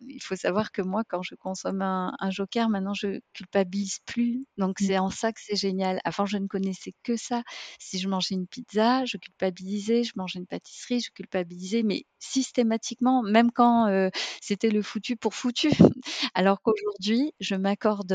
il 0.00 0.22
faut 0.22 0.36
savoir 0.36 0.72
que 0.72 0.80
moi, 0.82 1.02
quand 1.06 1.22
je 1.22 1.34
consomme 1.34 1.82
un, 1.82 2.14
un 2.18 2.30
joker, 2.30 2.68
maintenant 2.68 2.94
je 2.94 3.20
culpabilise 3.34 3.98
plus. 4.06 4.46
Donc 4.56 4.80
mmh. 4.80 4.86
c'est 4.86 4.98
en 4.98 5.10
ça 5.10 5.32
que 5.32 5.40
c'est 5.42 5.56
génial. 5.56 6.00
Avant, 6.04 6.26
je 6.26 6.38
ne 6.38 6.46
connaissais 6.46 6.92
que 7.02 7.16
ça. 7.16 7.42
Si 7.78 7.98
je 7.98 8.08
mangeais 8.08 8.34
une 8.34 8.46
pizza 8.46 8.73
je 9.04 9.16
culpabilisais, 9.16 10.04
je 10.04 10.12
mangeais 10.16 10.38
une 10.38 10.46
pâtisserie, 10.46 11.00
je 11.00 11.10
culpabilisais, 11.12 11.82
mais 11.82 12.04
systématiquement, 12.18 13.22
même 13.22 13.50
quand 13.52 14.10
c'était 14.40 14.70
le 14.70 14.82
foutu 14.82 15.16
pour 15.16 15.34
foutu. 15.34 15.68
Alors 16.34 16.60
qu'aujourd'hui, 16.62 17.32
je 17.40 17.54
m'accorde 17.54 18.08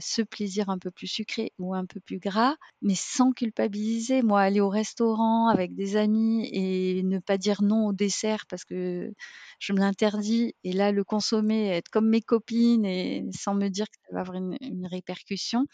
ce 0.00 0.22
plaisir 0.22 0.68
un 0.70 0.78
peu 0.78 0.90
plus 0.90 1.06
sucré 1.06 1.52
ou 1.58 1.74
un 1.74 1.86
peu 1.86 2.00
plus 2.00 2.18
gras, 2.18 2.56
mais 2.82 2.94
sans 2.94 3.32
culpabiliser. 3.32 4.22
Moi, 4.22 4.40
aller 4.40 4.60
au 4.60 4.68
restaurant 4.68 5.48
avec 5.48 5.74
des 5.74 5.96
amis 5.96 6.48
et 6.52 7.02
ne 7.04 7.18
pas 7.18 7.38
dire 7.38 7.62
non 7.62 7.86
au 7.86 7.92
dessert 7.92 8.44
parce 8.48 8.64
que 8.64 9.12
je 9.58 9.72
me 9.72 9.78
l'interdis, 9.78 10.54
et 10.64 10.72
là, 10.72 10.92
le 10.92 11.04
consommer, 11.04 11.68
être 11.68 11.88
comme 11.90 12.08
mes 12.08 12.20
copines 12.22 12.84
et 12.84 13.24
sans 13.36 13.54
me 13.54 13.68
dire 13.68 13.86
que 13.86 13.96
ça 14.08 14.14
va 14.14 14.20
avoir 14.20 14.36
une, 14.36 14.56
une 14.60 14.86
répercussion. 14.86 15.66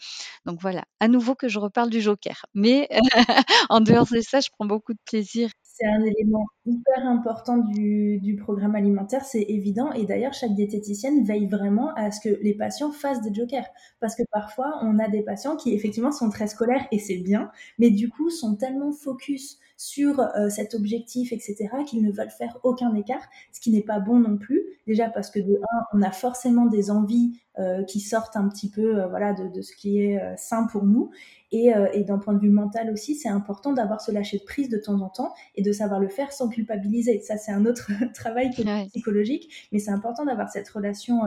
Donc 0.45 0.59
voilà, 0.61 0.83
à 0.99 1.07
nouveau 1.07 1.35
que 1.35 1.47
je 1.47 1.59
reparle 1.59 1.89
du 1.89 2.01
joker. 2.01 2.45
Mais 2.53 2.87
en 3.69 3.81
dehors 3.81 4.07
de 4.07 4.18
ça, 4.21 4.39
je 4.39 4.49
prends 4.51 4.65
beaucoup 4.65 4.93
de 4.93 4.99
plaisir. 5.05 5.49
C'est 5.63 5.87
un 5.87 6.01
élément 6.01 6.45
hyper 6.65 7.07
important 7.07 7.57
du, 7.57 8.19
du 8.19 8.35
programme 8.35 8.75
alimentaire, 8.75 9.23
c'est 9.23 9.45
évident. 9.47 9.93
Et 9.93 10.05
d'ailleurs, 10.05 10.33
chaque 10.33 10.53
diététicienne 10.53 11.23
veille 11.23 11.47
vraiment 11.47 11.93
à 11.95 12.11
ce 12.11 12.19
que 12.19 12.37
les 12.41 12.53
patients 12.53 12.91
fassent 12.91 13.21
des 13.21 13.33
jokers. 13.33 13.67
Parce 14.01 14.15
que 14.15 14.23
parfois, 14.31 14.79
on 14.81 14.99
a 14.99 15.07
des 15.07 15.23
patients 15.23 15.55
qui 15.55 15.73
effectivement 15.73 16.11
sont 16.11 16.29
très 16.29 16.47
scolaires 16.47 16.85
et 16.91 16.99
c'est 16.99 17.19
bien, 17.19 17.49
mais 17.77 17.91
du 17.91 18.09
coup 18.09 18.29
sont 18.29 18.55
tellement 18.55 18.91
focus 18.91 19.57
sur 19.79 20.19
euh, 20.19 20.49
cet 20.49 20.73
objectif, 20.73 21.31
etc., 21.31 21.69
qu'ils 21.87 22.03
ne 22.03 22.11
veulent 22.11 22.29
faire 22.29 22.57
aucun 22.63 22.93
écart, 22.95 23.21
ce 23.53 23.61
qui 23.61 23.71
n'est 23.71 23.81
pas 23.81 24.01
bon 24.01 24.19
non 24.19 24.37
plus. 24.37 24.61
Déjà 24.85 25.07
parce 25.09 25.31
que 25.31 25.39
de 25.39 25.55
un, 25.55 25.81
on 25.93 26.01
a 26.01 26.11
forcément 26.11 26.65
des 26.65 26.91
envies 26.91 27.39
euh, 27.57 27.85
qui 27.85 28.01
sortent 28.01 28.35
un 28.35 28.49
petit 28.49 28.69
peu 28.69 28.99
euh, 28.99 29.07
voilà, 29.07 29.31
de, 29.31 29.47
de, 29.47 29.61
ce 29.61 29.73
qui 29.73 30.01
est 30.01 30.19
sain 30.35 30.67
pour 30.69 30.83
nous. 30.83 31.11
Et, 31.53 31.71
et 31.93 32.03
d'un 32.03 32.19
point 32.19 32.33
de 32.33 32.39
vue 32.39 32.51
mental 32.51 32.91
aussi, 32.91 33.15
c'est 33.15 33.29
important 33.29 33.71
d'avoir 33.73 34.01
ce 34.01 34.11
lâcher 34.11 34.37
de 34.37 34.43
prise 34.43 34.69
de 34.69 34.77
temps 34.77 35.01
en 35.01 35.09
temps 35.09 35.33
et 35.55 35.63
de 35.63 35.71
savoir 35.71 35.99
le 35.99 36.09
faire 36.09 36.31
sans 36.31 36.49
culpabiliser. 36.49 37.21
Ça, 37.21 37.37
c'est 37.37 37.51
un 37.51 37.65
autre 37.65 37.89
travail 38.13 38.51
psychologique, 38.89 39.69
mais 39.71 39.79
c'est 39.79 39.89
important 39.89 40.25
d'avoir 40.25 40.49
cette 40.51 40.69
relation 40.69 41.21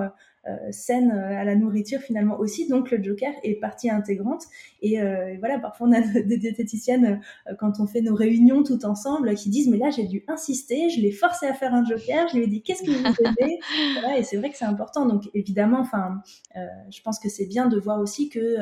saine 0.71 1.11
euh, 1.11 1.41
à 1.41 1.45
la 1.45 1.55
nourriture 1.55 2.01
finalement 2.01 2.39
aussi. 2.39 2.69
Donc 2.69 2.91
le 2.91 3.03
joker 3.03 3.33
est 3.43 3.55
partie 3.55 3.91
intégrante. 3.91 4.45
Et, 4.81 5.01
euh, 5.01 5.37
voilà, 5.39 5.59
parfois 5.59 5.89
on 5.89 5.93
a 5.93 6.01
des 6.23 6.37
diététiciennes 6.37 7.21
quand 7.59 7.81
on 7.81 7.87
fait 7.87 8.01
nos 8.01 8.15
réunions 8.15 8.63
tout 8.63 8.85
ensemble 8.85 9.35
qui 9.35 9.51
disent 9.51 9.69
mais 9.69 9.79
là 9.79 9.91
j'ai 9.91 10.05
dû 10.05 10.25
insister, 10.29 10.91
je 10.91 11.01
l'ai 11.01 11.13
forcé 11.13 11.47
à 11.47 11.55
faire 11.55 11.75
un 11.75 11.85
joker, 11.85 12.29
je 12.29 12.37
lui 12.37 12.45
ai 12.45 12.47
dit 12.47 12.63
qu'est-ce 12.63 12.83
que 12.83 12.91
vous 12.91 13.41
aimez? 13.41 13.59
Voilà, 14.01 14.19
Et 14.19 14.23
c'est 14.23 14.37
vrai 14.37 14.51
que 14.51 14.57
c'est 14.57 14.65
important. 14.65 15.07
Donc 15.07 15.31
évidemment, 15.35 15.81
enfin, 15.81 16.23
je 16.55 17.01
pense 17.03 17.19
que 17.19 17.29
c'est 17.29 17.47
bien 17.47 17.69
de 17.69 17.79
voir 17.79 18.01
aussi 18.01 18.29
que 18.29 18.57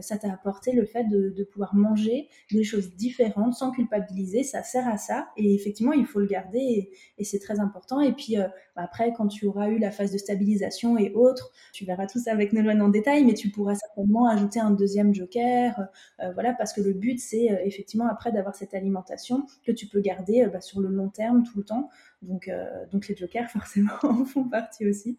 ça 0.00 0.16
t'a 0.16 0.32
apporté 0.32 0.72
le 0.72 0.84
fait 0.86 1.04
de, 1.04 1.44
pouvoir 1.52 1.74
manger 1.74 2.28
des 2.50 2.64
choses 2.64 2.94
différentes 2.94 3.54
sans 3.54 3.72
culpabiliser. 3.72 4.42
Ça 4.42 4.62
sert 4.62 4.88
à 4.88 4.96
ça. 4.96 5.28
Et 5.36 5.54
effectivement, 5.54 5.92
il 5.92 6.06
faut 6.06 6.20
le 6.20 6.26
garder 6.26 6.90
et, 7.18 7.24
c'est 7.24 7.38
très 7.38 7.60
important. 7.60 8.00
Et 8.00 8.12
puis 8.12 8.36
après, 8.76 9.12
quand 9.16 9.28
tu 9.28 9.46
auras 9.46 9.68
eu 9.68 9.78
la 9.78 9.90
phase 9.90 10.12
de 10.12 10.18
stabilisation 10.18 10.98
et 10.98 11.12
autres, 11.14 11.52
tu 11.72 11.84
verras 11.84 12.06
tout 12.06 12.18
ça 12.18 12.32
avec 12.32 12.52
Nolwenn 12.52 12.80
en 12.80 12.88
détail, 12.88 13.24
mais 13.24 13.34
tu 13.34 13.50
pourras 13.50 13.74
certainement 13.74 14.28
ajouter 14.28 14.60
un 14.60 14.70
deuxième 14.70 15.14
joker, 15.14 15.88
euh, 16.20 16.32
voilà, 16.32 16.52
parce 16.54 16.72
que 16.72 16.80
le 16.80 16.92
but, 16.92 17.18
c'est 17.18 17.50
euh, 17.50 17.56
effectivement 17.64 18.08
après 18.08 18.32
d'avoir 18.32 18.54
cette 18.54 18.74
alimentation 18.74 19.46
que 19.64 19.72
tu 19.72 19.86
peux 19.86 20.00
garder 20.00 20.42
euh, 20.42 20.48
bah, 20.48 20.60
sur 20.60 20.80
le 20.80 20.88
long 20.88 21.08
terme 21.08 21.42
tout 21.42 21.58
le 21.58 21.64
temps. 21.64 21.88
Donc, 22.22 22.46
euh, 22.46 22.64
donc 22.92 23.08
les 23.08 23.16
jokers, 23.16 23.50
forcément, 23.50 23.92
en 24.02 24.24
font 24.24 24.44
partie 24.44 24.86
aussi. 24.86 25.18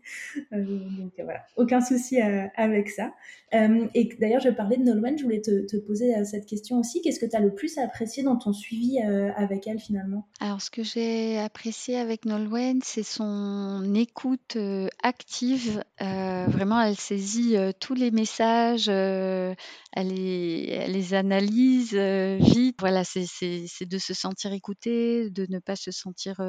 Euh, 0.54 0.64
donc 0.64 1.14
voilà, 1.18 1.46
aucun 1.58 1.82
souci 1.82 2.22
euh, 2.22 2.48
avec 2.56 2.90
ça. 2.90 3.14
et 3.52 4.10
d'ailleurs, 4.20 4.42
je 4.42 4.50
parlais 4.50 4.78
de 4.78 4.84
Nolwenn, 4.84 5.18
je 5.18 5.24
voulais 5.24 5.42
te, 5.42 5.78
poser 5.78 6.14
cette 6.26 6.46
question 6.46 6.80
aussi. 6.80 7.02
Qu'est-ce 7.02 7.20
que 7.20 7.26
tu 7.26 7.36
as 7.36 7.40
le 7.40 7.54
plus 7.54 7.78
apprécié 7.78 8.24
dans 8.24 8.38
ton 8.38 8.54
suivi 8.54 9.00
avec 9.00 9.68
elle 9.68 9.80
finalement? 9.80 10.28
Alors, 10.40 10.62
ce 10.62 10.72
que 10.72 10.84
j'ai 10.84 11.38
apprécié 11.38 11.98
avec 11.98 12.26
Nolwenn, 12.26 12.80
c'est 12.84 13.04
son 13.04 13.94
écoute 13.96 14.58
active. 15.04 15.84
vraiment, 16.00 16.82
elle 16.82 16.96
saisit 16.96 17.56
tous 17.80 17.94
les 17.94 18.12
messages, 18.12 18.88
elle, 18.88 19.56
les, 19.96 20.70
elle 20.72 20.94
les 20.94 21.14
analyse 21.14 21.94
vite. 21.94 22.78
Voilà, 22.80 23.04
c'est 23.04 23.86
de 23.86 23.98
se 23.98 24.14
sentir 24.14 24.54
écouté, 24.54 25.30
de 25.30 25.46
ne 25.50 25.60
pas 25.60 25.76
se 25.76 25.92
sentir 25.92 26.42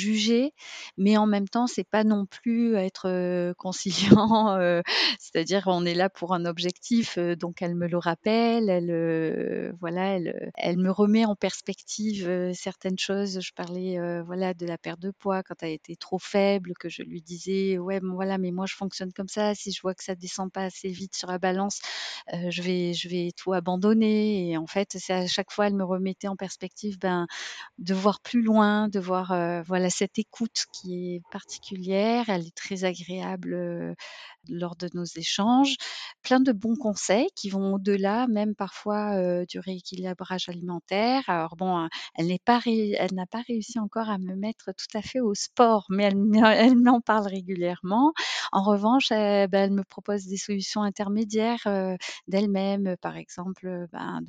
juger, 0.00 0.52
mais 0.96 1.16
en 1.16 1.26
même 1.26 1.48
temps, 1.48 1.66
c'est 1.66 1.88
pas 1.88 2.04
non 2.04 2.26
plus 2.26 2.76
être 2.76 3.52
conciliant. 3.58 4.58
C'est-à-dire, 5.18 5.64
on 5.66 5.84
est 5.84 5.94
là 5.94 6.08
pour 6.10 6.34
un 6.34 6.44
objectif, 6.44 7.18
donc 7.18 7.62
elle 7.62 7.74
me 7.74 7.86
le 7.88 7.98
rappelle, 7.98 8.68
elle, 8.70 9.72
voilà, 9.80 10.16
elle, 10.16 10.50
elle 10.56 10.78
me 10.78 10.90
remet 10.90 11.24
en 11.24 11.36
perspective 11.36 12.50
certaines 12.54 12.98
choses. 12.98 13.40
Je 13.40 13.52
parlais, 13.54 13.98
voilà, 14.24 14.54
de 14.54 14.66
la 14.66 14.78
perte 14.78 15.00
de 15.00 15.10
poids 15.10 15.42
quand 15.42 15.56
elle 15.62 15.72
était 15.72 15.96
trop 15.96 16.18
faible, 16.18 16.72
que 16.78 16.88
je 16.88 17.02
lui 17.02 17.22
disais, 17.22 17.78
ouais, 17.78 18.00
voilà, 18.02 18.38
mais 18.38 18.50
moi 18.52 18.66
je 18.66 18.74
fonctionne 18.74 19.12
comme 19.12 19.28
ça. 19.28 19.54
Si 19.54 19.72
je 19.72 19.80
vois 19.82 19.94
que 19.94 20.04
ça 20.04 20.14
descend 20.14 20.50
pas 20.52 20.64
assez 20.64 20.88
vite 20.88 21.14
sur 21.16 21.28
la 21.30 21.38
balance, 21.38 21.80
je 22.32 22.62
vais, 22.62 22.92
je 22.94 23.08
vais 23.08 23.30
tout 23.36 23.52
abandonner. 23.52 24.50
Et 24.50 24.56
en 24.56 24.66
fait, 24.66 24.96
à 25.10 25.26
chaque 25.26 25.50
fois, 25.52 25.66
elle 25.66 25.74
me 25.74 25.84
remettait 25.84 26.28
en 26.28 26.36
perspective, 26.36 26.98
ben, 26.98 27.26
de 27.78 27.94
voir 27.94 28.20
plus 28.20 28.42
loin, 28.42 28.88
de 28.88 29.00
voir, 29.00 29.28
voilà 29.66 29.89
cette 29.90 30.18
écoute 30.18 30.66
qui 30.72 31.14
est 31.16 31.22
particulière, 31.30 32.28
elle 32.28 32.46
est 32.46 32.56
très 32.56 32.84
agréable 32.84 33.94
lors 34.48 34.76
de 34.76 34.88
nos 34.94 35.04
échanges, 35.04 35.76
plein 36.22 36.40
de 36.40 36.52
bons 36.52 36.76
conseils 36.76 37.28
qui 37.36 37.50
vont 37.50 37.74
au-delà 37.74 38.26
même 38.28 38.54
parfois 38.54 39.44
du 39.46 39.58
rééquilibrage 39.58 40.48
alimentaire. 40.48 41.22
Alors 41.28 41.56
bon, 41.56 41.88
elle 42.16 42.26
n'est 42.26 42.38
pas 42.44 42.60
elle 42.66 43.14
n'a 43.14 43.26
pas 43.26 43.42
réussi 43.46 43.78
encore 43.78 44.08
à 44.08 44.18
me 44.18 44.34
mettre 44.34 44.72
tout 44.72 44.98
à 44.98 45.02
fait 45.02 45.20
au 45.20 45.34
sport, 45.34 45.86
mais 45.90 46.04
elle 46.04 46.16
elle 46.70 46.76
m'en 46.76 47.00
parle 47.00 47.26
régulièrement. 47.28 48.12
En 48.52 48.62
revanche, 48.62 49.10
bah, 49.10 49.48
elle 49.52 49.72
me 49.72 49.84
propose 49.84 50.26
des 50.26 50.36
solutions 50.36 50.82
intermédiaires 50.82 51.66
d'elle-même, 52.28 52.96
par 53.00 53.16
exemple, 53.16 53.86
ben, 53.92 54.20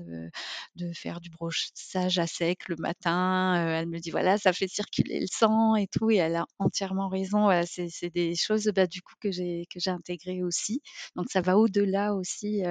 de, 0.76 0.92
faire 0.94 1.22
du 1.22 1.30
brossage 1.30 2.20
à 2.20 2.28
sec 2.28 2.68
le 2.68 2.76
matin. 2.78 3.56
elle 3.56 3.88
me 3.88 4.00
dit 4.00 4.12
voilà, 4.12 4.38
ça 4.38 4.54
fait 4.54 4.68
circuler 4.68 5.20
le 5.22 5.28
sang 5.28 5.76
et 5.76 5.88
tout, 5.88 6.12
et 6.12 6.18
elle 6.18 6.36
a 6.36 6.46
entièrement 6.60 7.08
raison. 7.10 7.50
c'est 7.66 8.10
des 8.14 8.36
choses 8.36 8.70
bah, 8.76 8.88
du 8.88 9.02
coup 9.02 9.14
que 9.20 9.32
j'ai 9.32 9.66
que 9.72 9.80
j'ai 9.80 9.92
intégrées 9.92 10.11
aussi. 10.44 10.82
Donc 11.16 11.28
ça 11.30 11.42
va 11.42 11.58
au-delà 11.58 12.14
aussi. 12.14 12.64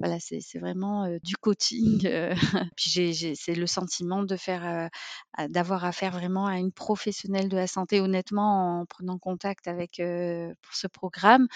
voilà, 0.00 0.18
c'est 0.20 0.58
vraiment 0.58 1.08
du 1.22 1.36
coaching. 1.36 2.08
Puis 2.76 2.90
j'ai 2.90 3.34
c'est 3.34 3.54
le 3.54 3.66
sentiment 3.66 4.22
de 4.22 4.36
faire 4.36 4.90
d'avoir 5.48 5.84
affaire 5.84 6.12
vraiment 6.12 6.46
à 6.46 6.58
une 6.58 6.72
professionnelle 6.72 7.48
de 7.48 7.56
la 7.56 7.66
santé. 7.66 8.00
Honnêtement, 8.00 8.80
en 8.80 8.86
prenant 8.86 9.18
contact 9.18 9.68
avec 9.68 9.96
pour 9.96 10.74
ce 10.74 10.86
programme, 10.86 11.48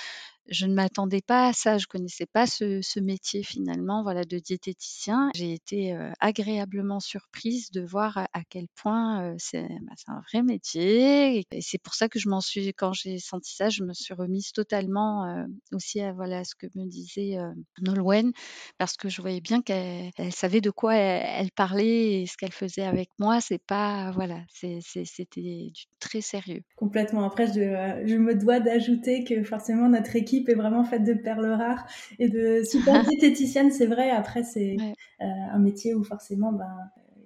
je 0.50 0.66
ne 0.66 0.74
m'attendais 0.74 1.20
pas 1.20 1.48
à 1.48 1.52
ça, 1.52 1.78
je 1.78 1.86
connaissais 1.86 2.26
pas 2.26 2.46
ce, 2.46 3.00
métier 3.00 3.42
finalement, 3.42 4.02
voilà, 4.02 4.24
de 4.24 4.38
diététicien. 4.38 5.30
J'ai 5.34 5.52
été 5.52 5.96
agréablement 6.20 7.00
surprise 7.00 7.70
de 7.70 7.80
voir 7.80 8.18
à, 8.18 8.42
quel 8.48 8.66
point 8.74 9.32
bah, 9.32 9.36
c'est 9.38 10.08
un 10.08 10.20
vrai 10.30 10.42
métier. 10.42 11.38
Et, 11.38 11.60
c'est 11.60 11.78
pour 11.78 11.94
ça 11.94 12.08
que 12.08 12.18
je 12.18 12.28
m'en 12.28 12.40
suis, 12.40 12.72
quand 12.74 12.92
j'ai 12.92 13.18
senti 13.18 13.54
ça, 13.54 13.68
je 13.68 13.84
me 13.84 13.92
suis 13.92 14.14
remise 14.14 14.52
totalement 14.52 15.46
aussi 15.72 16.00
à 16.00 16.12
voilà 16.12 16.44
ce 16.44 16.54
que 16.54 16.66
me 16.74 16.86
disait 16.86 17.36
Nolwenn, 17.80 18.32
parce 18.78 18.96
que 18.96 19.08
je 19.08 19.20
voyais 19.20 19.40
bien 19.40 19.62
qu'elle 19.62 20.32
savait 20.32 20.60
de 20.60 20.70
quoi 20.70 20.94
elle, 20.96 21.50
parlait 21.52 22.22
et 22.22 22.26
ce 22.26 22.36
qu'elle 22.36 22.52
faisait 22.52 22.82
avec 22.82 23.10
moi. 23.18 23.40
C'est 23.40 23.62
pas 23.62 24.10
voilà, 24.12 24.40
c'était 24.50 25.72
très 26.00 26.20
sérieux. 26.20 26.62
Complètement. 26.76 27.24
Après, 27.24 27.46
je, 27.46 28.04
je 28.06 28.16
me 28.16 28.34
dois 28.34 28.60
d'ajouter 28.60 29.24
que 29.24 29.42
forcément 29.42 29.88
notre 29.88 30.16
équipe 30.16 30.37
est 30.46 30.54
vraiment 30.54 30.84
faite 30.84 31.04
de 31.04 31.14
perles 31.14 31.46
rares 31.46 31.86
et 32.18 32.28
de 32.28 32.62
super 32.64 33.04
diététiciennes, 33.08 33.70
c'est 33.70 33.86
vrai. 33.86 34.10
Après, 34.10 34.42
c'est 34.42 34.76
euh, 35.20 35.24
un 35.24 35.58
métier 35.58 35.94
où 35.94 36.04
forcément, 36.04 36.52
ben, 36.52 36.76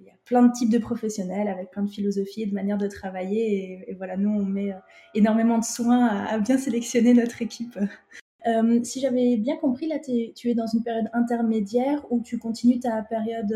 il 0.00 0.06
y 0.06 0.10
a 0.10 0.14
plein 0.24 0.42
de 0.42 0.52
types 0.52 0.70
de 0.70 0.78
professionnels 0.78 1.48
avec 1.48 1.70
plein 1.70 1.82
de 1.82 1.90
philosophies 1.90 2.42
et 2.42 2.46
de 2.46 2.54
manières 2.54 2.78
de 2.78 2.86
travailler. 2.86 3.84
Et, 3.88 3.94
voilà, 3.94 4.16
nous, 4.16 4.30
on 4.30 4.44
met 4.44 4.72
euh, 4.72 4.76
énormément 5.14 5.58
de 5.58 5.64
soins 5.64 6.06
à, 6.06 6.38
bien 6.38 6.58
sélectionner 6.58 7.14
notre 7.14 7.42
équipe. 7.42 7.78
Euh, 8.46 8.80
si 8.82 9.00
j'avais 9.00 9.36
bien 9.36 9.56
compris, 9.56 9.86
là, 9.86 9.98
tu 9.98 10.48
es 10.48 10.54
dans 10.54 10.66
une 10.66 10.82
période 10.82 11.08
intermédiaire 11.12 12.04
où 12.10 12.20
tu 12.20 12.38
continues 12.38 12.80
ta 12.80 13.02
période 13.02 13.46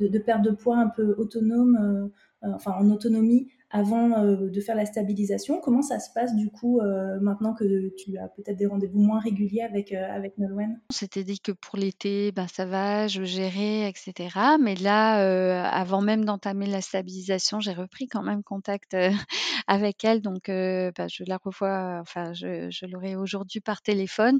de, 0.00 0.08
de 0.08 0.18
perte 0.18 0.42
de 0.42 0.50
poids 0.52 0.78
un 0.78 0.88
peu 0.88 1.14
autonome, 1.18 2.10
enfin 2.40 2.72
en 2.72 2.90
autonomie, 2.90 3.48
avant 3.72 4.12
euh, 4.18 4.50
de 4.50 4.60
faire 4.60 4.76
la 4.76 4.84
stabilisation. 4.84 5.58
Comment 5.60 5.80
ça 5.80 5.98
se 5.98 6.10
passe 6.12 6.36
du 6.36 6.50
coup 6.50 6.78
euh, 6.80 7.18
maintenant 7.20 7.54
que 7.54 7.90
tu 7.96 8.18
as 8.18 8.28
peut-être 8.28 8.58
des 8.58 8.66
rendez-vous 8.66 9.00
moins 9.00 9.18
réguliers 9.18 9.62
avec, 9.62 9.92
euh, 9.92 10.14
avec 10.14 10.36
Nolwenn? 10.36 10.78
On 10.90 10.94
s'était 10.94 11.24
dit 11.24 11.40
que 11.40 11.52
pour 11.52 11.78
l'été, 11.78 12.32
ben, 12.32 12.46
ça 12.48 12.66
va, 12.66 13.08
je 13.08 13.24
gérais, 13.24 13.88
etc. 13.88 14.38
Mais 14.60 14.74
là, 14.74 15.70
avant 15.70 16.02
même 16.02 16.24
d'entamer 16.24 16.66
la 16.66 16.82
stabilisation, 16.82 17.60
j'ai 17.60 17.72
repris 17.72 18.06
quand 18.08 18.22
même 18.22 18.42
contact 18.42 18.94
avec 19.66 20.04
elle. 20.04 20.20
Donc, 20.20 20.48
ben, 20.48 21.08
je 21.08 21.24
la 21.26 21.38
revois, 21.42 21.98
enfin, 22.02 22.34
je, 22.34 22.68
je 22.70 22.84
l'aurai 22.86 23.16
aujourd'hui 23.16 23.60
par 23.60 23.80
téléphone 23.80 24.38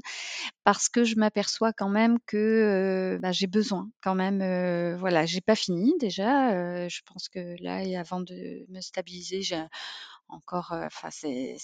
parce 0.63 0.89
que 0.89 1.03
je 1.03 1.15
m'aperçois 1.15 1.73
quand 1.73 1.89
même 1.89 2.17
que 2.27 3.17
ben, 3.21 3.31
j'ai 3.31 3.47
besoin 3.47 3.89
quand 4.01 4.15
même. 4.15 4.37
voilà, 4.97 5.25
j'ai 5.25 5.41
pas 5.41 5.55
fini 5.55 5.93
déjà. 5.99 6.87
je 6.87 7.01
pense 7.11 7.29
que 7.29 7.55
là, 7.63 7.83
et 7.83 7.97
avant 7.97 8.21
de 8.21 8.65
me 8.69 8.79
stabiliser, 8.79 9.22
encore, 10.29 10.73
enfin 10.73 11.09
c'est 11.11 11.57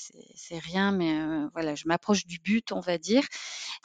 rien, 0.60 0.92
mais 0.92 1.20
voilà, 1.54 1.76
je 1.76 1.88
m'approche 1.88 2.26
du 2.26 2.40
but, 2.40 2.72
on 2.72 2.80
va 2.82 2.98
dire. 2.98 3.24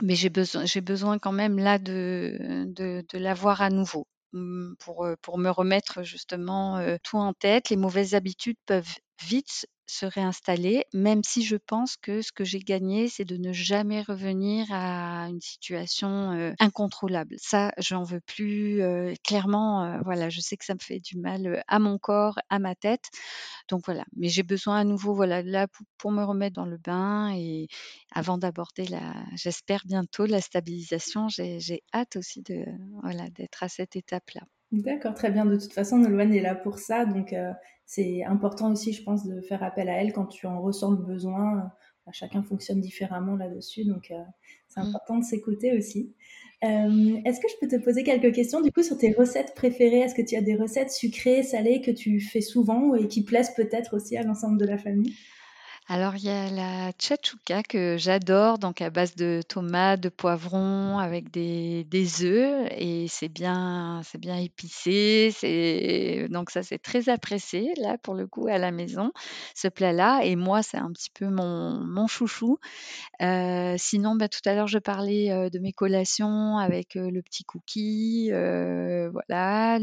Mais 0.03 0.15
j'ai 0.17 0.31
besoin, 0.31 0.65
j'ai 0.67 0.81
besoin 0.81 1.19
quand 1.19 1.33
même 1.33 1.59
là 1.59 1.79
de, 1.79 2.65
de, 2.67 3.05
de 3.09 3.19
l'avoir 3.19 3.63
à 3.63 3.71
nouveau 3.71 4.07
mmh, 4.33 4.75
pour, 4.81 5.07
pour 5.23 5.39
me 5.39 5.51
remettre 5.51 6.03
justement 6.03 6.81
tout 7.03 7.19
en 7.19 7.33
tête. 7.35 7.71
Les 7.71 7.77
mauvaises 7.77 8.15
habitudes 8.15 8.57
peuvent 8.67 8.95
vite 9.23 9.67
se 9.87 10.07
réinstaller, 10.07 10.85
même 10.93 11.23
si 11.25 11.43
je 11.43 11.57
pense 11.57 11.97
que 11.97 12.23
ce 12.23 12.33
que 12.33 12.45
j'ai 12.45 12.61
gagné, 12.61 13.09
c'est 13.09 13.25
de 13.25 13.37
ne 13.37 13.53
jamais 13.53 14.03
revenir 14.03 14.67
à 14.71 15.29
une 15.29 15.41
situation 15.41 16.53
incontrôlable. 16.59 17.37
Ça, 17.39 17.73
j'en 17.79 18.03
veux 18.03 18.21
plus. 18.21 18.83
clairement, 19.25 20.01
voilà, 20.05 20.31
je 20.31 20.41
sais 20.41 20.57
que 20.57 20.65
ça 20.65 20.75
me 20.75 20.81
fait 20.81 21.01
du 21.01 21.19
mal 21.19 21.63
à 21.69 21.79
mon 21.79 21.99
corps, 21.99 22.39
à 22.49 22.59
ma 22.59 22.75
tête. 22.75 23.05
Donc 23.69 23.83
voilà, 23.85 24.05
mais 24.17 24.29
j'ai 24.29 24.43
besoin 24.43 24.79
à 24.81 24.85
nouveau, 24.85 25.15
voilà, 25.15 25.43
là 25.43 25.67
pour, 25.99 26.13
me 26.13 26.23
remettre 26.23 26.55
dans 26.55 26.67
le 26.67 26.77
bain 26.77 27.33
et 27.35 27.69
avant 28.13 28.39
d'aborder 28.39 28.87
la, 28.87 29.15
j'espère 29.35 29.83
bientôt 29.87 30.27
la 30.27 30.41
stabilisation. 30.41 31.29
J'ai 31.29 31.83
hâte 31.95 32.17
aussi 32.17 32.43
de, 32.43 32.65
voilà, 33.03 33.29
d'être 33.31 33.63
à 33.63 33.69
cette 33.69 33.97
étape-là. 33.97 34.43
D'accord, 34.73 35.15
très 35.15 35.31
bien. 35.31 35.45
De 35.45 35.57
toute 35.57 35.73
façon, 35.73 35.99
Nolwenn 35.99 36.35
est 36.35 36.41
là 36.41 36.55
pour 36.55 36.79
ça, 36.79 37.05
donc 37.05 37.33
c'est 37.87 38.25
important 38.25 38.73
aussi, 38.73 38.93
je 38.93 39.03
pense, 39.03 39.27
de 39.27 39.41
faire 39.41 39.63
appel 39.63 39.89
à 39.89 40.03
elle 40.03 40.13
quand 40.13 40.27
tu 40.27 40.47
en 40.47 40.61
ressens 40.61 40.93
le 40.93 40.97
besoin. 40.99 41.71
Chacun 42.13 42.43
fonctionne 42.43 42.81
différemment 42.81 43.35
là-dessus, 43.35 43.87
donc 43.87 44.11
euh, 44.11 44.23
c'est 44.69 44.81
mmh. 44.81 44.89
important 44.89 45.19
de 45.19 45.25
s'écouter 45.25 45.75
aussi. 45.75 46.13
Euh, 46.63 47.19
est-ce 47.25 47.41
que 47.41 47.49
je 47.49 47.55
peux 47.61 47.69
te 47.69 47.83
poser 47.83 48.05
quelques 48.05 48.35
questions 48.35 48.61
du 48.61 48.71
coup 48.71 48.83
sur 48.83 48.99
tes 48.99 49.13
recettes 49.13 49.55
préférées? 49.55 50.01
Est-ce 50.01 50.15
que 50.15 50.23
tu 50.23 50.37
as 50.37 50.43
des 50.43 50.55
recettes 50.55 50.91
sucrées, 50.91 51.43
salées 51.43 51.81
que 51.81 51.91
tu 51.91 52.21
fais 52.21 52.43
souvent 52.43 52.95
et 52.95 53.09
qui 53.09 53.25
plaisent 53.25 53.55
peut-être 53.55 53.97
aussi 53.97 54.19
à 54.19 54.23
l'ensemble 54.23 54.59
de 54.59 54.67
la 54.67 54.77
famille? 54.77 55.15
Alors, 55.87 56.17
il 56.17 56.25
y 56.25 56.31
a 56.31 56.49
la 56.49 56.93
tchatchouka 56.93 57.63
que 57.63 57.97
j'adore, 57.99 58.59
donc 58.59 58.81
à 58.81 58.89
base 58.89 59.17
de 59.17 59.43
tomates, 59.47 60.01
de 60.01 60.09
poivrons, 60.09 60.99
avec 60.99 61.31
des, 61.31 62.25
œufs, 62.25 62.69
et 62.71 63.07
c'est 63.09 63.29
bien, 63.29 64.01
c'est 64.03 64.17
bien 64.17 64.39
épicé. 64.39 66.27
Donc 66.31 66.49
ça, 66.49 66.63
c'est 66.63 66.79
très 66.79 67.11
apprécié 67.11 67.75
là 67.77 67.99
pour 67.99 68.15
le 68.15 68.27
coup 68.27 68.47
à 68.49 68.57
la 68.57 68.71
maison, 68.71 69.13
ce 69.55 69.69
plat-là. 69.69 70.23
Et 70.25 70.37
moi, 70.37 70.63
c'est 70.63 70.79
un 70.79 70.91
petit 70.91 71.11
peu 71.11 71.27
mon, 71.27 71.79
mon 71.81 72.07
chouchou. 72.07 72.59
Euh, 73.21 73.75
sinon, 73.79 74.17
bah, 74.17 74.29
tout 74.29 74.41
à 74.47 74.55
l'heure, 74.55 74.69
je 74.69 74.79
parlais 74.79 75.31
euh, 75.31 75.51
de 75.51 75.59
mes 75.59 75.73
collations 75.73 76.57
avec 76.57 76.97
euh, 76.97 77.11
le 77.11 77.21
petit 77.21 77.45
cookie, 77.45 78.31
voilà, 78.31 79.79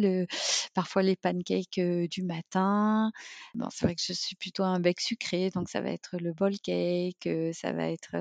parfois 0.73 1.03
les 1.03 1.15
pancakes 1.15 1.79
du 2.09 2.23
matin. 2.23 3.11
Bon, 3.53 3.67
c'est 3.69 3.85
vrai 3.85 3.93
que 3.93 4.01
je 4.03 4.13
suis 4.13 4.35
plutôt 4.35 4.63
un 4.63 4.79
bec 4.79 4.99
sucré, 4.99 5.51
donc 5.51 5.69
ça 5.69 5.79
va 5.79 5.90
être 5.91 6.17
le 6.19 6.33
bowl 6.33 6.53
cake, 6.63 7.27
ça 7.53 7.71
va 7.73 7.89
être 7.89 8.15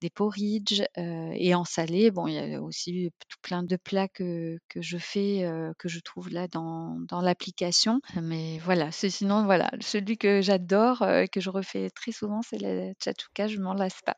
des 0.00 0.10
porridge. 0.10 0.82
et 0.96 1.54
en 1.54 1.64
salé, 1.64 2.10
bon, 2.10 2.26
il 2.26 2.34
y 2.34 2.54
a 2.54 2.62
aussi 2.62 3.10
tout 3.28 3.38
plein 3.42 3.62
de 3.62 3.76
plats 3.76 4.08
que, 4.08 4.58
que 4.68 4.82
je 4.82 4.98
fais, 4.98 5.48
que 5.78 5.88
je 5.88 6.00
trouve 6.00 6.30
là 6.30 6.48
dans, 6.48 6.98
dans 7.08 7.20
l'application. 7.20 8.00
Mais 8.22 8.58
voilà, 8.58 8.90
sinon, 8.92 9.44
voilà, 9.44 9.70
celui 9.80 10.18
que 10.18 10.40
j'adore, 10.42 11.04
que 11.32 11.40
je 11.40 11.50
refais 11.50 11.90
très 11.90 12.12
souvent, 12.12 12.42
c'est 12.42 12.58
la 12.58 12.92
chatouka, 13.02 13.48
je 13.48 13.58
m'en 13.58 13.74
lasse 13.74 14.00
pas. 14.04 14.16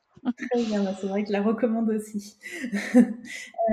Très 0.50 0.62
bien, 0.64 0.82
bah, 0.82 0.94
c'est 1.00 1.06
vrai 1.06 1.22
que 1.22 1.28
je 1.28 1.32
la 1.32 1.42
recommande 1.42 1.90
aussi. 1.90 2.36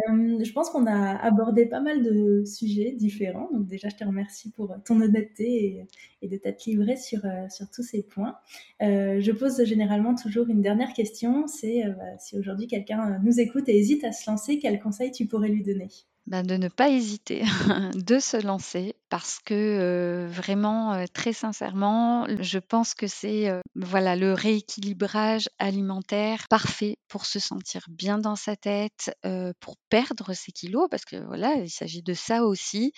Euh, 0.10 0.44
je 0.44 0.52
pense 0.52 0.70
qu'on 0.72 0.88
a 0.88 1.16
abordé 1.24 1.66
pas 1.68 1.80
mal 1.80 2.04
de 2.04 2.44
sujets 2.44 2.92
différents. 2.92 3.50
Donc 3.54 3.66
déjà, 3.66 3.88
je 3.88 3.96
te 3.96 4.04
remercie 4.04 4.52
pour 4.52 4.76
ton 4.84 5.00
honnêteté 5.00 5.86
et, 6.22 6.28
de 6.28 6.36
t'être 6.36 6.66
livré 6.66 6.98
sur, 6.98 7.24
euh, 7.24 7.48
sur 7.50 7.72
tous 7.74 7.82
ces 7.82 8.04
points. 8.04 8.36
Euh, 8.82 9.22
je 9.22 9.32
pose 9.32 9.64
généralement 9.64 10.14
toujours 10.14 10.50
une 10.50 10.62
dernière 10.62 10.92
question. 10.92 11.48
C'est 11.48 11.84
bah, 11.98 12.18
si 12.20 12.38
aujourd'hui 12.38 12.68
quelqu'un 12.68 13.22
nous 13.24 13.40
écoute 13.40 13.70
et 13.70 13.78
hésite 13.78 14.04
à 14.04 14.12
se 14.12 14.30
lancer, 14.30 14.60
quel 14.60 14.82
conseil 14.82 15.14
tu 15.14 15.28
pourrais 15.28 15.48
lui 15.48 15.64
donner? 15.64 15.88
Ben, 16.28 16.44
de 16.44 16.58
ne 16.58 16.68
pas 16.68 16.90
hésiter, 16.90 17.44
de 17.96 18.20
se 18.20 18.46
lancer 18.46 18.95
parce 19.16 19.40
que 19.46 20.28
vraiment, 20.30 21.06
très 21.14 21.32
sincèrement, 21.32 22.28
je 22.42 22.60
pense 22.60 22.94
que 22.94 23.08
c'est 23.08 23.50
voilà 23.74 24.18
le 24.18 24.34
rééquilibrage 24.34 25.48
alimentaire 25.58 26.50
parfait 26.50 26.98
pour 27.08 27.26
se 27.26 27.40
sentir 27.40 27.86
bien 27.88 28.18
dans 28.18 28.36
sa 28.36 28.58
tête, 28.58 29.16
pour 29.62 29.78
perdre 29.88 30.34
ses 30.34 30.52
kilos 30.52 30.90
parce 30.92 31.06
que 31.06 31.16
voilà, 31.16 31.54
il 31.56 31.70
s'agit 31.70 32.02
de 32.02 32.14
ça 32.14 32.44
aussi. 32.44 32.92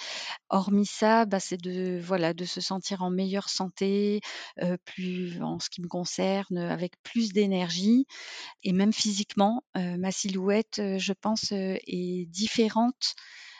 Hormis 0.49 0.87
ça, 0.87 1.25
bah, 1.27 1.39
c'est 1.39 1.61
de 1.61 1.99
voilà 2.01 2.33
de 2.33 2.45
se 2.45 2.61
sentir 2.61 3.03
en 3.03 3.11
meilleure 3.11 3.49
santé, 3.49 4.21
plus 4.85 5.39
en 5.43 5.59
ce 5.59 5.69
qui 5.69 5.83
me 5.83 5.87
concerne, 5.87 6.57
avec 6.57 6.93
plus 7.03 7.31
d'énergie 7.31 8.07
et 8.63 8.73
même 8.73 8.93
physiquement, 8.93 9.63
ma 9.75 10.11
silhouette, 10.11 10.81
je 10.97 11.13
pense, 11.13 11.51
est 11.51 12.25
différente 12.29 13.13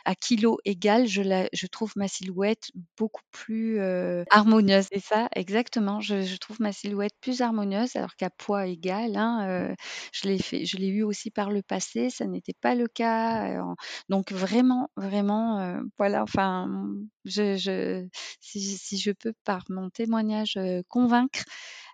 à 0.07 0.15
kilo 0.15 0.57
égal, 0.63 1.05
je, 1.05 1.67
trouve 1.67 1.91
ma 1.97 2.07
silhouette 2.07 2.71
beaucoup 2.97 3.23
plus 3.31 3.81
harmonieuse. 4.29 4.87
C'est 4.89 5.03
ça, 5.03 5.27
exactement. 5.35 5.99
Je, 5.99 6.37
trouve 6.37 6.61
ma 6.61 6.71
silhouette 6.71 7.11
plus 7.19 7.41
harmonieuse, 7.41 7.93
alors 7.97 8.15
qu'à 8.15 8.29
poids 8.29 8.67
égal, 8.67 9.17
hein, 9.17 9.75
je 10.13 10.29
l'ai 10.29 10.37
fait, 10.37 10.63
je 10.63 10.77
l'ai 10.77 10.87
eu 10.87 11.03
aussi 11.03 11.29
par 11.29 11.51
le 11.51 11.61
passé, 11.61 12.09
ça 12.09 12.25
n'était 12.25 12.55
pas 12.61 12.73
le 12.73 12.87
cas. 12.87 13.61
donc 14.07 14.31
vraiment, 14.31 14.89
vraiment, 14.95 15.77
voilà. 15.97 16.23
Enfin, 16.23 16.87
si, 17.25 17.57
je 17.59 19.11
peux 19.11 19.33
par 19.43 19.65
mon 19.67 19.89
témoignage 19.89 20.57
convaincre, 20.87 21.43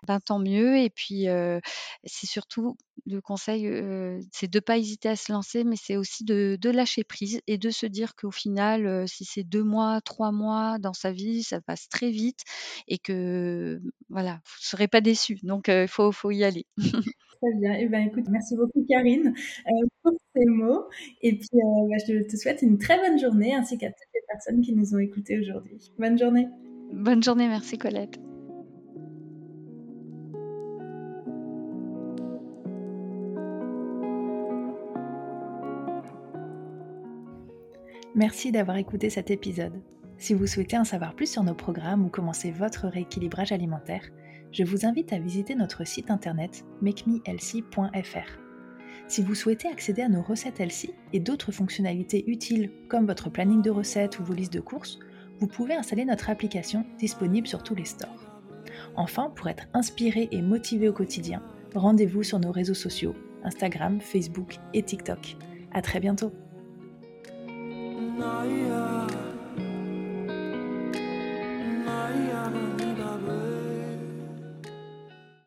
ben 0.06 0.20
tant 0.20 0.38
mieux. 0.38 0.78
Et 0.78 0.90
puis 0.90 1.26
c'est 2.04 2.28
surtout 2.28 2.76
le 3.06 3.20
conseil, 3.20 3.68
c'est 4.32 4.50
de 4.50 4.60
pas 4.60 4.78
hésiter 4.78 5.08
à 5.08 5.16
se 5.16 5.32
lancer, 5.32 5.64
mais 5.64 5.76
c'est 5.76 5.96
aussi 5.96 6.24
de, 6.24 6.56
de, 6.60 6.70
lâcher 6.70 7.04
prise 7.04 7.40
et 7.46 7.58
de 7.58 7.70
se 7.70 7.86
dire 7.86 8.14
qu'au 8.14 8.30
final, 8.30 9.06
si 9.08 9.24
c'est 9.24 9.44
deux 9.44 9.64
mois, 9.64 10.00
trois 10.00 10.32
mois 10.32 10.78
dans 10.78 10.92
sa 10.92 11.12
vie, 11.12 11.42
ça 11.42 11.60
passe 11.60 11.88
très 11.88 12.10
vite 12.10 12.40
et 12.88 12.98
que 12.98 13.80
voilà, 14.08 14.34
vous 14.44 14.58
serez 14.60 14.88
pas 14.88 15.00
déçus. 15.00 15.38
Donc 15.42 15.68
il 15.68 15.88
faut, 15.88 16.12
faut 16.12 16.30
y 16.30 16.44
aller. 16.44 16.66
Très 17.44 17.54
bien. 17.54 17.74
Eh 17.78 17.88
ben, 17.88 18.06
écoute, 18.06 18.24
merci 18.30 18.56
beaucoup 18.56 18.84
Karine 18.88 19.34
pour 20.02 20.12
ces 20.34 20.46
mots. 20.46 20.84
Et 21.22 21.36
puis, 21.36 21.48
bah, 21.52 21.96
je 22.06 22.22
te 22.22 22.36
souhaite 22.36 22.62
une 22.62 22.78
très 22.78 22.98
bonne 22.98 23.18
journée 23.18 23.54
ainsi 23.54 23.76
qu'à 23.76 23.88
toutes 23.88 24.14
les 24.14 24.20
personnes 24.28 24.60
qui 24.62 24.74
nous 24.74 24.94
ont 24.94 24.98
écoutés 24.98 25.38
aujourd'hui. 25.38 25.92
Bonne 25.98 26.18
journée. 26.18 26.48
Bonne 26.92 27.22
journée, 27.22 27.48
merci 27.48 27.76
Colette. 27.76 28.18
Merci 38.16 38.52
d'avoir 38.52 38.76
écouté 38.76 39.10
cet 39.10 39.32
épisode. 39.32 39.82
Si 40.18 40.34
vous 40.34 40.46
souhaitez 40.46 40.78
en 40.78 40.84
savoir 40.84 41.16
plus 41.16 41.28
sur 41.28 41.42
nos 41.42 41.54
programmes 41.54 42.04
ou 42.04 42.08
commencer 42.08 42.52
votre 42.52 42.86
rééquilibrage 42.86 43.50
alimentaire, 43.50 44.08
je 44.52 44.62
vous 44.62 44.86
invite 44.86 45.12
à 45.12 45.18
visiter 45.18 45.56
notre 45.56 45.84
site 45.84 46.12
internet 46.12 46.64
makemehealthy.fr. 46.80 48.38
Si 49.08 49.20
vous 49.20 49.34
souhaitez 49.34 49.66
accéder 49.66 50.02
à 50.02 50.08
nos 50.08 50.22
recettes 50.22 50.60
Healthy 50.60 50.94
et 51.12 51.18
d'autres 51.18 51.50
fonctionnalités 51.50 52.24
utiles 52.30 52.70
comme 52.88 53.06
votre 53.06 53.30
planning 53.30 53.62
de 53.62 53.70
recettes 53.70 54.20
ou 54.20 54.24
vos 54.24 54.32
listes 54.32 54.52
de 54.52 54.60
courses, 54.60 55.00
vous 55.40 55.48
pouvez 55.48 55.74
installer 55.74 56.04
notre 56.04 56.30
application 56.30 56.86
disponible 56.98 57.48
sur 57.48 57.64
tous 57.64 57.74
les 57.74 57.84
stores. 57.84 58.30
Enfin, 58.94 59.30
pour 59.34 59.48
être 59.48 59.66
inspiré 59.74 60.28
et 60.30 60.40
motivé 60.40 60.88
au 60.88 60.92
quotidien, 60.92 61.42
rendez-vous 61.74 62.22
sur 62.22 62.38
nos 62.38 62.52
réseaux 62.52 62.74
sociaux, 62.74 63.16
Instagram, 63.42 64.00
Facebook 64.00 64.58
et 64.72 64.84
TikTok. 64.84 65.36
À 65.72 65.82
très 65.82 65.98
bientôt! 65.98 66.32
night. 68.24 69.03